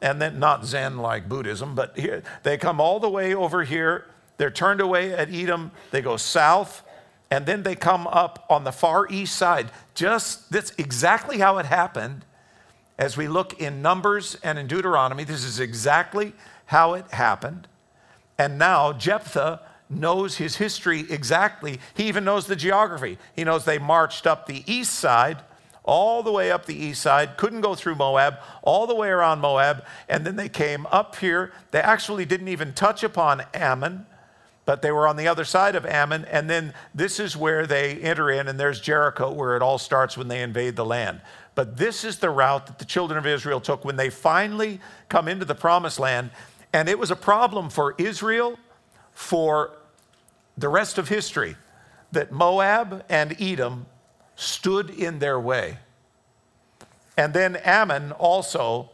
and 0.00 0.20
then 0.20 0.38
not 0.38 0.64
Zen 0.64 0.98
like 0.98 1.28
Buddhism, 1.28 1.74
but 1.74 1.96
here 1.96 2.22
they 2.42 2.56
come 2.56 2.80
all 2.80 2.98
the 2.98 3.08
way 3.08 3.34
over 3.34 3.64
here. 3.64 4.06
They're 4.38 4.50
turned 4.50 4.80
away 4.80 5.12
at 5.12 5.32
Edom. 5.32 5.70
They 5.90 6.00
go 6.00 6.16
south, 6.16 6.82
and 7.30 7.46
then 7.46 7.62
they 7.62 7.76
come 7.76 8.06
up 8.06 8.44
on 8.48 8.64
the 8.64 8.72
far 8.72 9.06
east 9.10 9.36
side. 9.36 9.70
Just 9.94 10.50
that's 10.50 10.72
exactly 10.78 11.38
how 11.38 11.58
it 11.58 11.66
happened. 11.66 12.24
As 12.98 13.16
we 13.16 13.28
look 13.28 13.60
in 13.60 13.82
Numbers 13.82 14.36
and 14.42 14.58
in 14.58 14.66
Deuteronomy, 14.66 15.24
this 15.24 15.44
is 15.44 15.58
exactly 15.58 16.32
how 16.66 16.94
it 16.94 17.10
happened. 17.10 17.66
And 18.38 18.58
now 18.58 18.92
Jephthah 18.92 19.60
knows 19.90 20.36
his 20.36 20.56
history 20.56 21.04
exactly. 21.10 21.80
He 21.94 22.04
even 22.04 22.24
knows 22.24 22.46
the 22.46 22.56
geography. 22.56 23.18
He 23.34 23.44
knows 23.44 23.64
they 23.64 23.78
marched 23.78 24.26
up 24.26 24.46
the 24.46 24.62
east 24.66 24.94
side, 24.94 25.42
all 25.82 26.22
the 26.22 26.32
way 26.32 26.50
up 26.50 26.64
the 26.64 26.74
east 26.74 27.02
side, 27.02 27.36
couldn't 27.36 27.60
go 27.60 27.74
through 27.74 27.94
Moab, 27.94 28.36
all 28.62 28.86
the 28.86 28.94
way 28.94 29.08
around 29.08 29.40
Moab, 29.40 29.84
and 30.08 30.24
then 30.24 30.36
they 30.36 30.48
came 30.48 30.86
up 30.86 31.16
here. 31.16 31.52
They 31.72 31.80
actually 31.80 32.24
didn't 32.24 32.48
even 32.48 32.72
touch 32.72 33.02
upon 33.02 33.42
Ammon, 33.52 34.06
but 34.64 34.80
they 34.80 34.90
were 34.90 35.06
on 35.06 35.16
the 35.16 35.28
other 35.28 35.44
side 35.44 35.76
of 35.76 35.84
Ammon. 35.84 36.24
And 36.24 36.48
then 36.48 36.72
this 36.94 37.20
is 37.20 37.36
where 37.36 37.66
they 37.66 37.96
enter 37.96 38.30
in, 38.30 38.48
and 38.48 38.58
there's 38.58 38.80
Jericho, 38.80 39.30
where 39.30 39.56
it 39.56 39.62
all 39.62 39.76
starts 39.76 40.16
when 40.16 40.28
they 40.28 40.40
invade 40.40 40.74
the 40.76 40.86
land. 40.86 41.20
But 41.54 41.76
this 41.76 42.04
is 42.04 42.18
the 42.18 42.30
route 42.30 42.66
that 42.66 42.78
the 42.78 42.84
children 42.84 43.18
of 43.18 43.26
Israel 43.26 43.60
took 43.60 43.84
when 43.84 43.96
they 43.96 44.10
finally 44.10 44.80
come 45.08 45.28
into 45.28 45.44
the 45.44 45.54
promised 45.54 45.98
land. 45.98 46.30
And 46.72 46.88
it 46.88 46.98
was 46.98 47.10
a 47.10 47.16
problem 47.16 47.70
for 47.70 47.94
Israel 47.98 48.58
for 49.12 49.76
the 50.58 50.68
rest 50.68 50.98
of 50.98 51.08
history 51.08 51.56
that 52.12 52.32
Moab 52.32 53.04
and 53.08 53.40
Edom 53.40 53.86
stood 54.36 54.90
in 54.90 55.18
their 55.20 55.38
way. 55.38 55.78
And 57.16 57.32
then 57.32 57.56
Ammon 57.56 58.12
also 58.12 58.90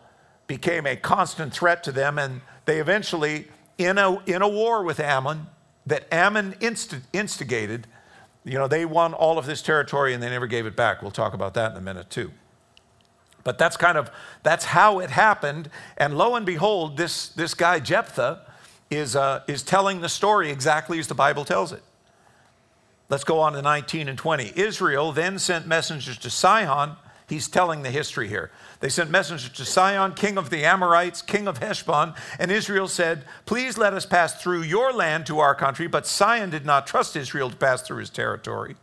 became 0.47 0.87
a 0.87 0.97
constant 0.97 1.55
threat 1.55 1.83
to 1.85 1.93
them, 1.93 2.19
and 2.19 2.43
they 2.67 2.81
eventually, 2.81 3.49
in 3.79 3.99
a, 3.99 4.23
in 4.25 4.43
a 4.43 4.49
war 4.49 4.83
with 4.83 5.01
Ammon 5.01 5.47
that 5.87 6.13
Ammon 6.13 6.55
inst- 6.61 6.97
instigated, 7.13 7.87
you 8.45 8.59
know, 8.59 8.69
they 8.69 8.85
won 8.85 9.15
all 9.15 9.39
of 9.39 9.47
this 9.47 9.63
territory 9.63 10.13
and 10.13 10.23
they 10.23 10.29
never 10.29 10.47
gave 10.47 10.67
it 10.67 10.77
back. 10.77 11.03
We'll 11.03 11.11
talk 11.11 11.35
about 11.35 11.55
that 11.55 11.73
in 11.73 11.79
a 11.79 11.81
minute, 11.81 12.11
too. 12.11 12.33
But 13.45 13.59
that's 13.59 13.77
kind 13.77 13.97
of 13.97 14.11
that's 14.43 14.67
how 14.67 14.99
it 15.01 15.11
happened. 15.11 15.71
And 15.97 16.17
lo 16.17 16.35
and 16.35 16.45
behold, 16.45 16.97
this, 16.97 17.29
this 17.29 17.55
guy 17.55 17.81
Jephthah 17.81 18.43
is, 18.91 19.17
uh, 19.17 19.43
is 19.47 19.63
telling 19.63 20.01
the 20.01 20.09
story 20.09 20.51
exactly 20.51 20.99
as 20.99 21.07
the 21.07 21.15
Bible 21.15 21.45
tells 21.45 21.73
it. 21.73 21.83
Let's 23.09 23.25
go 23.25 23.41
on 23.41 23.55
to 23.55 23.63
19 23.63 24.09
and 24.09 24.17
20. 24.17 24.53
Israel 24.57 25.13
then 25.13 25.39
sent 25.39 25.67
messengers 25.67 26.17
to 26.19 26.31
Sihon. 26.31 26.97
He's 27.29 27.49
telling 27.49 27.83
the 27.83 27.91
history 27.91 28.29
here. 28.29 28.51
They 28.81 28.89
sent 28.89 29.11
messengers 29.11 29.51
to 29.51 29.65
Sihon, 29.65 30.15
king 30.15 30.39
of 30.39 30.51
the 30.51 30.65
Amorites, 30.65 31.23
king 31.23 31.47
of 31.47 31.59
Heshbon, 31.59 32.15
and 32.39 32.51
Israel 32.51 32.89
said, 32.89 33.25
Please 33.47 33.79
let 33.79 33.95
us 33.95 34.07
pass 34.07 34.41
through 34.41 34.63
your 34.63 34.93
land 34.93 35.27
to 35.27 35.39
our 35.39 35.55
country. 35.55 35.87
But 35.87 36.07
Sihon 36.07 36.51
did 36.51 36.65
not 36.65 36.87
trust 36.87 37.17
Israel 37.17 37.51
to 37.51 37.57
pass 37.57 37.83
through 37.83 37.99
his 37.99 38.11
territory. 38.11 38.77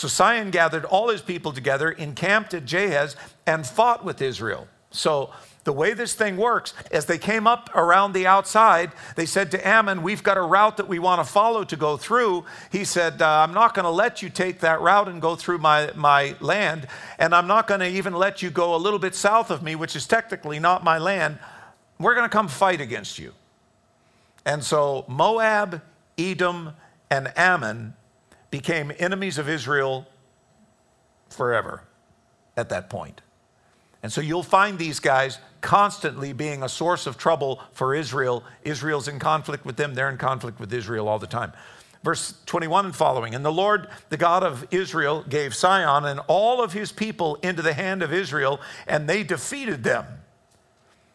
So 0.00 0.08
Sihon 0.08 0.50
gathered 0.50 0.86
all 0.86 1.10
his 1.10 1.20
people 1.20 1.52
together, 1.52 1.90
encamped 1.90 2.54
at 2.54 2.64
Jahaz, 2.64 3.16
and 3.46 3.66
fought 3.66 4.02
with 4.02 4.22
Israel. 4.22 4.66
So 4.90 5.28
the 5.64 5.74
way 5.74 5.92
this 5.92 6.14
thing 6.14 6.38
works, 6.38 6.72
as 6.90 7.04
they 7.04 7.18
came 7.18 7.46
up 7.46 7.68
around 7.74 8.14
the 8.14 8.26
outside, 8.26 8.92
they 9.16 9.26
said 9.26 9.50
to 9.50 9.68
Ammon, 9.68 10.02
We've 10.02 10.22
got 10.22 10.38
a 10.38 10.40
route 10.40 10.78
that 10.78 10.88
we 10.88 10.98
want 10.98 11.22
to 11.22 11.30
follow 11.30 11.64
to 11.64 11.76
go 11.76 11.98
through. 11.98 12.46
He 12.72 12.86
said, 12.86 13.20
uh, 13.20 13.28
I'm 13.28 13.52
not 13.52 13.74
going 13.74 13.84
to 13.84 13.90
let 13.90 14.22
you 14.22 14.30
take 14.30 14.60
that 14.60 14.80
route 14.80 15.06
and 15.06 15.20
go 15.20 15.36
through 15.36 15.58
my, 15.58 15.92
my 15.94 16.34
land, 16.40 16.86
and 17.18 17.34
I'm 17.34 17.46
not 17.46 17.66
going 17.66 17.80
to 17.80 17.88
even 17.88 18.14
let 18.14 18.40
you 18.40 18.48
go 18.48 18.74
a 18.74 18.78
little 18.78 18.98
bit 18.98 19.14
south 19.14 19.50
of 19.50 19.62
me, 19.62 19.74
which 19.74 19.94
is 19.94 20.06
technically 20.06 20.58
not 20.58 20.82
my 20.82 20.96
land. 20.96 21.38
We're 21.98 22.14
going 22.14 22.24
to 22.24 22.32
come 22.32 22.48
fight 22.48 22.80
against 22.80 23.18
you. 23.18 23.34
And 24.46 24.64
so 24.64 25.04
Moab, 25.08 25.82
Edom, 26.16 26.72
and 27.10 27.30
Ammon 27.36 27.92
became 28.50 28.92
enemies 28.98 29.38
of 29.38 29.48
Israel 29.48 30.06
forever 31.28 31.82
at 32.56 32.68
that 32.68 32.90
point. 32.90 33.20
And 34.02 34.12
so 34.12 34.20
you'll 34.20 34.42
find 34.42 34.78
these 34.78 34.98
guys 34.98 35.38
constantly 35.60 36.32
being 36.32 36.62
a 36.62 36.68
source 36.68 37.06
of 37.06 37.18
trouble 37.18 37.60
for 37.72 37.94
Israel. 37.94 38.44
Israel's 38.64 39.08
in 39.08 39.18
conflict 39.18 39.64
with 39.64 39.76
them, 39.76 39.94
they're 39.94 40.10
in 40.10 40.16
conflict 40.16 40.58
with 40.58 40.72
Israel 40.72 41.08
all 41.08 41.18
the 41.18 41.26
time. 41.26 41.52
Verse 42.02 42.34
21 42.46 42.86
and 42.86 42.96
following 42.96 43.34
And 43.34 43.44
the 43.44 43.52
Lord, 43.52 43.88
the 44.08 44.16
God 44.16 44.42
of 44.42 44.66
Israel, 44.70 45.22
gave 45.28 45.54
Sihon 45.54 46.06
and 46.06 46.20
all 46.28 46.62
of 46.62 46.72
his 46.72 46.92
people 46.92 47.36
into 47.42 47.60
the 47.60 47.74
hand 47.74 48.02
of 48.02 48.12
Israel, 48.12 48.58
and 48.86 49.08
they 49.08 49.22
defeated 49.22 49.84
them. 49.84 50.06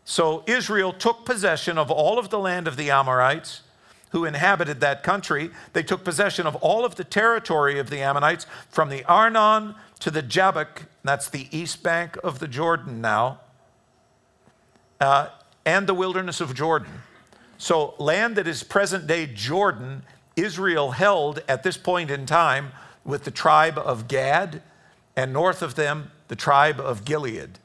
So 0.03 0.43
Israel 0.45 0.93
took 0.93 1.25
possession 1.25 1.79
of 1.79 1.89
all 1.89 2.19
of 2.19 2.29
the 2.29 2.37
land 2.37 2.67
of 2.67 2.77
the 2.77 2.91
Amorites 2.91 3.61
who 4.09 4.25
inhabited 4.25 4.79
that 4.79 5.03
country. 5.03 5.49
They 5.73 5.83
took 5.83 6.03
possession 6.03 6.47
of 6.47 6.55
all 6.57 6.85
of 6.85 6.95
the 6.95 7.03
territory 7.03 7.79
of 7.79 7.89
the 7.89 8.01
Ammonites 8.01 8.45
from 8.69 8.89
the 8.89 9.03
Arnon 9.05 9.75
to 9.99 10.11
the 10.11 10.21
Jabbok, 10.21 10.83
that's 11.03 11.29
the 11.29 11.47
east 11.51 11.83
bank 11.83 12.17
of 12.23 12.39
the 12.39 12.47
Jordan 12.47 13.01
now, 13.01 13.39
uh, 14.99 15.29
and 15.65 15.87
the 15.87 15.93
wilderness 15.93 16.41
of 16.41 16.53
Jordan. 16.53 17.01
So, 17.57 17.95
land 17.97 18.35
that 18.35 18.47
is 18.47 18.63
present 18.63 19.07
day 19.07 19.25
Jordan, 19.25 20.03
Israel 20.35 20.91
held 20.91 21.41
at 21.47 21.63
this 21.63 21.77
point 21.77 22.11
in 22.11 22.25
time 22.25 22.71
with 23.03 23.23
the 23.23 23.31
tribe 23.31 23.77
of 23.77 24.07
Gad, 24.07 24.61
and 25.15 25.31
north 25.31 25.61
of 25.61 25.75
them, 25.75 26.11
the 26.27 26.35
tribe 26.35 26.79
of 26.79 27.05
Gilead. 27.05 27.59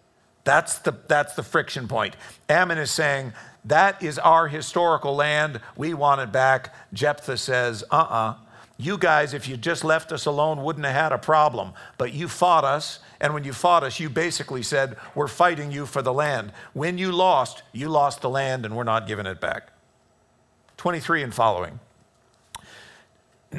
That's 0.45 0.79
the, 0.79 0.95
that's 1.09 1.35
the 1.35 1.43
friction 1.43 1.89
point. 1.89 2.17
Ammon 2.49 2.79
is 2.79 2.91
saying, 2.91 3.33
That 3.65 4.03
is 4.03 4.19
our 4.19 4.49
historical 4.49 5.15
land. 5.15 5.61
We 5.77 5.95
want 5.95 6.21
it 6.21 6.33
back. 6.33 6.75
Jephthah 6.93 7.37
says, 7.37 7.85
Uh 7.91 7.97
uh-uh. 7.97 8.15
uh 8.15 8.35
You 8.79 8.97
guys, 8.97 9.35
if 9.35 9.49
you 9.49 9.57
just 9.57 9.85
left 9.85 10.13
us 10.13 10.27
alone, 10.27 10.63
wouldn't 10.63 10.87
have 10.87 10.95
had 10.95 11.13
a 11.13 11.19
problem. 11.19 11.73
But 11.99 12.13
you 12.15 12.29
fought 12.29 12.65
us, 12.65 13.01
and 13.21 13.35
when 13.35 13.45
you 13.45 13.53
fought 13.53 13.85
us, 13.85 14.01
you 14.01 14.09
basically 14.09 14.63
said, 14.63 14.97
We're 15.15 15.29
fighting 15.29 15.71
you 15.71 15.85
for 15.87 16.01
the 16.01 16.13
land. 16.13 16.53
When 16.73 16.97
you 16.97 17.13
lost, 17.13 17.63
you 17.73 17.89
lost 17.89 18.23
the 18.23 18.31
land, 18.31 18.65
and 18.65 18.77
we're 18.77 18.85
not 18.85 19.07
giving 19.07 19.27
it 19.27 19.41
back. 19.41 19.71
23 20.79 21.23
and 21.23 21.35
following. 21.35 21.79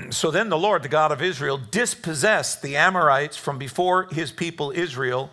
So 0.09 0.31
then 0.31 0.49
the 0.49 0.57
Lord, 0.57 0.83
the 0.83 0.89
God 0.89 1.11
of 1.11 1.21
Israel, 1.21 1.59
dispossessed 1.69 2.61
the 2.61 2.77
Amorites 2.77 3.35
from 3.35 3.57
before 3.57 4.05
his 4.05 4.31
people 4.31 4.71
Israel. 4.71 5.29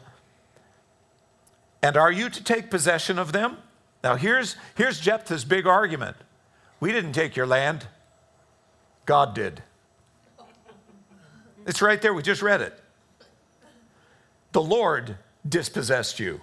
And 1.80 1.96
are 1.96 2.10
you 2.10 2.28
to 2.28 2.42
take 2.42 2.70
possession 2.70 3.18
of 3.18 3.32
them? 3.32 3.56
Now 4.02 4.16
here's, 4.16 4.56
here's 4.76 5.00
Jephthah's 5.00 5.44
big 5.44 5.66
argument. 5.66 6.16
We 6.80 6.92
didn't 6.92 7.12
take 7.12 7.36
your 7.36 7.46
land, 7.46 7.86
God 9.06 9.34
did. 9.34 9.62
It's 11.66 11.82
right 11.82 12.00
there, 12.00 12.14
we 12.14 12.22
just 12.22 12.42
read 12.42 12.60
it. 12.60 12.78
The 14.52 14.62
Lord 14.62 15.16
dispossessed 15.46 16.18
you 16.18 16.40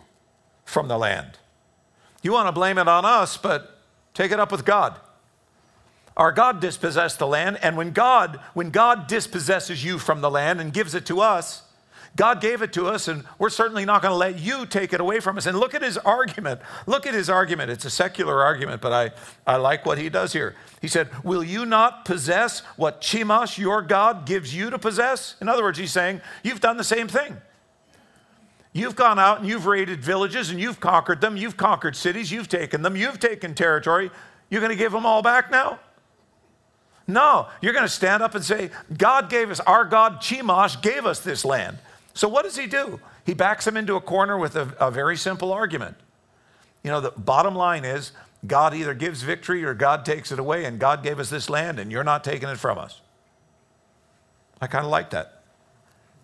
from 0.65 0.87
the 0.87 0.97
land. 0.97 1.39
You 2.21 2.31
want 2.31 2.47
to 2.47 2.51
blame 2.51 2.77
it 2.77 2.87
on 2.87 3.05
us, 3.05 3.37
but 3.37 3.81
take 4.13 4.31
it 4.31 4.39
up 4.39 4.51
with 4.51 4.65
God. 4.65 4.99
Our 6.17 6.31
God 6.31 6.59
dispossessed 6.59 7.19
the 7.19 7.27
land, 7.27 7.59
and 7.61 7.75
when 7.75 7.91
God, 7.91 8.39
when 8.53 8.69
God 8.69 9.07
dispossesses 9.07 9.83
you 9.83 9.99
from 9.99 10.21
the 10.21 10.29
land 10.29 10.61
and 10.61 10.71
gives 10.71 10.95
it 10.95 11.05
to 11.07 11.19
us, 11.21 11.63
God 12.15 12.39
gave 12.39 12.61
it 12.61 12.71
to 12.73 12.87
us, 12.87 13.09
and 13.09 13.25
we're 13.37 13.49
certainly 13.49 13.83
not 13.83 14.01
going 14.01 14.11
to 14.11 14.17
let 14.17 14.39
you 14.39 14.65
take 14.65 14.93
it 14.93 15.01
away 15.01 15.19
from 15.19 15.37
us. 15.37 15.45
And 15.47 15.59
look 15.59 15.73
at 15.73 15.81
his 15.81 15.97
argument. 15.97 16.61
Look 16.87 17.05
at 17.05 17.13
his 17.13 17.29
argument. 17.29 17.71
It's 17.71 17.83
a 17.83 17.89
secular 17.89 18.41
argument, 18.41 18.81
but 18.81 18.93
I, 18.93 19.11
I 19.45 19.57
like 19.57 19.85
what 19.85 19.97
he 19.97 20.07
does 20.07 20.31
here. 20.31 20.55
He 20.81 20.87
said, 20.87 21.09
Will 21.25 21.43
you 21.43 21.65
not 21.65 22.05
possess 22.05 22.61
what 22.77 23.01
Chemosh, 23.01 23.57
your 23.57 23.81
God, 23.81 24.25
gives 24.25 24.55
you 24.55 24.69
to 24.69 24.79
possess? 24.79 25.35
In 25.41 25.49
other 25.49 25.63
words, 25.63 25.77
he's 25.77 25.91
saying, 25.91 26.21
You've 26.41 26.61
done 26.61 26.77
the 26.77 26.85
same 26.85 27.09
thing. 27.09 27.35
You've 28.71 28.95
gone 28.95 29.19
out 29.19 29.39
and 29.39 29.47
you've 29.47 29.65
raided 29.65 30.01
villages 30.01 30.49
and 30.49 30.59
you've 30.59 30.79
conquered 30.79 31.21
them. 31.21 31.37
You've 31.37 31.55
conquered 31.55 31.95
cities. 31.95 32.31
You've 32.31 32.49
taken 32.49 32.81
them. 32.81 32.95
You've 32.95 33.19
taken 33.19 33.55
territory. 33.55 34.11
You're 34.49 34.61
going 34.61 34.71
to 34.71 34.77
give 34.77 34.91
them 34.91 35.05
all 35.05 35.21
back 35.21 35.49
now? 35.49 35.79
No, 37.07 37.47
you're 37.61 37.73
going 37.73 37.85
to 37.85 37.89
stand 37.89 38.23
up 38.23 38.35
and 38.35 38.43
say, 38.43 38.71
God 38.97 39.29
gave 39.29 39.51
us, 39.51 39.59
our 39.61 39.85
God 39.85 40.21
Chemosh 40.21 40.81
gave 40.81 41.05
us 41.05 41.19
this 41.19 41.45
land. 41.45 41.77
So 42.15 42.27
what 42.29 42.43
does 42.43 42.57
he 42.57 42.65
do? 42.65 42.99
He 43.25 43.33
backs 43.33 43.67
him 43.67 43.77
into 43.77 43.95
a 43.95 44.01
corner 44.01 44.37
with 44.37 44.55
a, 44.55 44.73
a 44.79 44.89
very 44.89 45.17
simple 45.17 45.51
argument. 45.51 45.97
You 46.81 46.89
know, 46.89 47.01
the 47.01 47.11
bottom 47.11 47.55
line 47.55 47.83
is 47.83 48.13
God 48.47 48.73
either 48.73 48.93
gives 48.93 49.21
victory 49.21 49.63
or 49.65 49.73
God 49.73 50.05
takes 50.05 50.31
it 50.31 50.39
away, 50.39 50.65
and 50.65 50.79
God 50.79 51.03
gave 51.03 51.19
us 51.19 51.29
this 51.29 51.49
land, 51.49 51.77
and 51.77 51.91
you're 51.91 52.03
not 52.03 52.23
taking 52.23 52.47
it 52.47 52.57
from 52.57 52.77
us. 52.77 53.01
I 54.61 54.67
kind 54.67 54.85
of 54.85 54.91
like 54.91 55.09
that. 55.09 55.43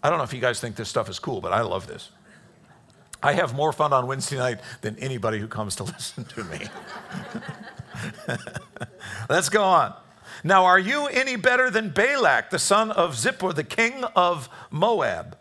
I 0.01 0.09
don't 0.09 0.17
know 0.17 0.23
if 0.23 0.33
you 0.33 0.39
guys 0.39 0.59
think 0.59 0.77
this 0.77 0.89
stuff 0.89 1.09
is 1.09 1.19
cool, 1.19 1.41
but 1.41 1.51
I 1.51 1.61
love 1.61 1.87
this. 1.87 2.09
I 3.21 3.33
have 3.33 3.53
more 3.53 3.73
fun 3.73 3.91
on 3.93 4.07
Wednesday 4.07 4.37
night 4.37 4.61
than 4.81 4.97
anybody 4.97 5.39
who 5.39 5.47
comes 5.47 5.75
to 5.75 5.83
listen 5.83 6.23
to 6.25 6.43
me. 6.45 6.67
Let's 9.29 9.49
go 9.49 9.63
on. 9.63 9.93
Now, 10.43 10.65
are 10.65 10.79
you 10.79 11.07
any 11.07 11.35
better 11.35 11.69
than 11.69 11.89
Balak, 11.89 12.49
the 12.49 12.59
son 12.59 12.91
of 12.91 13.15
Zippor, 13.15 13.53
the 13.53 13.63
king 13.63 14.03
of 14.15 14.49
Moab? 14.71 15.37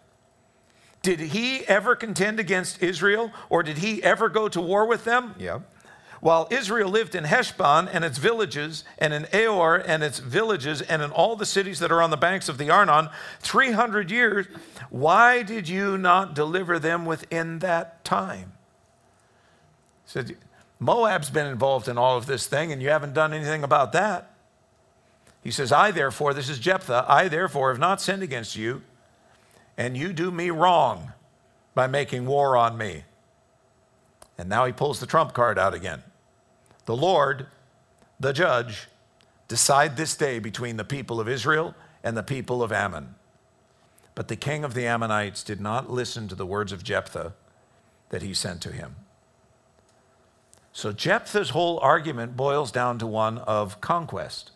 Did 1.03 1.21
he 1.21 1.67
ever 1.67 1.97
contend 1.97 2.39
against 2.39 2.83
Israel, 2.83 3.33
or 3.49 3.63
did 3.63 3.79
he 3.79 4.03
ever 4.03 4.29
go 4.29 4.49
to 4.49 4.61
war 4.61 4.87
with 4.87 5.05
them? 5.05 5.35
Yeah. 5.39 5.61
While 6.21 6.49
Israel 6.51 6.91
lived 6.91 7.15
in 7.15 7.25
Heshbon 7.25 7.89
and 7.89 8.05
its 8.05 8.19
villages, 8.19 8.85
and 8.99 9.15
in 9.15 9.25
Aroer 9.25 9.83
and 9.87 10.03
its 10.03 10.19
villages, 10.19 10.83
and 10.83 11.01
in 11.01 11.11
all 11.11 11.35
the 11.35 11.47
cities 11.47 11.79
that 11.79 11.91
are 11.91 12.03
on 12.03 12.11
the 12.11 12.19
banks 12.19 12.51
of 12.51 12.59
the 12.59 12.69
Arnon, 12.69 13.09
300 13.41 14.11
years, 14.11 14.47
why 14.91 15.43
did 15.43 15.67
you 15.67 15.97
not 15.97 16.35
deliver 16.35 16.79
them 16.79 17.07
within 17.07 17.61
that 17.61 18.05
time? 18.05 18.53
He 20.05 20.11
Said, 20.11 20.37
Moab's 20.79 21.31
been 21.31 21.47
involved 21.47 21.89
in 21.89 21.97
all 21.97 22.19
of 22.19 22.27
this 22.27 22.47
thing, 22.47 22.71
and 22.71 22.83
you 22.83 22.91
haven't 22.91 23.15
done 23.15 23.33
anything 23.33 23.65
about 23.65 23.93
that. 23.93 24.31
He 25.43 25.51
says, 25.51 25.73
I 25.73 25.91
therefore, 25.91 26.35
this 26.35 26.51
is 26.51 26.59
Jephthah, 26.59 27.07
I 27.09 27.29
therefore 27.29 27.71
have 27.71 27.81
not 27.81 28.03
sinned 28.03 28.23
against 28.23 28.57
you, 28.57 28.83
and 29.81 29.97
you 29.97 30.13
do 30.13 30.31
me 30.31 30.51
wrong 30.51 31.11
by 31.75 31.87
making 31.87 32.27
war 32.27 32.55
on 32.55 32.77
me. 32.77 33.03
And 34.37 34.47
now 34.47 34.67
he 34.67 34.75
pulls 34.75 35.01
the 35.01 35.07
trump 35.07 35.33
card 35.33 35.59
out 35.59 35.73
again. 35.73 36.03
The 36.85 36.95
Lord, 36.95 37.47
the 38.21 38.35
judge, 38.35 38.89
decide 39.49 39.97
this 39.97 40.15
day 40.15 40.39
between 40.39 40.77
the 40.77 40.85
people 40.85 41.19
of 41.19 41.31
Israel 41.31 41.75
and 42.05 42.15
the 42.15 42.23
people 42.23 42.63
of 42.63 42.71
Ammon. 42.71 43.15
But 44.15 44.29
the 44.29 44.37
king 44.37 44.65
of 44.65 44.75
the 44.75 44.87
Ammonites 44.87 45.43
did 45.43 45.63
not 45.63 45.91
listen 45.91 46.29
to 46.29 46.35
the 46.35 46.45
words 46.45 46.73
of 46.73 46.85
Jephthah 46.85 47.33
that 48.11 48.21
he 48.21 48.35
sent 48.35 48.61
to 48.61 48.73
him. 48.73 48.97
So 50.75 50.93
Jephthah's 50.93 51.51
whole 51.51 51.79
argument 51.79 52.37
boils 52.37 52.71
down 52.71 52.99
to 52.99 53.07
one 53.07 53.39
of 53.39 53.81
conquest. 53.81 54.51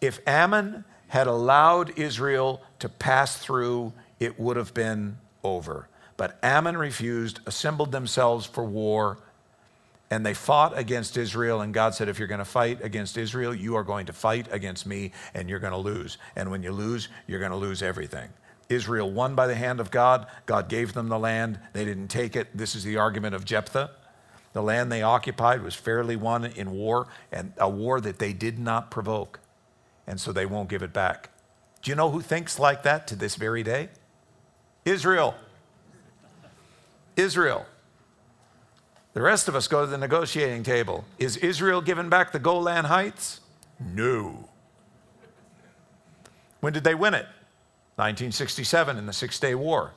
If 0.00 0.26
Ammon 0.26 0.86
had 1.08 1.26
allowed 1.26 1.98
Israel 1.98 2.62
to 2.78 2.88
pass 2.88 3.36
through, 3.36 3.92
it 4.20 4.38
would 4.38 4.56
have 4.56 4.72
been 4.74 5.18
over. 5.42 5.88
But 6.16 6.38
Ammon 6.42 6.76
refused, 6.76 7.40
assembled 7.46 7.92
themselves 7.92 8.44
for 8.46 8.64
war, 8.64 9.18
and 10.10 10.24
they 10.24 10.34
fought 10.34 10.76
against 10.76 11.16
Israel. 11.16 11.60
And 11.60 11.72
God 11.72 11.94
said, 11.94 12.08
If 12.08 12.18
you're 12.18 12.28
going 12.28 12.38
to 12.38 12.44
fight 12.44 12.82
against 12.82 13.16
Israel, 13.16 13.54
you 13.54 13.76
are 13.76 13.84
going 13.84 14.06
to 14.06 14.12
fight 14.12 14.48
against 14.50 14.86
me, 14.86 15.12
and 15.34 15.48
you're 15.48 15.58
going 15.58 15.72
to 15.72 15.78
lose. 15.78 16.18
And 16.34 16.50
when 16.50 16.62
you 16.62 16.72
lose, 16.72 17.08
you're 17.26 17.40
going 17.40 17.52
to 17.52 17.56
lose 17.56 17.82
everything. 17.82 18.30
Israel 18.68 19.10
won 19.10 19.34
by 19.34 19.46
the 19.46 19.54
hand 19.54 19.80
of 19.80 19.90
God. 19.90 20.26
God 20.44 20.68
gave 20.68 20.92
them 20.92 21.08
the 21.08 21.18
land. 21.18 21.58
They 21.72 21.84
didn't 21.84 22.08
take 22.08 22.36
it. 22.36 22.48
This 22.54 22.74
is 22.74 22.84
the 22.84 22.98
argument 22.98 23.34
of 23.34 23.44
Jephthah. 23.44 23.90
The 24.52 24.62
land 24.62 24.90
they 24.90 25.02
occupied 25.02 25.62
was 25.62 25.74
fairly 25.74 26.16
won 26.16 26.44
in 26.44 26.70
war, 26.70 27.06
and 27.30 27.52
a 27.58 27.68
war 27.68 28.00
that 28.00 28.18
they 28.18 28.32
did 28.32 28.58
not 28.58 28.90
provoke 28.90 29.40
and 30.08 30.18
so 30.18 30.32
they 30.32 30.46
won't 30.46 30.70
give 30.70 30.82
it 30.82 30.92
back. 30.92 31.28
Do 31.82 31.90
you 31.90 31.94
know 31.94 32.10
who 32.10 32.22
thinks 32.22 32.58
like 32.58 32.82
that 32.82 33.06
to 33.08 33.14
this 33.14 33.36
very 33.36 33.62
day? 33.62 33.90
Israel. 34.84 35.34
Israel. 37.14 37.66
The 39.12 39.20
rest 39.20 39.48
of 39.48 39.54
us 39.54 39.68
go 39.68 39.84
to 39.84 39.86
the 39.86 39.98
negotiating 39.98 40.62
table. 40.62 41.04
Is 41.18 41.36
Israel 41.36 41.82
given 41.82 42.08
back 42.08 42.32
the 42.32 42.38
Golan 42.38 42.86
Heights? 42.86 43.40
No. 43.78 44.48
When 46.60 46.72
did 46.72 46.84
they 46.84 46.94
win 46.94 47.14
it? 47.14 47.26
1967 47.96 48.96
in 48.96 49.06
the 49.06 49.12
Six 49.12 49.38
Day 49.38 49.54
War. 49.54 49.92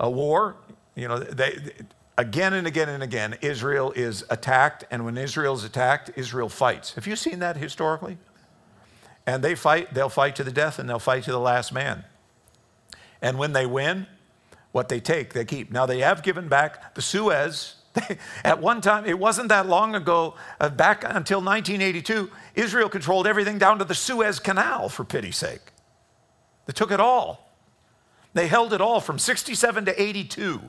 A 0.00 0.10
war, 0.10 0.56
you 0.94 1.06
know, 1.06 1.18
they, 1.18 1.58
again 2.18 2.54
and 2.54 2.66
again 2.66 2.88
and 2.88 3.02
again, 3.02 3.36
Israel 3.42 3.92
is 3.92 4.24
attacked, 4.28 4.84
and 4.90 5.04
when 5.04 5.16
Israel 5.16 5.54
is 5.54 5.62
attacked, 5.62 6.10
Israel 6.16 6.48
fights. 6.48 6.94
Have 6.94 7.06
you 7.06 7.14
seen 7.14 7.38
that 7.40 7.56
historically? 7.56 8.16
And 9.26 9.44
they 9.44 9.54
fight, 9.54 9.94
they'll 9.94 10.08
fight 10.08 10.36
to 10.36 10.44
the 10.44 10.52
death 10.52 10.78
and 10.78 10.88
they'll 10.88 10.98
fight 10.98 11.24
to 11.24 11.32
the 11.32 11.40
last 11.40 11.72
man. 11.72 12.04
And 13.22 13.38
when 13.38 13.52
they 13.52 13.66
win, 13.66 14.06
what 14.72 14.88
they 14.88 15.00
take, 15.00 15.32
they 15.32 15.44
keep. 15.44 15.70
Now, 15.70 15.86
they 15.86 16.00
have 16.00 16.22
given 16.22 16.48
back 16.48 16.94
the 16.94 17.02
Suez. 17.02 17.76
At 18.44 18.60
one 18.60 18.80
time, 18.80 19.04
it 19.04 19.18
wasn't 19.18 19.48
that 19.48 19.66
long 19.66 19.94
ago, 19.94 20.34
uh, 20.60 20.68
back 20.68 21.02
until 21.04 21.40
1982, 21.40 22.30
Israel 22.54 22.88
controlled 22.88 23.26
everything 23.26 23.58
down 23.58 23.78
to 23.78 23.84
the 23.84 23.94
Suez 23.94 24.38
Canal, 24.38 24.88
for 24.88 25.04
pity's 25.04 25.36
sake. 25.36 25.72
They 26.66 26.72
took 26.72 26.92
it 26.92 27.00
all. 27.00 27.50
They 28.32 28.46
held 28.46 28.72
it 28.72 28.80
all 28.80 29.00
from 29.00 29.18
67 29.18 29.86
to 29.86 30.02
82 30.02 30.62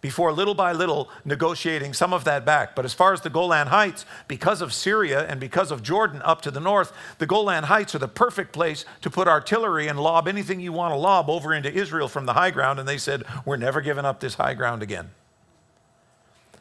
before 0.00 0.32
little 0.32 0.54
by 0.54 0.72
little 0.72 1.08
negotiating 1.24 1.92
some 1.92 2.12
of 2.12 2.24
that 2.24 2.44
back. 2.44 2.76
But 2.76 2.84
as 2.84 2.94
far 2.94 3.12
as 3.12 3.20
the 3.20 3.30
Golan 3.30 3.66
Heights, 3.66 4.06
because 4.28 4.62
of 4.62 4.72
Syria 4.72 5.26
and 5.26 5.40
because 5.40 5.70
of 5.70 5.82
Jordan 5.82 6.22
up 6.22 6.40
to 6.42 6.50
the 6.50 6.60
north, 6.60 6.92
the 7.18 7.26
Golan 7.26 7.64
Heights 7.64 7.94
are 7.94 7.98
the 7.98 8.08
perfect 8.08 8.52
place 8.52 8.84
to 9.02 9.10
put 9.10 9.26
artillery 9.26 9.88
and 9.88 9.98
lob 9.98 10.28
anything 10.28 10.60
you 10.60 10.72
want 10.72 10.92
to 10.92 10.96
lob 10.96 11.28
over 11.28 11.52
into 11.52 11.72
Israel 11.72 12.06
from 12.06 12.26
the 12.26 12.34
high 12.34 12.50
ground. 12.50 12.78
And 12.78 12.88
they 12.88 12.98
said, 12.98 13.24
We're 13.44 13.56
never 13.56 13.80
giving 13.80 14.04
up 14.04 14.20
this 14.20 14.34
high 14.34 14.54
ground 14.54 14.82
again. 14.82 15.10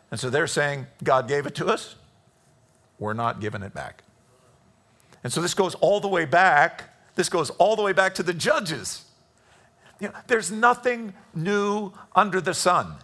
And 0.10 0.20
so 0.20 0.30
they're 0.30 0.48
saying, 0.48 0.88
God 1.04 1.28
gave 1.28 1.46
it 1.46 1.56
to 1.56 1.68
us, 1.68 1.96
we're 2.98 3.14
not 3.14 3.40
giving 3.40 3.62
it 3.62 3.74
back. 3.74 4.04
And 5.24 5.32
so 5.32 5.42
this 5.42 5.54
goes 5.54 5.76
all 5.76 6.00
the 6.00 6.08
way 6.08 6.26
back. 6.26 6.86
This 7.16 7.30
goes 7.30 7.50
all 7.52 7.76
the 7.76 7.82
way 7.82 7.94
back 7.94 8.16
to 8.16 8.24
the 8.24 8.34
judges. 8.34 9.04
You 10.00 10.10
know, 10.10 10.14
there's 10.28 10.52
nothing 10.52 11.14
new 11.34 11.92
under 12.16 12.40
the 12.40 12.54
sun. 12.54 12.96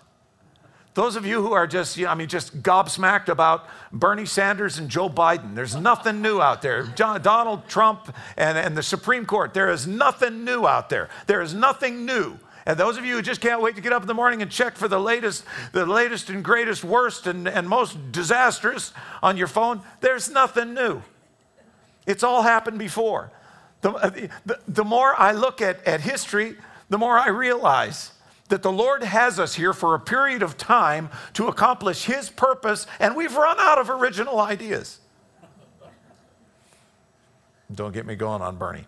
Those 0.94 1.16
of 1.16 1.26
you 1.26 1.42
who 1.42 1.54
are 1.54 1.66
just, 1.66 1.98
you 1.98 2.06
know, 2.06 2.12
I 2.12 2.16
mean, 2.16 2.28
just 2.28 2.62
gobsmacked 2.62 3.28
about 3.28 3.68
Bernie 3.92 4.28
Sanders 4.28 4.78
and 4.78 4.90
Joe 4.90 5.10
Biden, 5.10 5.56
there's 5.56 5.76
nothing 5.76 6.22
new 6.22 6.40
out 6.40 6.62
there. 6.62 6.84
John, 6.84 7.22
Donald 7.22 7.68
Trump 7.68 8.16
and, 8.38 8.58
and 8.58 8.78
the 8.78 8.84
Supreme 8.84 9.26
Court, 9.26 9.56
there 9.56 9.72
is 9.72 9.88
nothing 9.88 10.46
new 10.46 10.68
out 10.68 10.90
there. 10.90 11.10
There 11.26 11.42
is 11.42 11.54
nothing 11.54 12.06
new. 12.06 12.38
And 12.66 12.80
those 12.80 12.98
of 12.98 13.06
you 13.06 13.16
who 13.16 13.22
just 13.22 13.42
can't 13.42 13.62
wait 13.62 13.76
to 13.76 13.82
get 13.82 13.92
up 13.92 14.04
in 14.04 14.08
the 14.08 14.14
morning 14.14 14.42
and 14.42 14.52
check 14.52 14.78
for 14.78 14.88
the 14.88 15.00
latest, 15.00 15.44
the 15.74 15.86
latest 15.86 16.30
and 16.30 16.44
greatest, 16.44 16.84
worst 16.84 17.28
and, 17.28 17.48
and 17.48 17.68
most 17.68 18.12
disastrous 18.12 18.94
on 19.22 19.36
your 19.36 19.48
phone, 19.48 19.82
there's 20.00 20.30
nothing 20.30 20.74
new. 20.74 21.02
It's 22.06 22.24
all 22.24 22.44
happened 22.44 22.78
before. 22.78 23.32
The, 23.82 23.92
uh, 23.92 24.10
the, 24.46 24.60
the 24.68 24.84
more 24.84 25.20
I 25.20 25.32
look 25.32 25.62
at, 25.62 25.86
at 25.86 26.02
history, 26.02 26.56
the 26.90 26.98
more 26.98 27.18
I 27.18 27.30
realize 27.30 28.12
that 28.54 28.62
the 28.62 28.72
Lord 28.72 29.02
has 29.02 29.40
us 29.40 29.56
here 29.56 29.74
for 29.74 29.96
a 29.96 30.00
period 30.00 30.44
of 30.44 30.60
time 30.60 31.10
to 31.34 31.48
accomplish 31.48 32.06
His 32.06 32.30
purpose, 32.30 32.86
and 33.00 33.16
we've 33.16 33.36
run 33.36 33.60
out 33.60 33.80
of 33.80 33.90
original 33.90 34.40
ideas. 34.40 35.00
Don't 37.74 37.96
get 37.96 38.06
me 38.06 38.14
going 38.14 38.44
on 38.44 38.58
Bernie. 38.58 38.86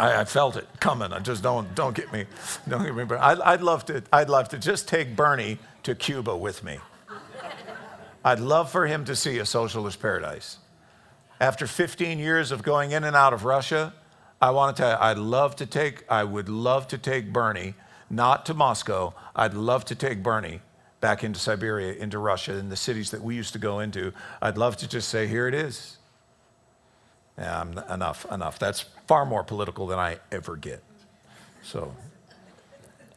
I, 0.00 0.22
I, 0.22 0.24
felt 0.24 0.56
it 0.56 0.66
coming. 0.80 1.12
I 1.12 1.18
just 1.18 1.42
don't 1.42 1.74
don't 1.74 1.94
get 1.94 2.10
me 2.10 2.24
don't 2.66 2.82
get 2.82 2.96
me. 2.96 3.04
I'd, 3.16 3.38
I'd 3.40 3.60
love 3.60 3.84
to 3.84 4.02
I'd 4.10 4.30
love 4.30 4.48
to 4.48 4.58
just 4.58 4.88
take 4.88 5.14
Bernie 5.14 5.58
to 5.82 5.94
Cuba 5.94 6.34
with 6.34 6.64
me. 6.64 6.78
I'd 8.24 8.40
love 8.40 8.70
for 8.70 8.86
him 8.86 9.04
to 9.04 9.14
see 9.14 9.40
a 9.40 9.44
socialist 9.44 10.00
paradise. 10.00 10.56
After 11.38 11.66
15 11.66 12.18
years 12.18 12.50
of 12.50 12.62
going 12.62 12.92
in 12.92 13.04
and 13.04 13.14
out 13.14 13.34
of 13.34 13.44
Russia, 13.44 13.92
I 14.40 14.52
want 14.52 14.74
to 14.74 14.82
tell 14.82 14.90
you, 14.92 14.96
I'd 14.98 15.18
love 15.18 15.54
to 15.56 15.66
take, 15.66 16.10
I 16.10 16.24
would 16.24 16.48
love 16.48 16.88
to 16.88 16.98
take 16.98 17.30
Bernie, 17.30 17.74
not 18.12 18.46
to 18.46 18.54
Moscow, 18.54 19.14
I'd 19.34 19.54
love 19.54 19.86
to 19.86 19.94
take 19.94 20.22
Bernie 20.22 20.60
back 21.00 21.24
into 21.24 21.40
Siberia, 21.40 21.94
into 21.94 22.18
Russia, 22.18 22.52
in 22.52 22.68
the 22.68 22.76
cities 22.76 23.10
that 23.10 23.22
we 23.22 23.34
used 23.34 23.54
to 23.54 23.58
go 23.58 23.80
into. 23.80 24.12
I'd 24.40 24.58
love 24.58 24.76
to 24.76 24.88
just 24.88 25.08
say, 25.08 25.26
here 25.26 25.48
it 25.48 25.54
is. 25.54 25.96
Yeah, 27.38 27.62
enough, 27.90 28.26
enough. 28.30 28.58
That's 28.58 28.82
far 29.06 29.24
more 29.24 29.42
political 29.42 29.86
than 29.86 29.98
I 29.98 30.18
ever 30.30 30.56
get. 30.56 30.82
So 31.62 31.96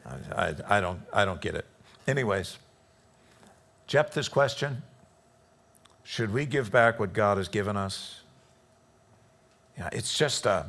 I, 0.06 0.16
I, 0.36 0.56
I 0.78 0.82
don't, 0.82 1.02
I 1.12 1.26
don't 1.26 1.41
get 1.41 1.56
it. 1.56 1.66
Anyways, 2.08 2.58
Jephthah's 3.88 4.30
question 4.30 4.82
should 6.04 6.32
we 6.32 6.46
give 6.46 6.72
back 6.72 7.00
what 7.00 7.14
God 7.14 7.38
has 7.38 7.48
given 7.48 7.76
us? 7.76 8.22
Yeah, 9.78 9.89
it's 9.91 10.18
just 10.18 10.46
a, 10.46 10.68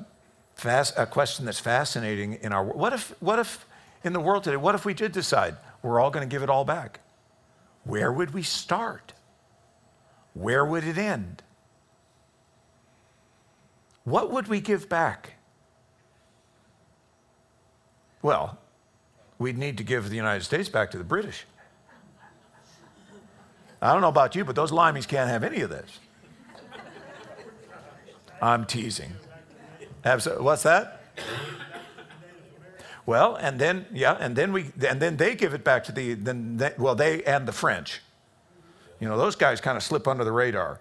fast, 0.55 0.95
a 0.97 1.07
question 1.07 1.45
that's 1.45 1.61
fascinating 1.61 2.35
in 2.35 2.53
our 2.53 2.65
what 2.65 2.93
if 2.93 3.15
what 3.21 3.39
if 3.39 3.66
in 4.07 4.13
the 4.13 4.21
world 4.21 4.45
today, 4.45 4.57
what 4.57 4.75
if 4.75 4.85
we 4.85 4.95
did 4.95 5.13
decide 5.13 5.57
we're 5.83 6.01
all 6.01 6.11
going 6.11 6.27
to 6.27 6.33
give 6.33 6.43
it 6.43 6.49
all 6.49 6.65
back? 6.65 7.01
Where 7.85 8.13
would 8.13 8.33
we 8.33 8.43
start? 8.43 9.13
Where 10.33 10.65
would 10.65 10.85
it 10.85 10.97
end? 10.97 11.43
What 14.05 14.31
would 14.31 14.47
we 14.47 14.61
give 14.61 14.89
back? 14.89 15.35
Well, 18.23 18.59
we'd 19.39 19.59
need 19.59 19.77
to 19.79 19.85
give 19.85 20.09
the 20.09 20.17
United 20.17 20.45
States 20.45 20.69
back 20.69 20.93
to 20.93 20.99
the 20.99 21.05
British. 21.05 21.45
I 23.83 23.93
don't 23.93 24.01
know 24.01 24.09
about 24.09 24.35
you, 24.35 24.45
but 24.45 24.55
those 24.55 24.71
limeys 24.71 25.07
can't 25.07 25.29
have 25.29 25.43
any 25.45 25.61
of 25.61 25.71
this. 25.71 25.99
I'm 28.41 28.65
teasing. 28.65 29.13
What's 30.05 30.63
that? 30.63 30.96
Well, 33.07 33.37
and 33.37 33.59
then 33.59 33.87
yeah, 33.93 34.17
and 34.19 34.35
then 34.35 34.53
we 34.53 34.73
and 34.87 35.01
then 35.01 35.17
they 35.17 35.35
give 35.35 35.55
it 35.55 35.65
back 35.65 35.85
to 35.85 35.93
the 35.93 36.15
then 36.15 36.57
they, 36.57 36.73
well 36.77 36.95
they 36.95 37.23
and 37.25 37.47
the 37.47 37.53
French. 37.53 38.03
You 39.01 39.09
know 39.09 39.17
those 39.17 39.37
guys 39.37 39.61
kind 39.61 39.77
of 39.77 39.83
slip 39.83 40.09
under 40.09 40.25
the 40.25 40.33
radar. 40.33 40.81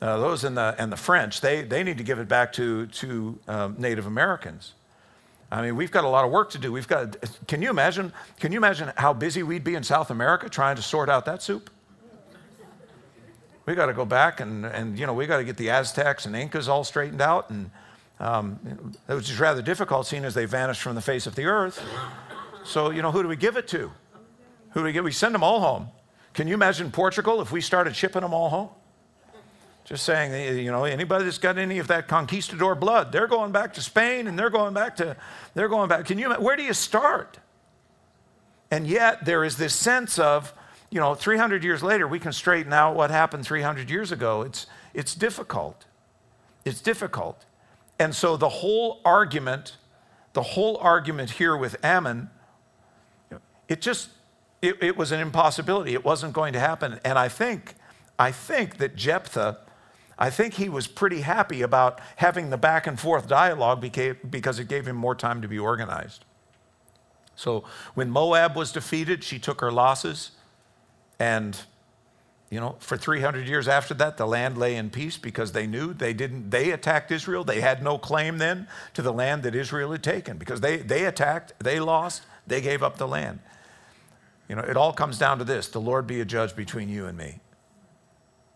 Uh, 0.00 0.18
those 0.18 0.42
and 0.44 0.56
the 0.56 0.74
and 0.78 0.90
the 0.90 0.96
French 0.96 1.40
they 1.40 1.62
they 1.62 1.82
need 1.82 1.98
to 1.98 2.04
give 2.04 2.18
it 2.18 2.26
back 2.26 2.52
to 2.54 2.86
to 2.86 3.38
um, 3.48 3.76
Native 3.78 4.06
Americans. 4.06 4.72
I 5.50 5.60
mean, 5.60 5.76
we've 5.76 5.90
got 5.90 6.04
a 6.04 6.08
lot 6.08 6.24
of 6.24 6.30
work 6.30 6.48
to 6.52 6.58
do. 6.58 6.72
We've 6.72 6.88
got. 6.88 7.16
Can 7.46 7.60
you 7.60 7.68
imagine? 7.68 8.12
Can 8.40 8.52
you 8.52 8.58
imagine 8.58 8.90
how 8.96 9.12
busy 9.12 9.42
we'd 9.42 9.64
be 9.64 9.74
in 9.74 9.82
South 9.82 10.10
America 10.10 10.48
trying 10.48 10.76
to 10.76 10.82
sort 10.82 11.10
out 11.10 11.26
that 11.26 11.42
soup? 11.42 11.68
we 13.66 13.74
got 13.74 13.86
to 13.86 13.92
go 13.92 14.04
back 14.04 14.40
and, 14.40 14.66
and 14.66 14.98
you 14.98 15.06
know, 15.06 15.14
we 15.14 15.26
got 15.26 15.36
to 15.36 15.44
get 15.44 15.56
the 15.56 15.70
Aztecs 15.70 16.26
and 16.26 16.34
Incas 16.34 16.68
all 16.68 16.84
straightened 16.84 17.20
out. 17.20 17.50
And 17.50 17.70
um, 18.20 18.58
it 19.08 19.14
was 19.14 19.26
just 19.26 19.40
rather 19.40 19.62
difficult 19.62 20.06
seeing 20.06 20.24
as 20.24 20.34
they 20.34 20.44
vanished 20.44 20.80
from 20.80 20.94
the 20.94 21.00
face 21.00 21.26
of 21.26 21.34
the 21.34 21.44
earth. 21.44 21.84
So, 22.64 22.90
you 22.90 23.02
know, 23.02 23.10
who 23.10 23.22
do 23.22 23.28
we 23.28 23.36
give 23.36 23.56
it 23.56 23.66
to? 23.68 23.90
Who 24.70 24.80
do 24.80 24.84
we 24.84 24.92
give? 24.92 25.04
We 25.04 25.12
send 25.12 25.34
them 25.34 25.42
all 25.42 25.60
home. 25.60 25.88
Can 26.34 26.48
you 26.48 26.54
imagine 26.54 26.90
Portugal 26.90 27.40
if 27.40 27.52
we 27.52 27.60
started 27.60 27.94
shipping 27.94 28.22
them 28.22 28.32
all 28.32 28.48
home? 28.48 28.68
Just 29.84 30.04
saying, 30.04 30.32
eh, 30.32 30.52
you 30.52 30.70
know, 30.70 30.84
anybody 30.84 31.24
that's 31.24 31.38
got 31.38 31.58
any 31.58 31.78
of 31.78 31.88
that 31.88 32.06
conquistador 32.06 32.74
blood, 32.74 33.10
they're 33.10 33.26
going 33.26 33.52
back 33.52 33.74
to 33.74 33.82
Spain 33.82 34.28
and 34.28 34.38
they're 34.38 34.50
going 34.50 34.72
back 34.72 34.96
to, 34.96 35.16
they're 35.54 35.68
going 35.68 35.88
back. 35.88 36.06
Can 36.06 36.18
you, 36.18 36.32
where 36.34 36.56
do 36.56 36.62
you 36.62 36.72
start? 36.72 37.38
And 38.70 38.86
yet 38.86 39.24
there 39.24 39.44
is 39.44 39.56
this 39.56 39.74
sense 39.74 40.18
of, 40.18 40.54
you 40.90 41.00
know, 41.00 41.14
300 41.14 41.64
years 41.64 41.82
later, 41.82 42.06
we 42.06 42.18
can 42.18 42.32
straighten 42.32 42.72
out 42.72 42.94
what 42.94 43.10
happened 43.10 43.44
300 43.44 43.90
years 43.90 44.12
ago. 44.12 44.42
It's, 44.42 44.66
it's 44.94 45.14
difficult. 45.14 45.84
It's 46.64 46.80
difficult. 46.80 47.44
And 48.02 48.16
so 48.16 48.36
the 48.36 48.48
whole 48.48 49.00
argument, 49.04 49.76
the 50.32 50.42
whole 50.42 50.76
argument 50.78 51.30
here 51.30 51.56
with 51.56 51.76
Ammon, 51.84 52.30
it 53.68 53.80
just, 53.80 54.08
it, 54.60 54.82
it 54.82 54.96
was 54.96 55.12
an 55.12 55.20
impossibility. 55.20 55.94
It 55.94 56.04
wasn't 56.04 56.32
going 56.32 56.52
to 56.54 56.58
happen. 56.58 56.98
And 57.04 57.16
I 57.16 57.28
think, 57.28 57.76
I 58.18 58.32
think 58.32 58.78
that 58.78 58.96
Jephthah, 58.96 59.58
I 60.18 60.30
think 60.30 60.54
he 60.54 60.68
was 60.68 60.88
pretty 60.88 61.20
happy 61.20 61.62
about 61.62 62.00
having 62.16 62.50
the 62.50 62.56
back 62.56 62.88
and 62.88 62.98
forth 62.98 63.28
dialogue 63.28 63.80
because 63.80 64.58
it 64.58 64.66
gave 64.66 64.88
him 64.88 64.96
more 64.96 65.14
time 65.14 65.40
to 65.40 65.46
be 65.46 65.60
organized. 65.60 66.24
So 67.36 67.62
when 67.94 68.10
Moab 68.10 68.56
was 68.56 68.72
defeated, 68.72 69.22
she 69.22 69.38
took 69.38 69.60
her 69.60 69.70
losses. 69.70 70.32
And, 71.20 71.56
you 72.52 72.60
know, 72.60 72.76
for 72.80 72.98
300 72.98 73.48
years 73.48 73.66
after 73.66 73.94
that, 73.94 74.18
the 74.18 74.26
land 74.26 74.58
lay 74.58 74.76
in 74.76 74.90
peace 74.90 75.16
because 75.16 75.52
they 75.52 75.66
knew 75.66 75.94
they 75.94 76.12
didn't, 76.12 76.50
they 76.50 76.70
attacked 76.70 77.10
Israel. 77.10 77.44
They 77.44 77.62
had 77.62 77.82
no 77.82 77.96
claim 77.96 78.36
then 78.36 78.68
to 78.92 79.00
the 79.00 79.10
land 79.10 79.44
that 79.44 79.54
Israel 79.54 79.90
had 79.90 80.02
taken 80.02 80.36
because 80.36 80.60
they, 80.60 80.76
they 80.76 81.06
attacked, 81.06 81.54
they 81.58 81.80
lost, 81.80 82.24
they 82.46 82.60
gave 82.60 82.82
up 82.82 82.98
the 82.98 83.08
land. 83.08 83.38
You 84.50 84.56
know, 84.56 84.62
it 84.64 84.76
all 84.76 84.92
comes 84.92 85.16
down 85.16 85.38
to 85.38 85.44
this 85.44 85.68
the 85.68 85.80
Lord 85.80 86.06
be 86.06 86.20
a 86.20 86.26
judge 86.26 86.54
between 86.54 86.90
you 86.90 87.06
and 87.06 87.16
me. 87.16 87.40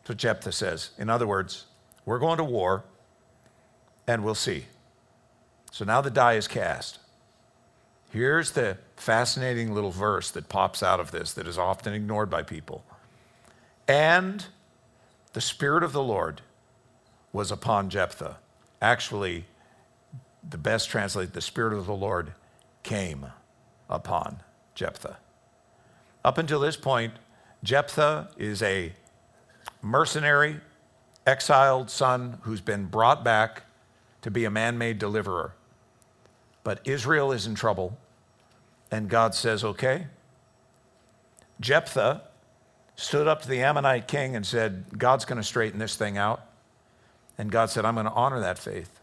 What 0.05 0.19
Jephthah 0.19 0.53
says. 0.53 0.91
In 0.99 1.09
other 1.09 1.27
words, 1.27 1.65
we're 2.05 2.19
going 2.19 2.37
to 2.37 2.45
war 2.45 2.85
and 4.07 4.23
we'll 4.23 4.35
see. 4.35 4.67
So 5.73 5.87
now 5.87 6.03
the 6.03 6.11
die 6.11 6.35
is 6.35 6.47
cast. 6.47 6.99
Here's 8.13 8.51
the 8.51 8.77
fascinating 8.97 9.73
little 9.73 9.91
verse 9.91 10.31
that 10.33 10.51
pops 10.51 10.83
out 10.83 11.01
of 11.01 11.13
this 11.13 11.33
that 11.33 11.49
is 11.49 11.57
often 11.57 11.95
ignored 11.95 12.29
by 12.29 12.43
people. 12.43 12.85
And 13.89 14.47
the 15.33 15.41
Spirit 15.41 15.83
of 15.83 15.93
the 15.93 16.03
Lord 16.03 16.43
was 17.33 17.51
upon 17.51 17.91
Jephthah. 17.91 18.39
Actually, 18.81 19.45
the 20.49 20.59
best 20.59 20.89
translate, 20.89 21.33
the 21.33 21.41
Spirit 21.41 21.73
of 21.73 21.87
the 21.87 21.95
Lord 21.95 22.33
came 22.83 23.27
upon 23.89 24.43
Jephthah. 24.75 25.19
Up 26.25 26.39
until 26.39 26.61
this 26.61 26.77
point, 26.77 27.15
Jephthah 27.63 28.31
is 28.37 28.63
a 28.63 28.93
mercenary, 29.83 30.61
exiled 31.27 31.91
son 31.91 32.39
who's 32.43 32.61
been 32.61 32.87
brought 32.87 33.25
back 33.25 33.63
to 34.23 34.31
be 34.31 34.45
a 34.45 34.51
man 34.51 34.79
made 34.79 34.99
deliverer. 34.99 35.55
But 36.65 36.81
Israel 36.85 37.31
is 37.31 37.47
in 37.47 37.55
trouble. 37.55 37.97
And 38.91 39.09
God 39.09 39.35
says, 39.35 39.63
okay. 39.63 40.07
Jephthah 41.61 42.23
stood 42.97 43.29
up 43.29 43.43
to 43.43 43.49
the 43.49 43.63
Ammonite 43.63 44.09
king 44.09 44.35
and 44.35 44.45
said, 44.45 44.99
God's 44.99 45.25
going 45.25 45.37
to 45.37 45.45
straighten 45.45 45.79
this 45.79 45.97
thing 45.97 46.17
out. 46.19 46.43
And 47.39 47.51
God 47.51 47.71
said, 47.71 47.85
I'm 47.85 47.95
going 47.95 48.07
to 48.07 48.13
honor 48.13 48.41
that 48.41 48.59
faith. 48.59 49.01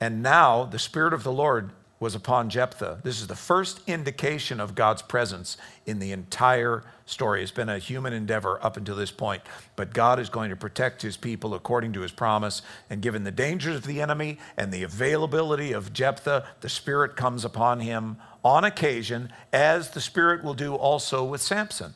And 0.00 0.22
now 0.22 0.64
the 0.64 0.78
Spirit 0.78 1.12
of 1.12 1.22
the 1.22 1.32
Lord 1.32 1.70
was 2.00 2.16
upon 2.16 2.50
Jephthah. 2.50 2.98
This 3.04 3.20
is 3.20 3.28
the 3.28 3.36
first 3.36 3.80
indication 3.86 4.58
of 4.58 4.74
God's 4.74 5.02
presence 5.02 5.56
in 5.86 6.00
the 6.00 6.10
entire 6.10 6.82
story. 7.06 7.42
It's 7.42 7.52
been 7.52 7.68
a 7.68 7.78
human 7.78 8.12
endeavor 8.12 8.58
up 8.64 8.76
until 8.76 8.96
this 8.96 9.12
point, 9.12 9.42
but 9.76 9.94
God 9.94 10.18
is 10.18 10.28
going 10.28 10.50
to 10.50 10.56
protect 10.56 11.02
his 11.02 11.16
people 11.16 11.54
according 11.54 11.92
to 11.92 12.00
his 12.00 12.10
promise. 12.10 12.62
And 12.90 13.00
given 13.00 13.22
the 13.22 13.30
dangers 13.30 13.76
of 13.76 13.86
the 13.86 14.00
enemy 14.00 14.38
and 14.56 14.72
the 14.72 14.82
availability 14.82 15.70
of 15.70 15.92
Jephthah, 15.92 16.44
the 16.60 16.68
Spirit 16.68 17.14
comes 17.14 17.44
upon 17.44 17.78
him 17.78 18.16
on 18.44 18.64
occasion, 18.64 19.32
as 19.52 19.90
the 19.90 20.00
Spirit 20.00 20.42
will 20.42 20.54
do 20.54 20.74
also 20.74 21.22
with 21.22 21.40
Samson. 21.40 21.94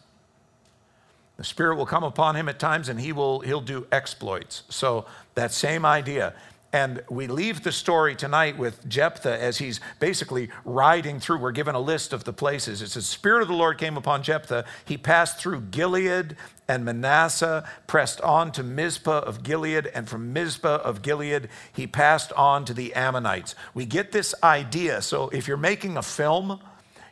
The 1.37 1.45
Spirit 1.45 1.77
will 1.77 1.87
come 1.87 2.05
upon 2.05 2.35
him 2.35 2.49
at 2.49 2.59
times 2.59 2.89
and 2.89 3.01
he 3.01 3.13
will 3.13 3.41
he'll 3.41 3.61
do 3.61 3.87
exploits. 3.93 4.63
So 4.69 5.07
that 5.35 5.53
same 5.53 5.85
idea. 5.85 6.35
And 6.73 7.03
we 7.09 7.27
leave 7.27 7.63
the 7.63 7.73
story 7.73 8.15
tonight 8.15 8.59
with 8.59 8.87
Jephthah 8.87 9.41
as 9.41 9.57
he's 9.57 9.81
basically 9.99 10.51
riding 10.65 11.21
through. 11.21 11.39
We're 11.39 11.53
given 11.53 11.75
a 11.75 11.81
list 11.81 12.13
of 12.13 12.25
the 12.25 12.35
places. 12.35 12.83
It 12.83 12.89
says, 12.89 13.07
Spirit 13.07 13.43
of 13.43 13.49
the 13.49 13.55
Lord 13.55 13.79
came 13.79 13.97
upon 13.97 14.23
Jephthah. 14.23 14.67
He 14.85 14.99
passed 14.99 15.39
through 15.39 15.63
Gilead 15.63 16.37
and 16.69 16.85
Manasseh, 16.85 17.67
pressed 17.87 18.21
on 18.21 18.53
to 18.53 18.63
Mizpah 18.63 19.21
of 19.21 19.43
Gilead, 19.43 19.87
and 19.87 20.07
from 20.07 20.35
Mizpah 20.35 20.83
of 20.83 21.01
Gilead, 21.01 21.49
he 21.73 21.87
passed 21.87 22.33
on 22.33 22.65
to 22.67 22.75
the 22.75 22.93
Ammonites. 22.95 23.55
We 23.73 23.87
get 23.87 24.13
this 24.13 24.35
idea. 24.43 25.01
So 25.01 25.29
if 25.29 25.49
you're 25.49 25.57
making 25.57 25.97
a 25.97 26.03
film, 26.03 26.61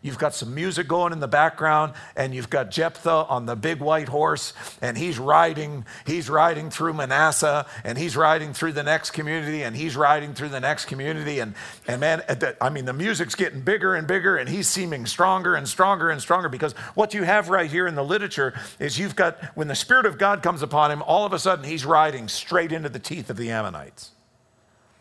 You've 0.05 0.18
got 0.18 0.34
some 0.34 0.55
music 0.55 0.86
going 0.86 1.14
in 1.14 1.20
the 1.20 1.26
background, 1.26 1.94
and 2.14 2.34
you've 2.34 2.50
got 2.50 2.70
Jephthah 2.70 3.24
on 3.26 3.46
the 3.46 3.57
big 3.57 3.80
white 3.80 4.09
horse, 4.09 4.52
and 4.82 4.98
he's 4.98 5.18
riding, 5.18 5.86
he's 6.07 6.28
riding 6.28 6.68
through 6.68 6.92
Manasseh, 6.92 7.64
and 7.84 7.96
he's 7.96 8.14
riding 8.14 8.52
through 8.52 8.72
the 8.72 8.82
next 8.82 9.12
community, 9.12 9.62
and 9.62 9.74
he's 9.74 9.96
riding 9.96 10.34
through 10.34 10.50
the 10.50 10.61
next 10.61 10.84
community. 10.84 11.38
And, 11.38 11.55
and 11.88 12.02
man, 12.02 12.22
I 12.61 12.68
mean, 12.68 12.84
the 12.84 12.92
music's 12.92 13.34
getting 13.34 13.62
bigger 13.62 13.94
and 13.94 14.07
bigger, 14.07 14.36
and 14.36 14.46
he's 14.46 14.68
seeming 14.68 15.07
stronger 15.07 15.55
and 15.55 15.66
stronger 15.66 16.11
and 16.11 16.20
stronger 16.20 16.50
because 16.50 16.74
what 16.94 17.14
you 17.14 17.22
have 17.22 17.48
right 17.48 17.70
here 17.70 17.86
in 17.86 17.94
the 17.94 18.05
literature 18.05 18.52
is 18.78 18.98
you've 18.98 19.16
got, 19.16 19.42
when 19.57 19.68
the 19.68 19.74
Spirit 19.74 20.05
of 20.05 20.18
God 20.18 20.42
comes 20.42 20.61
upon 20.61 20.90
him, 20.90 21.02
all 21.05 21.24
of 21.24 21.32
a 21.32 21.38
sudden 21.38 21.64
he's 21.64 21.86
riding 21.86 22.28
straight 22.28 22.72
into 22.72 22.90
the 22.90 22.98
teeth 22.98 23.30
of 23.30 23.38
the 23.38 23.50
Ammonites. 23.50 24.11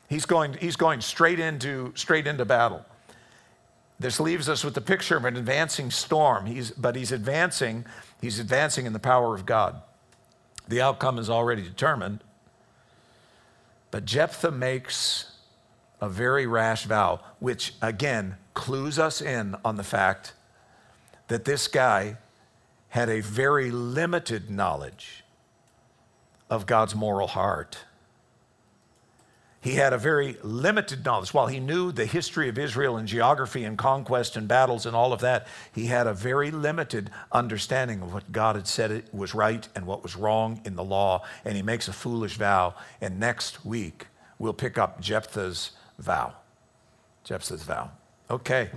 He's 0.08 0.26
going, 0.26 0.54
he's 0.54 0.78
going 0.78 1.02
straight, 1.02 1.42
into, 1.42 1.92
straight 1.94 2.26
into 2.26 2.46
battle. 2.46 2.86
This 4.04 4.20
leaves 4.20 4.50
us 4.50 4.66
with 4.66 4.74
the 4.74 4.82
picture 4.82 5.16
of 5.16 5.24
an 5.24 5.38
advancing 5.38 5.90
storm, 5.90 6.46
he's, 6.46 6.72
but 6.72 6.98
he's 6.98 7.14
advancing, 7.14 7.86
he's 8.20 8.38
advancing 8.38 8.86
in 8.86 8.92
the 8.92 9.00
power 9.00 9.34
of 9.34 9.46
God. 9.46 9.82
The 10.68 10.82
outcome 10.82 11.18
is 11.18 11.30
already 11.30 11.62
determined. 11.62 12.20
But 13.92 14.04
Jephthah 14.04 14.52
makes 14.52 15.32
a 16.02 16.10
very 16.10 16.46
rash 16.46 16.84
vow, 16.84 17.22
which 17.40 17.76
again 17.82 18.36
clues 18.54 19.00
us 19.00 19.22
in 19.22 19.56
on 19.64 19.78
the 19.78 19.86
fact 19.86 20.34
that 21.30 21.46
this 21.46 21.70
guy 21.70 22.18
had 22.90 23.08
a 23.08 23.22
very 23.22 23.72
limited 23.72 24.50
knowledge 24.50 25.24
of 26.50 26.66
God's 26.66 26.94
moral 26.94 27.28
heart. 27.28 27.78
He 29.64 29.76
had 29.76 29.94
a 29.94 29.98
very 29.98 30.36
limited 30.44 31.06
knowledge. 31.06 31.34
While 31.34 31.48
he 31.48 31.62
knew 31.62 31.94
the 31.94 32.06
history 32.06 32.50
of 32.50 32.58
Israel 32.58 32.98
and 32.98 33.08
geography 33.08 33.64
and 33.64 33.78
conquest 33.78 34.36
and 34.36 34.46
battles 34.46 34.86
and 34.86 34.94
all 34.94 35.14
of 35.14 35.22
that, 35.22 35.48
he 35.72 35.86
had 35.86 36.06
a 36.06 36.14
very 36.14 36.52
limited 36.52 37.10
understanding 37.32 38.02
of 38.02 38.14
what 38.14 38.30
God 38.34 38.58
had 38.58 38.68
said 38.68 39.06
was 39.14 39.34
right 39.34 39.66
and 39.74 39.88
what 39.88 40.04
was 40.04 40.18
wrong 40.18 40.60
in 40.66 40.76
the 40.76 40.84
law. 40.84 41.24
And 41.46 41.56
he 41.56 41.62
makes 41.62 41.88
a 41.88 41.94
foolish 41.94 42.36
vow. 42.36 42.76
And 43.00 43.22
next 43.22 43.66
week, 43.66 44.08
we'll 44.38 44.52
pick 44.52 44.78
up 44.78 45.00
Jephthah's 45.00 45.72
vow. 45.98 46.34
Jephthah's 47.24 47.64
vow. 47.64 47.92
Okay. 48.30 48.70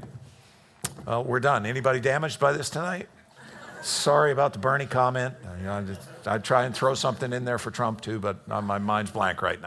Well, 1.04 1.24
we're 1.24 1.40
done. 1.40 1.66
Anybody 1.66 1.98
damaged 1.98 2.38
by 2.38 2.52
this 2.52 2.70
tonight? 2.70 3.08
Sorry 3.82 4.30
about 4.30 4.52
the 4.52 4.60
Bernie 4.60 4.86
comment. 4.86 5.34
You 5.58 5.64
know, 5.64 5.96
I'd 6.26 6.44
try 6.44 6.64
and 6.64 6.72
throw 6.72 6.94
something 6.94 7.32
in 7.32 7.44
there 7.44 7.58
for 7.58 7.72
Trump 7.72 8.02
too, 8.02 8.20
but 8.20 8.46
my 8.46 8.78
mind's 8.78 9.10
blank 9.10 9.42
right 9.42 9.60
now. 9.60 9.64